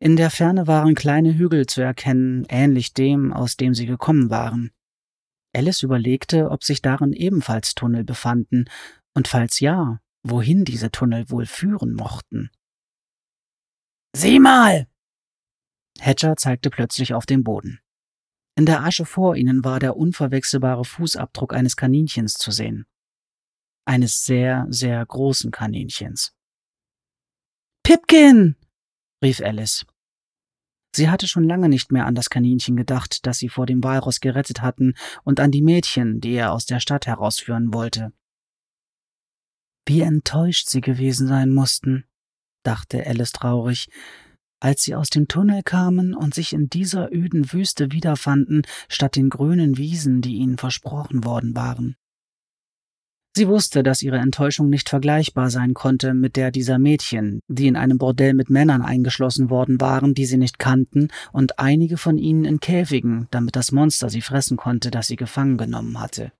In 0.00 0.16
der 0.16 0.30
Ferne 0.30 0.66
waren 0.66 0.94
kleine 0.94 1.34
Hügel 1.34 1.66
zu 1.66 1.82
erkennen, 1.82 2.46
ähnlich 2.48 2.94
dem, 2.94 3.32
aus 3.32 3.56
dem 3.56 3.74
sie 3.74 3.86
gekommen 3.86 4.30
waren. 4.30 4.72
Alice 5.54 5.82
überlegte, 5.82 6.50
ob 6.50 6.64
sich 6.64 6.80
darin 6.80 7.12
ebenfalls 7.12 7.74
Tunnel 7.74 8.02
befanden, 8.02 8.64
und 9.14 9.28
falls 9.28 9.60
ja, 9.60 10.00
wohin 10.22 10.64
diese 10.64 10.90
Tunnel 10.90 11.30
wohl 11.30 11.46
führen 11.46 11.94
mochten. 11.94 12.50
Sieh 14.14 14.38
mal! 14.38 14.86
Hatcher 16.00 16.36
zeigte 16.36 16.70
plötzlich 16.70 17.14
auf 17.14 17.26
den 17.26 17.44
Boden. 17.44 17.80
In 18.56 18.66
der 18.66 18.82
Asche 18.82 19.06
vor 19.06 19.36
ihnen 19.36 19.64
war 19.64 19.78
der 19.78 19.96
unverwechselbare 19.96 20.84
Fußabdruck 20.84 21.54
eines 21.54 21.76
Kaninchens 21.76 22.34
zu 22.34 22.50
sehen. 22.50 22.86
Eines 23.86 24.24
sehr, 24.24 24.66
sehr 24.68 25.04
großen 25.04 25.50
Kaninchens. 25.50 26.34
Pipkin! 27.82 28.56
rief 29.22 29.40
Alice. 29.40 29.86
Sie 30.94 31.08
hatte 31.08 31.26
schon 31.26 31.44
lange 31.44 31.70
nicht 31.70 31.90
mehr 31.90 32.04
an 32.04 32.14
das 32.14 32.28
Kaninchen 32.28 32.76
gedacht, 32.76 33.26
das 33.26 33.38
sie 33.38 33.48
vor 33.48 33.64
dem 33.64 33.82
Walross 33.82 34.20
gerettet 34.20 34.60
hatten, 34.60 34.94
und 35.24 35.40
an 35.40 35.50
die 35.50 35.62
Mädchen, 35.62 36.20
die 36.20 36.34
er 36.34 36.52
aus 36.52 36.66
der 36.66 36.80
Stadt 36.80 37.06
herausführen 37.06 37.72
wollte. 37.72 38.12
Wie 39.86 40.00
enttäuscht 40.00 40.68
sie 40.68 40.80
gewesen 40.80 41.26
sein 41.26 41.50
mussten, 41.50 42.04
dachte 42.62 43.06
Alice 43.06 43.32
traurig, 43.32 43.88
als 44.60 44.82
sie 44.82 44.94
aus 44.94 45.10
dem 45.10 45.26
Tunnel 45.26 45.62
kamen 45.64 46.14
und 46.14 46.34
sich 46.34 46.52
in 46.52 46.68
dieser 46.68 47.12
öden 47.12 47.52
Wüste 47.52 47.90
wiederfanden, 47.90 48.62
statt 48.88 49.16
den 49.16 49.28
grünen 49.28 49.76
Wiesen, 49.76 50.22
die 50.22 50.36
ihnen 50.36 50.56
versprochen 50.56 51.24
worden 51.24 51.56
waren. 51.56 51.96
Sie 53.34 53.48
wusste, 53.48 53.82
dass 53.82 54.02
ihre 54.02 54.18
Enttäuschung 54.18 54.68
nicht 54.68 54.90
vergleichbar 54.90 55.48
sein 55.48 55.72
konnte 55.72 56.12
mit 56.12 56.36
der 56.36 56.50
dieser 56.50 56.78
Mädchen, 56.78 57.40
die 57.48 57.66
in 57.66 57.76
einem 57.76 57.96
Bordell 57.96 58.34
mit 58.34 58.50
Männern 58.50 58.82
eingeschlossen 58.82 59.48
worden 59.48 59.80
waren, 59.80 60.12
die 60.12 60.26
sie 60.26 60.36
nicht 60.36 60.58
kannten, 60.58 61.08
und 61.32 61.58
einige 61.58 61.96
von 61.96 62.18
ihnen 62.18 62.44
in 62.44 62.60
Käfigen, 62.60 63.28
damit 63.30 63.56
das 63.56 63.72
Monster 63.72 64.10
sie 64.10 64.20
fressen 64.20 64.58
konnte, 64.58 64.90
das 64.90 65.06
sie 65.06 65.16
gefangen 65.16 65.56
genommen 65.56 65.98
hatte. 65.98 66.30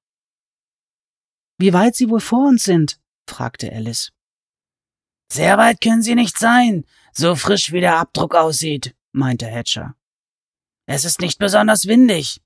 Wie 1.59 1.73
weit 1.73 1.95
Sie 1.95 2.11
wohl 2.11 2.21
vor 2.21 2.49
uns 2.49 2.65
sind? 2.65 2.99
Fragte 3.33 3.73
Alice. 3.73 4.13
Sehr 5.33 5.57
weit 5.57 5.81
können 5.81 6.03
Sie 6.03 6.15
nicht 6.15 6.39
sein, 6.39 6.85
so 7.13 7.35
frisch 7.35 7.73
wie 7.73 7.81
der 7.81 7.97
Abdruck 7.97 8.35
aussieht, 8.35 8.95
meinte 9.13 9.47
Hatcher. 9.47 9.97
Es 10.87 11.07
ist 11.07 11.21
nicht 11.21 11.39
besonders 11.39 11.87
windig. 11.87 12.43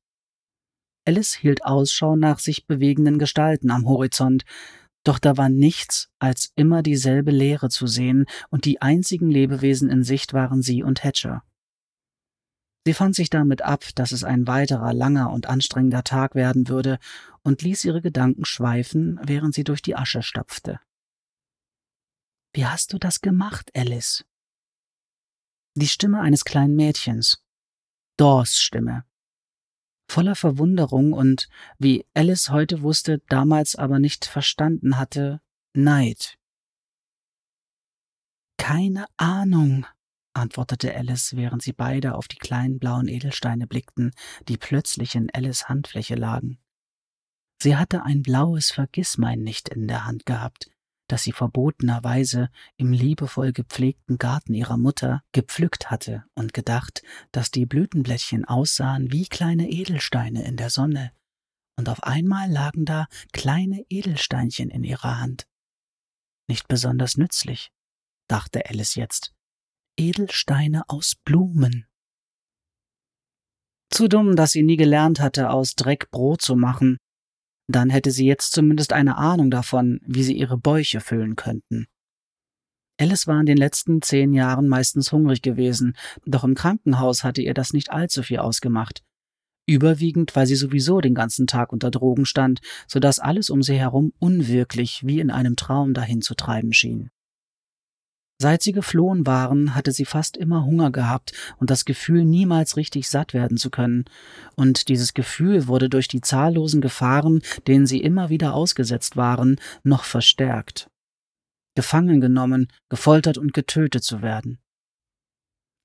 Alice 1.04 1.34
hielt 1.34 1.64
Ausschau 1.64 2.14
nach 2.14 2.38
sich 2.38 2.66
bewegenden 2.66 3.18
Gestalten 3.18 3.70
am 3.70 3.86
Horizont, 3.86 4.44
doch 5.02 5.18
da 5.18 5.36
war 5.36 5.48
nichts 5.48 6.08
als 6.18 6.52
immer 6.56 6.82
dieselbe 6.82 7.30
Leere 7.30 7.68
zu 7.68 7.86
sehen, 7.86 8.26
und 8.50 8.64
die 8.64 8.80
einzigen 8.80 9.30
Lebewesen 9.30 9.90
in 9.90 10.04
Sicht 10.04 10.32
waren 10.32 10.62
sie 10.62 10.82
und 10.82 11.02
Hatcher. 11.02 11.42
Sie 12.86 12.94
fand 12.94 13.16
sich 13.16 13.30
damit 13.30 13.62
ab, 13.62 13.84
dass 13.96 14.12
es 14.12 14.22
ein 14.22 14.46
weiterer 14.46 14.92
langer 14.92 15.32
und 15.32 15.46
anstrengender 15.46 16.04
Tag 16.04 16.36
werden 16.36 16.68
würde, 16.68 17.00
und 17.42 17.62
ließ 17.62 17.84
ihre 17.84 18.00
Gedanken 18.00 18.44
schweifen, 18.44 19.18
während 19.24 19.56
sie 19.56 19.64
durch 19.64 19.82
die 19.82 19.96
Asche 19.96 20.22
stapfte. 20.22 20.78
Wie 22.52 22.64
hast 22.64 22.92
du 22.92 22.98
das 22.98 23.22
gemacht, 23.22 23.72
Alice? 23.74 24.24
Die 25.74 25.88
Stimme 25.88 26.20
eines 26.20 26.44
kleinen 26.44 26.76
Mädchens. 26.76 27.42
Dors 28.16 28.56
Stimme, 28.56 29.04
voller 30.08 30.36
Verwunderung 30.36 31.12
und, 31.12 31.48
wie 31.80 32.06
Alice 32.14 32.50
heute 32.50 32.82
wusste, 32.82 33.18
damals 33.28 33.74
aber 33.74 33.98
nicht 33.98 34.26
verstanden 34.26 34.96
hatte, 34.96 35.40
Neid. 35.74 36.38
Keine 38.58 39.06
Ahnung, 39.16 39.86
antwortete 40.36 40.94
Alice, 40.94 41.34
während 41.36 41.62
sie 41.62 41.72
beide 41.72 42.14
auf 42.14 42.28
die 42.28 42.36
kleinen 42.36 42.78
blauen 42.78 43.08
Edelsteine 43.08 43.66
blickten, 43.66 44.12
die 44.48 44.56
plötzlich 44.56 45.14
in 45.14 45.30
Alice 45.32 45.68
Handfläche 45.68 46.14
lagen. 46.14 46.58
Sie 47.62 47.76
hatte 47.76 48.02
ein 48.04 48.22
blaues 48.22 48.70
Vergissmeinnicht 48.70 49.68
in 49.68 49.88
der 49.88 50.04
Hand 50.04 50.26
gehabt, 50.26 50.70
das 51.08 51.22
sie 51.22 51.32
verbotenerweise 51.32 52.50
im 52.76 52.92
liebevoll 52.92 53.52
gepflegten 53.52 54.18
Garten 54.18 54.54
ihrer 54.54 54.76
Mutter 54.76 55.22
gepflückt 55.32 55.90
hatte 55.90 56.24
und 56.34 56.52
gedacht, 56.52 57.02
dass 57.32 57.50
die 57.50 57.66
Blütenblättchen 57.66 58.44
aussahen 58.44 59.12
wie 59.12 59.26
kleine 59.26 59.70
Edelsteine 59.70 60.44
in 60.44 60.56
der 60.56 60.70
Sonne, 60.70 61.12
und 61.78 61.88
auf 61.90 62.02
einmal 62.02 62.50
lagen 62.50 62.84
da 62.86 63.06
kleine 63.32 63.84
Edelsteinchen 63.90 64.70
in 64.70 64.82
ihrer 64.82 65.20
Hand. 65.20 65.46
Nicht 66.48 66.68
besonders 66.68 67.16
nützlich, 67.16 67.70
dachte 68.28 68.66
Alice 68.68 68.94
jetzt. 68.94 69.35
Edelsteine 69.98 70.82
aus 70.88 71.14
Blumen. 71.24 71.86
Zu 73.90 74.08
dumm, 74.08 74.36
dass 74.36 74.50
sie 74.50 74.62
nie 74.62 74.76
gelernt 74.76 75.20
hatte, 75.20 75.48
aus 75.48 75.74
Dreck 75.74 76.10
Brot 76.10 76.42
zu 76.42 76.54
machen, 76.54 76.98
dann 77.66 77.88
hätte 77.88 78.10
sie 78.10 78.26
jetzt 78.26 78.52
zumindest 78.52 78.92
eine 78.92 79.16
Ahnung 79.16 79.50
davon, 79.50 80.00
wie 80.04 80.22
sie 80.22 80.36
ihre 80.36 80.58
Bäuche 80.58 81.00
füllen 81.00 81.34
könnten. 81.34 81.86
Alice 82.98 83.26
war 83.26 83.40
in 83.40 83.46
den 83.46 83.56
letzten 83.56 84.02
zehn 84.02 84.32
Jahren 84.32 84.68
meistens 84.68 85.12
hungrig 85.12 85.40
gewesen, 85.40 85.96
doch 86.26 86.44
im 86.44 86.54
Krankenhaus 86.54 87.24
hatte 87.24 87.40
ihr 87.40 87.54
das 87.54 87.72
nicht 87.72 87.90
allzu 87.90 88.22
viel 88.22 88.38
ausgemacht. 88.38 89.02
Überwiegend, 89.66 90.36
weil 90.36 90.46
sie 90.46 90.56
sowieso 90.56 91.00
den 91.00 91.14
ganzen 91.14 91.46
Tag 91.46 91.72
unter 91.72 91.90
Drogen 91.90 92.26
stand, 92.26 92.60
so 92.86 93.00
dass 93.00 93.18
alles 93.18 93.50
um 93.50 93.62
sie 93.62 93.78
herum 93.78 94.12
unwirklich 94.18 95.02
wie 95.06 95.20
in 95.20 95.30
einem 95.30 95.56
Traum 95.56 95.94
dahin 95.94 96.22
zu 96.22 96.34
treiben 96.34 96.72
schien. 96.72 97.10
Seit 98.38 98.62
sie 98.62 98.72
geflohen 98.72 99.26
waren, 99.26 99.74
hatte 99.74 99.92
sie 99.92 100.04
fast 100.04 100.36
immer 100.36 100.66
Hunger 100.66 100.90
gehabt 100.90 101.32
und 101.56 101.70
das 101.70 101.86
Gefühl, 101.86 102.24
niemals 102.24 102.76
richtig 102.76 103.08
satt 103.08 103.32
werden 103.32 103.56
zu 103.56 103.70
können. 103.70 104.04
Und 104.56 104.88
dieses 104.88 105.14
Gefühl 105.14 105.68
wurde 105.68 105.88
durch 105.88 106.06
die 106.06 106.20
zahllosen 106.20 106.82
Gefahren, 106.82 107.40
denen 107.66 107.86
sie 107.86 108.02
immer 108.02 108.28
wieder 108.28 108.52
ausgesetzt 108.52 109.16
waren, 109.16 109.56
noch 109.84 110.04
verstärkt. 110.04 110.90
Gefangen 111.74 112.20
genommen, 112.20 112.68
gefoltert 112.90 113.38
und 113.38 113.54
getötet 113.54 114.04
zu 114.04 114.20
werden. 114.20 114.58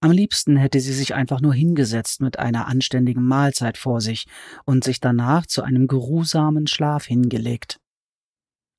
Am 0.03 0.11
liebsten 0.11 0.57
hätte 0.57 0.79
sie 0.79 0.93
sich 0.93 1.13
einfach 1.13 1.41
nur 1.41 1.53
hingesetzt 1.53 2.21
mit 2.21 2.39
einer 2.39 2.67
anständigen 2.67 3.23
Mahlzeit 3.23 3.77
vor 3.77 4.01
sich 4.01 4.25
und 4.65 4.83
sich 4.83 4.99
danach 4.99 5.45
zu 5.45 5.61
einem 5.61 5.87
geruhsamen 5.87 6.67
Schlaf 6.67 7.05
hingelegt. 7.05 7.79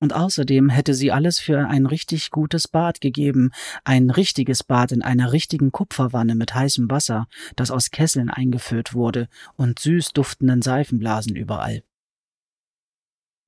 Und 0.03 0.15
außerdem 0.15 0.69
hätte 0.69 0.95
sie 0.95 1.13
alles 1.13 1.39
für 1.39 1.69
ein 1.69 1.87
richtig 1.87 2.33
gutes 2.33 2.67
Bad 2.67 3.01
gegeben, 3.01 3.53
ein 3.85 4.11
richtiges 4.11 4.65
Bad 4.65 4.91
in 4.91 5.01
einer 5.01 5.33
richtigen 5.33 5.71
Kupferwanne 5.71 6.35
mit 6.35 6.57
heißem 6.57 6.91
Wasser, 6.91 7.29
das 7.55 7.71
aus 7.71 7.93
Kesseln 7.93 8.29
eingefüllt 8.29 8.95
wurde, 8.95 9.29
und 9.55 9.79
süß 9.79 10.13
duftenden 10.13 10.61
Seifenblasen 10.61 11.37
überall. 11.37 11.85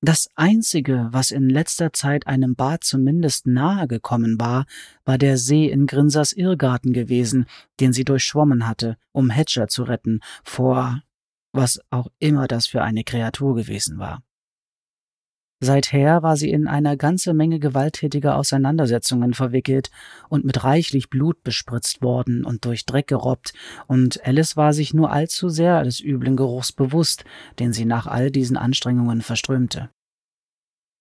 Das 0.00 0.28
Einzige, 0.36 1.08
was 1.10 1.32
in 1.32 1.50
letzter 1.50 1.92
Zeit 1.92 2.28
einem 2.28 2.54
Bad 2.54 2.84
zumindest 2.84 3.48
nahe 3.48 3.88
gekommen 3.88 4.38
war, 4.38 4.66
war 5.04 5.18
der 5.18 5.38
See 5.38 5.68
in 5.68 5.86
Grinsers 5.86 6.32
Irrgarten 6.32 6.92
gewesen, 6.92 7.46
den 7.80 7.92
sie 7.92 8.04
durchschwommen 8.04 8.68
hatte, 8.68 8.96
um 9.10 9.28
Hatcher 9.28 9.66
zu 9.66 9.82
retten, 9.82 10.20
vor 10.44 11.02
was 11.52 11.80
auch 11.90 12.06
immer 12.20 12.46
das 12.46 12.68
für 12.68 12.82
eine 12.82 13.02
Kreatur 13.02 13.56
gewesen 13.56 13.98
war. 13.98 14.22
Seither 15.60 16.22
war 16.22 16.36
sie 16.36 16.50
in 16.50 16.66
eine 16.66 16.96
ganze 16.96 17.32
Menge 17.32 17.58
gewalttätiger 17.58 18.36
Auseinandersetzungen 18.36 19.34
verwickelt 19.34 19.90
und 20.28 20.44
mit 20.44 20.62
reichlich 20.64 21.08
Blut 21.08 21.42
bespritzt 21.42 22.02
worden 22.02 22.44
und 22.44 22.64
durch 22.64 22.84
Dreck 22.84 23.06
gerobbt, 23.06 23.54
und 23.86 24.26
Alice 24.26 24.56
war 24.56 24.72
sich 24.74 24.92
nur 24.92 25.10
allzu 25.10 25.48
sehr 25.48 25.82
des 25.84 26.00
üblen 26.00 26.36
Geruchs 26.36 26.72
bewusst, 26.72 27.24
den 27.58 27.72
sie 27.72 27.84
nach 27.84 28.06
all 28.06 28.30
diesen 28.30 28.56
Anstrengungen 28.56 29.22
verströmte. 29.22 29.90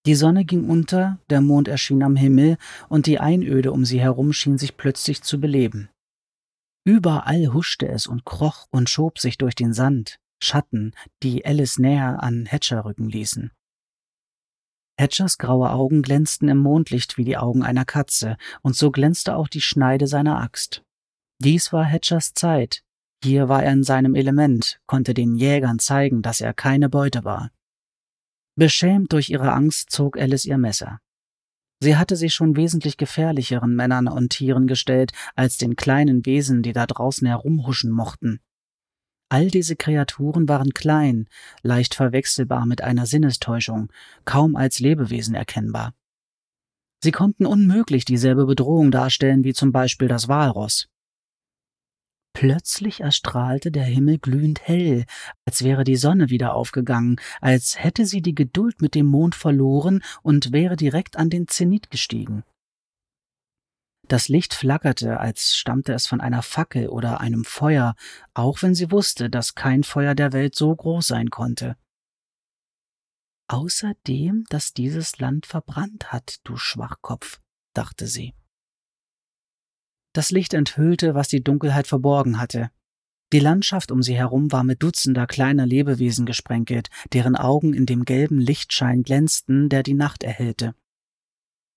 Die 0.05 0.15
Sonne 0.15 0.43
ging 0.43 0.69
unter, 0.69 1.19
der 1.29 1.41
Mond 1.41 1.67
erschien 1.67 2.03
am 2.03 2.15
Himmel, 2.15 2.57
und 2.89 3.05
die 3.05 3.19
Einöde 3.19 3.71
um 3.71 3.85
sie 3.85 4.01
herum 4.01 4.33
schien 4.33 4.57
sich 4.57 4.77
plötzlich 4.77 5.23
zu 5.23 5.39
beleben. 5.39 5.89
Überall 6.85 7.53
huschte 7.53 7.87
es 7.87 8.07
und 8.07 8.25
kroch 8.25 8.67
und 8.69 8.89
schob 8.89 9.17
sich 9.17 9.37
durch 9.37 9.55
den 9.55 9.73
Sand, 9.73 10.19
Schatten, 10.41 10.93
die 11.23 11.45
Alice 11.45 11.79
näher 11.79 12.21
an 12.21 12.45
Hatcher 12.45 12.83
rücken 12.83 13.07
ließen. 13.07 13.51
Hatchers 14.99 15.37
graue 15.37 15.71
Augen 15.71 16.01
glänzten 16.01 16.49
im 16.49 16.59
Mondlicht 16.59 17.17
wie 17.17 17.23
die 17.23 17.37
Augen 17.37 17.63
einer 17.63 17.85
Katze, 17.85 18.37
und 18.61 18.75
so 18.75 18.91
glänzte 18.91 19.35
auch 19.35 19.47
die 19.47 19.61
Schneide 19.61 20.07
seiner 20.07 20.39
Axt. 20.39 20.83
Dies 21.39 21.73
war 21.73 21.85
Hatchers 21.85 22.33
Zeit. 22.33 22.83
Hier 23.23 23.49
war 23.49 23.63
er 23.63 23.73
in 23.73 23.83
seinem 23.83 24.15
Element, 24.15 24.79
konnte 24.85 25.13
den 25.13 25.35
Jägern 25.35 25.79
zeigen, 25.79 26.21
dass 26.21 26.41
er 26.41 26.53
keine 26.53 26.89
Beute 26.89 27.23
war. 27.23 27.51
Beschämt 28.55 29.13
durch 29.13 29.29
ihre 29.29 29.51
Angst 29.51 29.89
zog 29.89 30.17
Alice 30.17 30.45
ihr 30.45 30.57
Messer. 30.57 30.99
Sie 31.79 31.97
hatte 31.97 32.15
sich 32.15 32.33
schon 32.33 32.55
wesentlich 32.55 32.97
gefährlicheren 32.97 33.75
Männern 33.75 34.07
und 34.07 34.29
Tieren 34.29 34.67
gestellt 34.67 35.11
als 35.35 35.57
den 35.57 35.75
kleinen 35.75 36.25
Wesen, 36.25 36.61
die 36.61 36.71
da 36.71 36.85
draußen 36.85 37.27
herumhuschen 37.27 37.91
mochten. 37.91 38.39
All 39.33 39.47
diese 39.47 39.75
Kreaturen 39.75 40.47
waren 40.47 40.75
klein, 40.75 41.27
leicht 41.63 41.95
verwechselbar 41.95 42.67
mit 42.67 42.83
einer 42.83 43.07
Sinnestäuschung, 43.07 43.91
kaum 44.25 44.55
als 44.55 44.77
Lebewesen 44.77 45.33
erkennbar. 45.33 45.95
Sie 47.03 47.09
konnten 47.09 47.47
unmöglich 47.47 48.05
dieselbe 48.05 48.45
Bedrohung 48.45 48.91
darstellen 48.91 49.43
wie 49.43 49.55
zum 49.55 49.71
Beispiel 49.71 50.07
das 50.07 50.27
Walross. 50.27 50.87
Plötzlich 52.33 52.99
erstrahlte 52.99 53.71
der 53.71 53.85
Himmel 53.85 54.19
glühend 54.19 54.67
hell, 54.67 55.05
als 55.45 55.63
wäre 55.63 55.83
die 55.83 55.95
Sonne 55.95 56.29
wieder 56.29 56.53
aufgegangen, 56.53 57.19
als 57.41 57.83
hätte 57.83 58.05
sie 58.05 58.21
die 58.21 58.35
Geduld 58.35 58.83
mit 58.83 58.93
dem 58.93 59.07
Mond 59.07 59.33
verloren 59.33 60.03
und 60.21 60.51
wäre 60.51 60.75
direkt 60.75 61.17
an 61.17 61.31
den 61.31 61.47
Zenit 61.47 61.89
gestiegen. 61.89 62.43
Das 64.07 64.27
Licht 64.27 64.53
flackerte, 64.53 65.19
als 65.19 65.55
stammte 65.55 65.93
es 65.93 66.07
von 66.07 66.19
einer 66.19 66.41
Fackel 66.41 66.89
oder 66.89 67.21
einem 67.21 67.45
Feuer, 67.45 67.95
auch 68.33 68.61
wenn 68.61 68.75
sie 68.75 68.91
wusste, 68.91 69.29
dass 69.29 69.55
kein 69.55 69.83
Feuer 69.83 70.13
der 70.13 70.33
Welt 70.33 70.55
so 70.55 70.75
groß 70.75 71.07
sein 71.07 71.29
konnte. 71.29 71.77
Außerdem, 73.47 74.45
dass 74.49 74.73
dieses 74.73 75.19
Land 75.19 75.45
verbrannt 75.45 76.11
hat, 76.11 76.39
du 76.43 76.57
Schwachkopf, 76.57 77.39
dachte 77.73 78.07
sie. 78.07 78.33
Das 80.13 80.31
Licht 80.31 80.53
enthüllte, 80.53 81.15
was 81.15 81.27
die 81.27 81.43
Dunkelheit 81.43 81.87
verborgen 81.87 82.39
hatte. 82.39 82.71
Die 83.31 83.39
Landschaft 83.39 83.91
um 83.91 84.03
sie 84.03 84.15
herum 84.15 84.51
war 84.51 84.63
mit 84.63 84.83
Dutzender 84.83 85.25
kleiner 85.25 85.65
Lebewesen 85.65 86.25
gesprenkelt, 86.25 86.89
deren 87.13 87.35
Augen 87.35 87.73
in 87.73 87.85
dem 87.85 88.05
gelben 88.05 88.39
Lichtschein 88.39 89.01
glänzten, 89.01 89.69
der 89.69 89.81
die 89.81 89.95
Nacht 89.95 90.23
erhellte. 90.23 90.75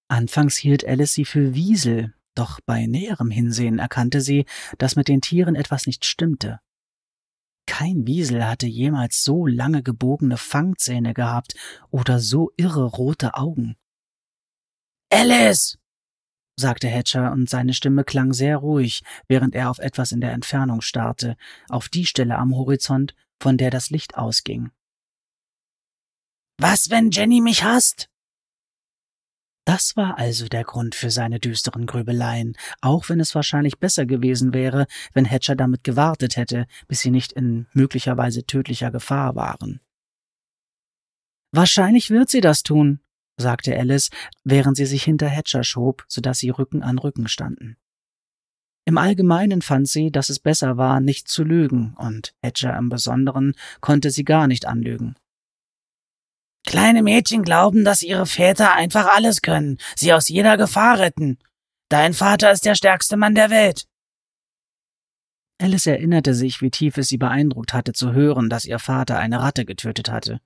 Anfangs 0.08 0.56
hielt 0.56 0.86
Alice 0.86 1.14
sie 1.14 1.24
für 1.24 1.54
Wiesel, 1.54 2.14
doch 2.38 2.60
bei 2.64 2.86
näherem 2.86 3.30
Hinsehen 3.30 3.78
erkannte 3.78 4.20
sie, 4.20 4.46
dass 4.78 4.96
mit 4.96 5.08
den 5.08 5.20
Tieren 5.20 5.54
etwas 5.54 5.86
nicht 5.86 6.04
stimmte. 6.04 6.60
Kein 7.66 8.06
Wiesel 8.06 8.46
hatte 8.46 8.66
jemals 8.66 9.24
so 9.24 9.46
lange 9.46 9.82
gebogene 9.82 10.36
Fangzähne 10.36 11.14
gehabt 11.14 11.54
oder 11.90 12.20
so 12.20 12.52
irre 12.56 12.84
rote 12.84 13.34
Augen. 13.34 13.76
Alice! 15.10 15.78
sagte 16.58 16.88
Hatcher, 16.88 17.32
und 17.32 17.50
seine 17.50 17.74
Stimme 17.74 18.02
klang 18.04 18.32
sehr 18.32 18.56
ruhig, 18.56 19.02
während 19.28 19.54
er 19.54 19.68
auf 19.68 19.78
etwas 19.78 20.12
in 20.12 20.20
der 20.20 20.32
Entfernung 20.32 20.80
starrte, 20.80 21.36
auf 21.68 21.88
die 21.88 22.06
Stelle 22.06 22.38
am 22.38 22.54
Horizont, 22.56 23.14
von 23.38 23.58
der 23.58 23.70
das 23.70 23.90
Licht 23.90 24.16
ausging. 24.16 24.70
Was, 26.58 26.88
wenn 26.88 27.10
Jenny 27.10 27.42
mich 27.42 27.62
hasst? 27.62 28.08
Das 29.66 29.96
war 29.96 30.16
also 30.16 30.46
der 30.46 30.62
Grund 30.62 30.94
für 30.94 31.10
seine 31.10 31.40
düsteren 31.40 31.86
Grübeleien, 31.86 32.56
auch 32.80 33.08
wenn 33.08 33.18
es 33.18 33.34
wahrscheinlich 33.34 33.80
besser 33.80 34.06
gewesen 34.06 34.54
wäre, 34.54 34.86
wenn 35.12 35.24
Hatcher 35.28 35.56
damit 35.56 35.82
gewartet 35.82 36.36
hätte, 36.36 36.66
bis 36.86 37.00
sie 37.00 37.10
nicht 37.10 37.32
in 37.32 37.66
möglicherweise 37.72 38.46
tödlicher 38.46 38.92
Gefahr 38.92 39.34
waren. 39.34 39.80
Wahrscheinlich 41.50 42.10
wird 42.10 42.30
sie 42.30 42.40
das 42.40 42.62
tun, 42.62 43.00
sagte 43.38 43.76
Alice, 43.76 44.10
während 44.44 44.76
sie 44.76 44.86
sich 44.86 45.02
hinter 45.02 45.28
Hatcher 45.28 45.64
schob, 45.64 46.04
so 46.06 46.20
dass 46.20 46.38
sie 46.38 46.50
Rücken 46.50 46.84
an 46.84 46.98
Rücken 46.98 47.26
standen. 47.26 47.76
Im 48.84 48.98
Allgemeinen 48.98 49.62
fand 49.62 49.88
sie, 49.88 50.12
dass 50.12 50.28
es 50.28 50.38
besser 50.38 50.76
war, 50.76 51.00
nicht 51.00 51.26
zu 51.26 51.42
lügen, 51.42 51.96
und 51.98 52.36
Hatcher 52.40 52.78
im 52.78 52.88
Besonderen 52.88 53.54
konnte 53.80 54.12
sie 54.12 54.22
gar 54.22 54.46
nicht 54.46 54.64
anlügen. 54.64 55.16
Kleine 56.66 57.02
Mädchen 57.02 57.44
glauben, 57.44 57.84
dass 57.84 58.02
ihre 58.02 58.26
Väter 58.26 58.74
einfach 58.74 59.06
alles 59.06 59.40
können, 59.40 59.78
sie 59.94 60.12
aus 60.12 60.28
jeder 60.28 60.56
Gefahr 60.56 60.98
retten. 60.98 61.38
Dein 61.88 62.12
Vater 62.12 62.50
ist 62.50 62.64
der 62.64 62.74
stärkste 62.74 63.16
Mann 63.16 63.36
der 63.36 63.50
Welt. 63.50 63.86
Alice 65.58 65.86
erinnerte 65.86 66.34
sich, 66.34 66.60
wie 66.60 66.70
tief 66.70 66.98
es 66.98 67.08
sie 67.08 67.16
beeindruckt 67.18 67.72
hatte 67.72 67.92
zu 67.92 68.12
hören, 68.12 68.50
dass 68.50 68.64
ihr 68.64 68.80
Vater 68.80 69.18
eine 69.18 69.40
Ratte 69.40 69.64
getötet 69.64 70.10
hatte. 70.10 70.40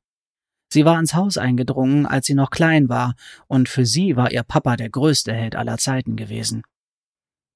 Sie 0.73 0.85
war 0.85 1.01
ins 1.01 1.15
Haus 1.15 1.37
eingedrungen, 1.37 2.07
als 2.07 2.27
sie 2.27 2.35
noch 2.35 2.51
klein 2.51 2.89
war, 2.89 3.17
und 3.49 3.69
für 3.69 3.87
sie 3.87 4.15
war 4.15 4.31
ihr 4.31 4.45
Papa 4.45 4.77
der 4.77 4.91
größte 4.91 5.33
Held 5.33 5.57
aller 5.57 5.79
Zeiten 5.79 6.15
gewesen. 6.15 6.63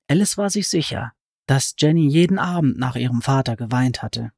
Alice 0.08 0.36
war 0.36 0.50
sich 0.50 0.68
sicher, 0.68 1.12
dass 1.46 1.74
Jenny 1.78 2.08
jeden 2.08 2.38
Abend 2.38 2.78
nach 2.78 2.96
ihrem 2.96 3.22
Vater 3.22 3.56
geweint 3.56 4.02
hatte. 4.02 4.32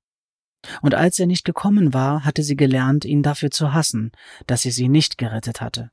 Und 0.82 0.94
als 0.94 1.18
er 1.18 1.26
nicht 1.26 1.44
gekommen 1.44 1.94
war, 1.94 2.24
hatte 2.24 2.42
sie 2.42 2.56
gelernt, 2.56 3.04
ihn 3.04 3.22
dafür 3.22 3.50
zu 3.50 3.72
hassen, 3.72 4.12
dass 4.46 4.62
sie 4.62 4.70
sie 4.70 4.88
nicht 4.88 5.18
gerettet 5.18 5.60
hatte. 5.60 5.90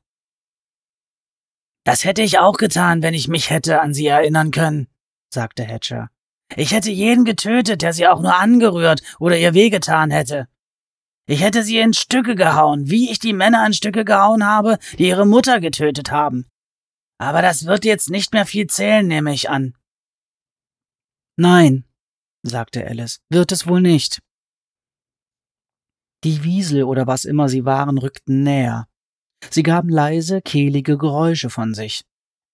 Das 1.84 2.06
hätte 2.06 2.22
ich 2.22 2.40
auch 2.40 2.58
getan, 2.58 3.02
wenn 3.02 3.14
ich 3.14 3.28
mich 3.28 3.50
hätte 3.50 3.82
an 3.82 3.94
sie 3.94 4.08
erinnern 4.08 4.52
können, 4.52 4.88
sagte 5.30 5.66
Hatcher. 5.66 6.10
Ich 6.56 6.72
hätte 6.72 6.92
jeden 6.92 7.26
getötet, 7.26 7.82
der 7.82 7.94
sie 7.94 8.08
auch 8.08 8.22
nur 8.22 8.36
angerührt 8.36 9.02
oder 9.20 9.38
ihr 9.38 9.54
wehgetan 9.54 10.12
hätte. 10.12 10.48
Ich 11.26 11.42
hätte 11.42 11.64
sie 11.64 11.80
in 11.80 11.94
Stücke 11.94 12.36
gehauen, 12.36 12.90
wie 12.90 13.10
ich 13.10 13.20
die 13.20 13.34
Männer 13.34 13.66
in 13.66 13.74
Stücke 13.74 14.06
gehauen 14.06 14.46
habe, 14.46 14.78
die 14.98 15.08
ihre 15.08 15.26
Mutter 15.26 15.60
getötet 15.60 16.12
haben. 16.12 16.50
Aber 17.18 17.42
das 17.42 17.66
wird 17.66 17.86
jetzt 17.86 18.10
nicht 18.10 18.34
mehr 18.34 18.46
viel 18.46 18.68
zählen, 18.68 19.08
nehme 19.08 19.34
ich 19.34 19.50
an. 19.50 19.76
Nein, 21.38 21.86
sagte 22.44 22.86
Alice, 22.86 23.22
wird 23.30 23.52
es 23.52 23.68
wohl 23.68 23.82
nicht. 23.82 24.22
Die 26.24 26.44
Wiesel 26.44 26.84
oder 26.84 27.06
was 27.06 27.26
immer 27.26 27.50
sie 27.50 27.66
waren 27.66 27.98
rückten 27.98 28.44
näher. 28.44 28.88
Sie 29.50 29.64
gaben 29.64 29.90
leise, 29.90 30.42
kehlige 30.42 30.98
Geräusche 30.98 31.50
von 31.50 31.74
sich. 31.74 32.06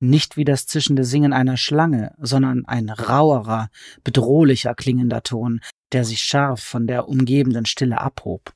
Nicht 0.01 0.38
wie 0.38 0.45
das 0.45 0.65
zischende 0.65 1.03
Singen 1.03 1.34
einer 1.34 1.57
Schlange, 1.57 2.15
sondern 2.17 2.65
ein 2.65 2.89
rauerer, 2.89 3.70
bedrohlicher 4.03 4.74
klingender 4.74 5.22
Ton, 5.22 5.59
der 5.91 6.05
sich 6.05 6.22
scharf 6.22 6.61
von 6.61 6.88
der 6.88 7.07
umgebenden 7.07 7.65
Stille 7.65 7.99
abhob. 7.99 8.53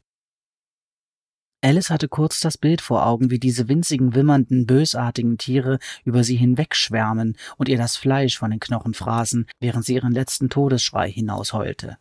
Alice 1.61 1.89
hatte 1.89 2.07
kurz 2.09 2.39
das 2.39 2.57
Bild 2.57 2.81
vor 2.81 3.05
Augen, 3.05 3.29
wie 3.29 3.39
diese 3.39 3.69
winzigen, 3.69 4.15
wimmernden, 4.15 4.65
bösartigen 4.65 5.37
Tiere 5.37 5.79
über 6.03 6.23
sie 6.23 6.35
hinwegschwärmen 6.35 7.37
und 7.57 7.69
ihr 7.69 7.77
das 7.77 7.97
Fleisch 7.97 8.37
von 8.37 8.51
den 8.51 8.59
Knochen 8.59 8.93
fraßen, 8.93 9.47
während 9.59 9.85
sie 9.85 9.93
ihren 9.93 10.11
letzten 10.11 10.49
Todesschrei 10.49 11.09
hinausheulte. 11.09 11.97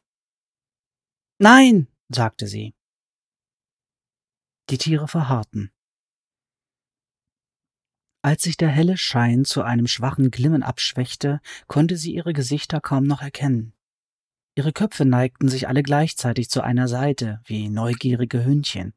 Nein, 1.38 1.88
sagte 2.08 2.46
sie. 2.46 2.74
Die 4.72 4.78
Tiere 4.78 5.06
verharrten. 5.06 5.70
Als 8.22 8.44
sich 8.44 8.56
der 8.56 8.70
helle 8.70 8.96
Schein 8.96 9.44
zu 9.44 9.60
einem 9.60 9.86
schwachen 9.86 10.30
Glimmen 10.30 10.62
abschwächte, 10.62 11.42
konnte 11.66 11.98
sie 11.98 12.14
ihre 12.14 12.32
Gesichter 12.32 12.80
kaum 12.80 13.04
noch 13.04 13.20
erkennen. 13.20 13.74
Ihre 14.54 14.72
Köpfe 14.72 15.04
neigten 15.04 15.50
sich 15.50 15.68
alle 15.68 15.82
gleichzeitig 15.82 16.48
zu 16.48 16.62
einer 16.62 16.88
Seite, 16.88 17.42
wie 17.44 17.68
neugierige 17.68 18.46
Hündchen. 18.46 18.94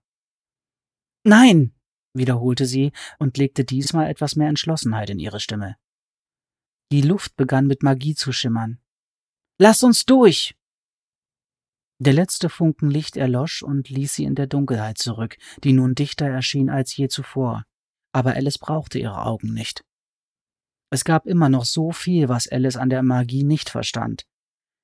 Nein, 1.26 1.76
wiederholte 2.13 2.65
sie 2.65 2.93
und 3.19 3.38
legte 3.38 3.65
diesmal 3.65 4.09
etwas 4.09 4.38
mehr 4.38 4.47
Entschlossenheit 4.47 5.09
in 5.09 5.19
ihre 5.19 5.41
Stimme. 5.41 5.76
Die 6.93 7.01
Luft 7.01 7.36
begann 7.36 7.67
mit 7.67 7.84
Magie 7.84 8.15
zu 8.15 8.32
schimmern. 8.32 8.80
Lass 9.57 9.84
uns 9.84 10.05
durch! 10.05 10.55
Der 12.00 12.14
letzte 12.14 12.50
Funken 12.50 12.89
Licht 12.89 13.16
erlosch 13.16 13.64
und 13.64 13.89
ließ 13.89 14.16
sie 14.16 14.26
in 14.26 14.36
der 14.36 14.48
Dunkelheit 14.48 14.98
zurück, 14.98 15.38
die 15.64 15.72
nun 15.72 15.96
dichter 15.96 16.28
erschien 16.28 16.70
als 16.70 16.96
je 16.96 17.08
zuvor. 17.08 17.64
Aber 18.12 18.34
Alice 18.34 18.58
brauchte 18.58 19.00
ihre 19.00 19.26
Augen 19.26 19.54
nicht. 19.54 19.84
Es 20.89 21.06
gab 21.06 21.26
immer 21.26 21.50
noch 21.50 21.66
so 21.66 21.91
viel, 21.91 22.30
was 22.30 22.48
Alice 22.48 22.76
an 22.76 22.89
der 22.89 23.02
Magie 23.02 23.43
nicht 23.43 23.70
verstand. 23.70 24.26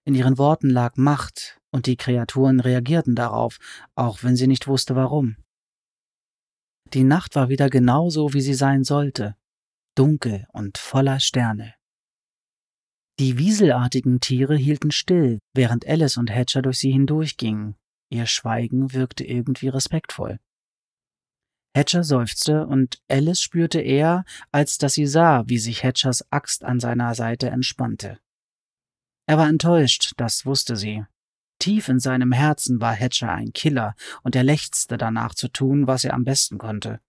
In 0.06 0.16
ihren 0.16 0.38
Worten 0.38 0.70
lag 0.70 0.96
Macht, 0.96 1.60
und 1.72 1.86
die 1.86 1.96
Kreaturen 1.96 2.60
reagierten 2.60 3.16
darauf, 3.16 3.58
auch 3.96 4.24
wenn 4.24 4.36
sie 4.36 4.48
nicht 4.48 4.68
wusste 4.68 4.96
warum. 4.96 5.38
Die 6.94 7.04
Nacht 7.04 7.36
war 7.36 7.50
wieder 7.50 7.70
genauso, 7.70 8.34
wie 8.34 8.42
sie 8.42 8.54
sein 8.54 8.84
sollte, 8.84 9.36
dunkel 9.96 10.48
und 10.52 10.78
voller 10.78 11.20
Sterne. 11.20 11.74
Die 13.20 13.38
wieselartigen 13.38 14.20
Tiere 14.20 14.56
hielten 14.56 14.92
still, 14.92 15.40
während 15.54 15.88
Alice 15.88 16.18
und 16.18 16.32
Hatcher 16.32 16.62
durch 16.62 16.80
sie 16.80 16.92
hindurchgingen. 16.92 17.76
Ihr 18.10 18.26
Schweigen 18.26 18.94
wirkte 18.94 19.24
irgendwie 19.24 19.68
respektvoll. 19.68 20.40
Hatcher 21.76 22.04
seufzte 22.04 22.68
und 22.68 23.02
Alice 23.08 23.42
spürte 23.42 23.80
eher, 23.80 24.26
als 24.52 24.78
dass 24.78 24.94
sie 24.94 25.08
sah, 25.08 25.44
wie 25.48 25.58
sich 25.58 25.84
Hatchers 25.84 26.26
Axt 26.32 26.66
an 26.66 26.80
seiner 26.80 27.16
Seite 27.16 27.50
entspannte. 27.50 28.20
Er 29.28 29.38
war 29.38 29.48
enttäuscht, 29.48 30.14
das 30.18 30.46
wusste 30.46 30.76
sie. 30.76 31.06
Tief 31.60 31.88
in 31.88 32.00
seinem 32.00 32.32
Herzen 32.32 32.82
war 32.82 32.94
Hatcher 32.94 33.32
ein 33.32 33.54
Killer 33.54 33.96
und 34.24 34.36
er 34.36 34.44
lechzte 34.44 34.98
danach 34.98 35.36
zu 35.36 35.48
tun, 35.48 35.88
was 35.88 36.04
er 36.04 36.14
am 36.14 36.26
besten 36.26 36.58
konnte 36.58 37.00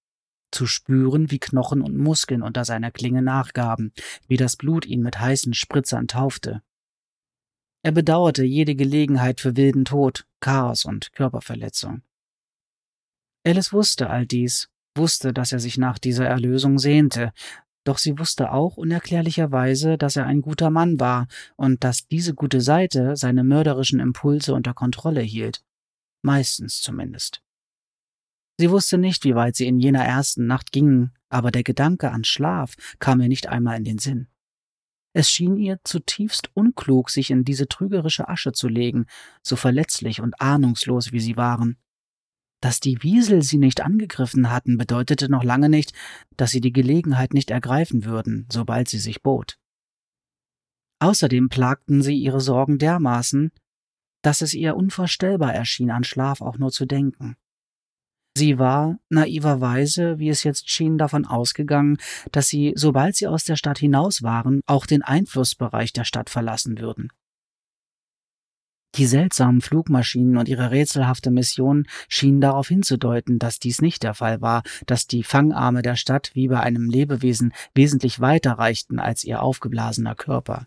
zu 0.53 0.67
spüren, 0.67 1.31
wie 1.31 1.39
Knochen 1.39 1.83
und 1.83 1.97
Muskeln 1.97 2.43
unter 2.43 2.65
seiner 2.65 2.91
Klinge 2.91 3.23
nachgaben, 3.23 3.93
wie 4.29 4.37
das 4.37 4.57
Blut 4.57 4.87
ihn 4.87 5.03
mit 5.03 5.19
heißen 5.19 5.55
Spritzern 5.55 6.09
taufte. 6.09 6.63
Er 7.83 7.93
bedauerte 7.93 8.45
jede 8.45 8.77
Gelegenheit 8.77 9.41
für 9.41 9.57
wilden 9.57 9.85
Tod, 9.85 10.27
Chaos 10.41 10.85
und 10.85 11.13
Körperverletzung. 11.13 12.03
Alice 13.45 13.73
wusste 13.73 14.09
all 14.09 14.25
dies, 14.25 14.69
wusste, 14.95 15.33
dass 15.33 15.51
er 15.51 15.59
sich 15.59 15.79
nach 15.79 15.99
dieser 15.99 16.27
Erlösung 16.27 16.79
sehnte, 16.79 17.33
doch 17.85 17.99
sie 17.99 18.19
wusste 18.19 18.53
auch 18.53 18.77
unerklärlicherweise, 18.77 19.99
dass 19.99 20.15
er 20.15 20.27
ein 20.27 20.41
guter 20.41 20.71
Mann 20.71 21.01
war 21.01 21.27
und 21.57 21.83
dass 21.83 22.07
diese 22.07 22.35
gute 22.35 22.61
Seite 22.61 23.17
seine 23.17 23.43
mörderischen 23.43 23.99
Impulse 23.99 24.55
unter 24.55 24.75
Kontrolle 24.75 25.21
hielt. 25.21 25.65
Meistens 26.23 26.81
zumindest. 26.81 27.43
Sie 28.63 28.71
wusste 28.71 28.97
nicht, 28.97 29.25
wie 29.25 29.35
weit 29.35 29.57
sie 29.57 29.67
in 29.67 29.81
jener 29.81 30.05
ersten 30.05 30.47
Nacht 30.47 30.71
gingen, 30.71 31.11
aber 31.29 31.51
der 31.51 31.65
Gedanke 31.65 32.13
an 32.13 32.23
Schlaf 32.23 32.77
kam 33.01 33.21
ihr 33.21 33.27
nicht 33.27 33.49
einmal 33.49 33.77
in 33.77 33.83
den 33.83 33.99
Sinn. 33.99 34.29
Es 35.13 35.29
schien 35.29 35.57
ihr 35.57 35.81
zutiefst 35.83 36.49
unklug, 36.55 37.11
sich 37.11 37.33
in 37.33 37.43
diese 37.43 37.67
trügerische 37.67 38.29
Asche 38.29 38.53
zu 38.53 38.69
legen, 38.69 39.07
so 39.43 39.57
verletzlich 39.57 40.21
und 40.21 40.41
ahnungslos 40.41 41.11
wie 41.11 41.19
sie 41.19 41.37
waren. 41.37 41.77
Dass 42.61 42.79
die 42.79 43.03
Wiesel 43.03 43.43
sie 43.43 43.59
nicht 43.59 43.81
angegriffen 43.81 44.49
hatten, 44.49 44.79
bedeutete 44.79 45.29
noch 45.29 45.43
lange 45.43 45.69
nicht, 45.69 45.93
dass 46.37 46.53
sie 46.53 46.61
die 46.61 46.73
Gelegenheit 46.73 47.35
nicht 47.35 47.51
ergreifen 47.51 48.05
würden, 48.05 48.47
sobald 48.49 48.89
sie 48.89 49.01
sich 49.01 49.23
bot. 49.23 49.59
Außerdem 51.01 51.49
plagten 51.49 52.01
sie 52.01 52.15
ihre 52.15 52.41
Sorgen 52.41 52.79
dermaßen, 52.79 53.51
dass 54.23 54.41
es 54.41 54.55
ihr 54.55 54.77
unvorstellbar 54.77 55.53
erschien, 55.53 55.91
an 55.91 56.05
Schlaf 56.05 56.41
auch 56.41 56.59
nur 56.59 56.71
zu 56.71 56.87
denken. 56.87 57.37
Sie 58.37 58.59
war, 58.59 58.99
naiverweise, 59.11 60.19
wie 60.19 60.31
es 60.31 60.43
jetzt 60.43 60.71
schien, 60.71 60.97
davon 60.97 61.27
ausgegangen, 61.27 61.99
dass 62.31 62.49
sie, 62.49 62.73
sobald 62.77 63.15
sie 63.15 63.27
aus 63.27 63.45
der 63.45 63.57
Stadt 63.57 63.79
hinaus 63.79 64.23
waren, 64.23 64.63
auch 64.67 64.87
den 64.87 65.03
Einflussbereich 65.03 65.93
der 65.93 66.05
Stadt 66.05 66.31
verlassen 66.31 66.79
würden. 66.79 67.11
Die 68.97 69.07
seltsamen 69.07 69.63
Flugmaschinen 69.63 70.37
und 70.37 70.49
ihre 70.49 70.71
rätselhafte 70.71 71.31
Mission 71.31 71.87
schienen 72.09 72.43
darauf 72.43 72.69
hinzudeuten, 72.69 73.39
dass 73.39 73.59
dies 73.59 73.81
nicht 73.81 74.03
der 74.03 74.13
Fall 74.13 74.43
war, 74.43 74.63
dass 74.87 75.07
die 75.07 75.23
Fangarme 75.23 75.81
der 75.81 75.97
Stadt 75.97 76.31
wie 76.35 76.49
bei 76.49 76.61
einem 76.61 76.91
Lebewesen 76.91 77.55
wesentlich 77.75 78.21
weiter 78.21 78.53
reichten 78.53 78.99
als 78.99 79.25
ihr 79.25 79.43
aufgeblasener 79.43 80.15
Körper. 80.15 80.67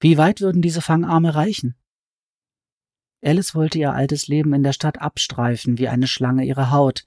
Wie 0.00 0.16
weit 0.16 0.40
würden 0.40 0.62
diese 0.62 0.80
Fangarme 0.80 1.34
reichen? 1.34 1.74
Alice 3.22 3.54
wollte 3.54 3.78
ihr 3.78 3.92
altes 3.92 4.28
Leben 4.28 4.52
in 4.54 4.62
der 4.62 4.72
Stadt 4.72 5.00
abstreifen 5.00 5.78
wie 5.78 5.88
eine 5.88 6.06
Schlange 6.06 6.44
ihre 6.44 6.70
Haut. 6.70 7.04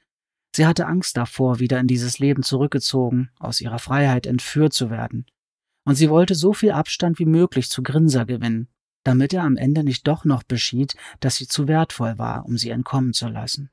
Sie 0.53 0.65
hatte 0.65 0.85
Angst 0.85 1.15
davor, 1.15 1.59
wieder 1.59 1.79
in 1.79 1.87
dieses 1.87 2.19
Leben 2.19 2.43
zurückgezogen, 2.43 3.29
aus 3.39 3.61
ihrer 3.61 3.79
Freiheit 3.79 4.25
entführt 4.25 4.73
zu 4.73 4.89
werden. 4.89 5.25
Und 5.85 5.95
sie 5.95 6.09
wollte 6.09 6.35
so 6.35 6.53
viel 6.53 6.71
Abstand 6.71 7.19
wie 7.19 7.25
möglich 7.25 7.69
zu 7.69 7.81
Grinser 7.81 8.25
gewinnen, 8.25 8.67
damit 9.03 9.33
er 9.33 9.43
am 9.43 9.55
Ende 9.55 9.83
nicht 9.83 10.05
doch 10.07 10.25
noch 10.25 10.43
beschied, 10.43 10.95
dass 11.21 11.37
sie 11.37 11.47
zu 11.47 11.67
wertvoll 11.67 12.17
war, 12.17 12.45
um 12.45 12.57
sie 12.57 12.69
entkommen 12.69 13.13
zu 13.13 13.27
lassen. 13.29 13.71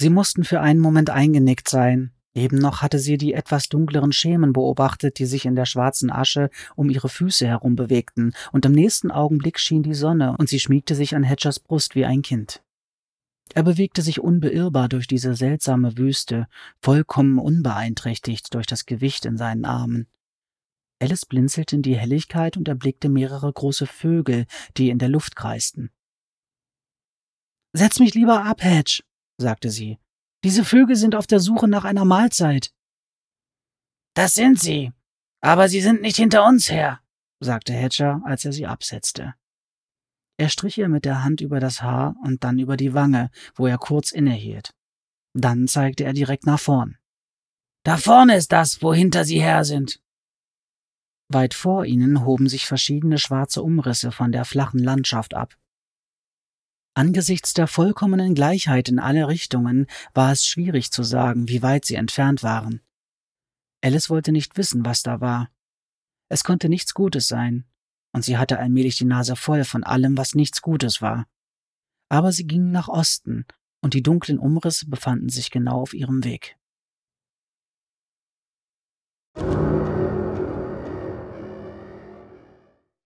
Sie 0.00 0.10
mussten 0.10 0.44
für 0.44 0.60
einen 0.60 0.80
Moment 0.80 1.10
eingenickt 1.10 1.68
sein, 1.68 2.12
Eben 2.36 2.58
noch 2.58 2.82
hatte 2.82 2.98
sie 2.98 3.16
die 3.16 3.32
etwas 3.32 3.70
dunkleren 3.70 4.12
Schemen 4.12 4.52
beobachtet, 4.52 5.18
die 5.18 5.24
sich 5.24 5.46
in 5.46 5.56
der 5.56 5.64
schwarzen 5.64 6.10
Asche 6.10 6.50
um 6.74 6.90
ihre 6.90 7.08
Füße 7.08 7.46
herum 7.46 7.76
bewegten, 7.76 8.34
und 8.52 8.66
im 8.66 8.72
nächsten 8.72 9.10
Augenblick 9.10 9.58
schien 9.58 9.82
die 9.82 9.94
Sonne, 9.94 10.36
und 10.36 10.50
sie 10.50 10.60
schmiegte 10.60 10.94
sich 10.94 11.16
an 11.16 11.22
Hedgers 11.22 11.58
Brust 11.58 11.94
wie 11.94 12.04
ein 12.04 12.20
Kind. 12.20 12.62
Er 13.54 13.62
bewegte 13.62 14.02
sich 14.02 14.20
unbeirrbar 14.20 14.90
durch 14.90 15.06
diese 15.06 15.34
seltsame 15.34 15.96
Wüste, 15.96 16.46
vollkommen 16.82 17.38
unbeeinträchtigt 17.38 18.52
durch 18.52 18.66
das 18.66 18.84
Gewicht 18.84 19.24
in 19.24 19.38
seinen 19.38 19.64
Armen. 19.64 20.06
Alice 21.00 21.24
blinzelte 21.24 21.76
in 21.76 21.82
die 21.82 21.96
Helligkeit 21.96 22.58
und 22.58 22.68
erblickte 22.68 23.08
mehrere 23.08 23.50
große 23.50 23.86
Vögel, 23.86 24.44
die 24.76 24.90
in 24.90 24.98
der 24.98 25.08
Luft 25.08 25.36
kreisten. 25.36 25.90
Setz 27.72 27.98
mich 27.98 28.12
lieber 28.12 28.44
ab, 28.44 28.62
Hedge, 28.62 29.00
sagte 29.38 29.70
sie. 29.70 29.96
Diese 30.46 30.64
Vögel 30.64 30.94
sind 30.94 31.16
auf 31.16 31.26
der 31.26 31.40
Suche 31.40 31.66
nach 31.66 31.82
einer 31.82 32.04
Mahlzeit. 32.04 32.72
Das 34.14 34.34
sind 34.34 34.60
sie. 34.60 34.92
Aber 35.40 35.68
sie 35.68 35.80
sind 35.80 36.02
nicht 36.02 36.18
hinter 36.18 36.46
uns 36.46 36.70
her, 36.70 37.00
sagte 37.40 37.72
Hedger, 37.72 38.22
als 38.24 38.44
er 38.44 38.52
sie 38.52 38.64
absetzte. 38.64 39.34
Er 40.36 40.48
strich 40.48 40.78
ihr 40.78 40.88
mit 40.88 41.04
der 41.04 41.24
Hand 41.24 41.40
über 41.40 41.58
das 41.58 41.82
Haar 41.82 42.14
und 42.22 42.44
dann 42.44 42.60
über 42.60 42.76
die 42.76 42.94
Wange, 42.94 43.32
wo 43.56 43.66
er 43.66 43.76
kurz 43.76 44.12
innehielt. 44.12 44.72
Dann 45.34 45.66
zeigte 45.66 46.04
er 46.04 46.12
direkt 46.12 46.46
nach 46.46 46.60
vorn. 46.60 46.96
Da 47.82 47.96
vorne 47.96 48.36
ist 48.36 48.52
das, 48.52 48.80
wo 48.82 48.94
hinter 48.94 49.24
sie 49.24 49.40
her 49.40 49.64
sind. 49.64 50.00
Weit 51.26 51.54
vor 51.54 51.86
ihnen 51.86 52.24
hoben 52.24 52.48
sich 52.48 52.66
verschiedene 52.66 53.18
schwarze 53.18 53.64
Umrisse 53.64 54.12
von 54.12 54.30
der 54.30 54.44
flachen 54.44 54.78
Landschaft 54.78 55.34
ab. 55.34 55.56
Angesichts 56.96 57.52
der 57.52 57.66
vollkommenen 57.66 58.34
Gleichheit 58.34 58.88
in 58.88 58.98
alle 58.98 59.28
Richtungen 59.28 59.86
war 60.14 60.32
es 60.32 60.46
schwierig 60.46 60.90
zu 60.90 61.02
sagen, 61.02 61.46
wie 61.46 61.60
weit 61.60 61.84
sie 61.84 61.96
entfernt 61.96 62.42
waren. 62.42 62.80
Alice 63.84 64.08
wollte 64.08 64.32
nicht 64.32 64.56
wissen, 64.56 64.82
was 64.82 65.02
da 65.02 65.20
war. 65.20 65.50
Es 66.30 66.42
konnte 66.42 66.70
nichts 66.70 66.94
Gutes 66.94 67.28
sein, 67.28 67.66
und 68.12 68.24
sie 68.24 68.38
hatte 68.38 68.58
allmählich 68.58 68.96
die 68.96 69.04
Nase 69.04 69.36
voll 69.36 69.64
von 69.64 69.84
allem, 69.84 70.16
was 70.16 70.34
nichts 70.34 70.62
Gutes 70.62 71.02
war. 71.02 71.26
Aber 72.08 72.32
sie 72.32 72.46
gingen 72.46 72.72
nach 72.72 72.88
Osten, 72.88 73.44
und 73.82 73.92
die 73.92 74.02
dunklen 74.02 74.38
Umrisse 74.38 74.86
befanden 74.88 75.28
sich 75.28 75.50
genau 75.50 75.82
auf 75.82 75.92
ihrem 75.92 76.24
Weg. 76.24 76.56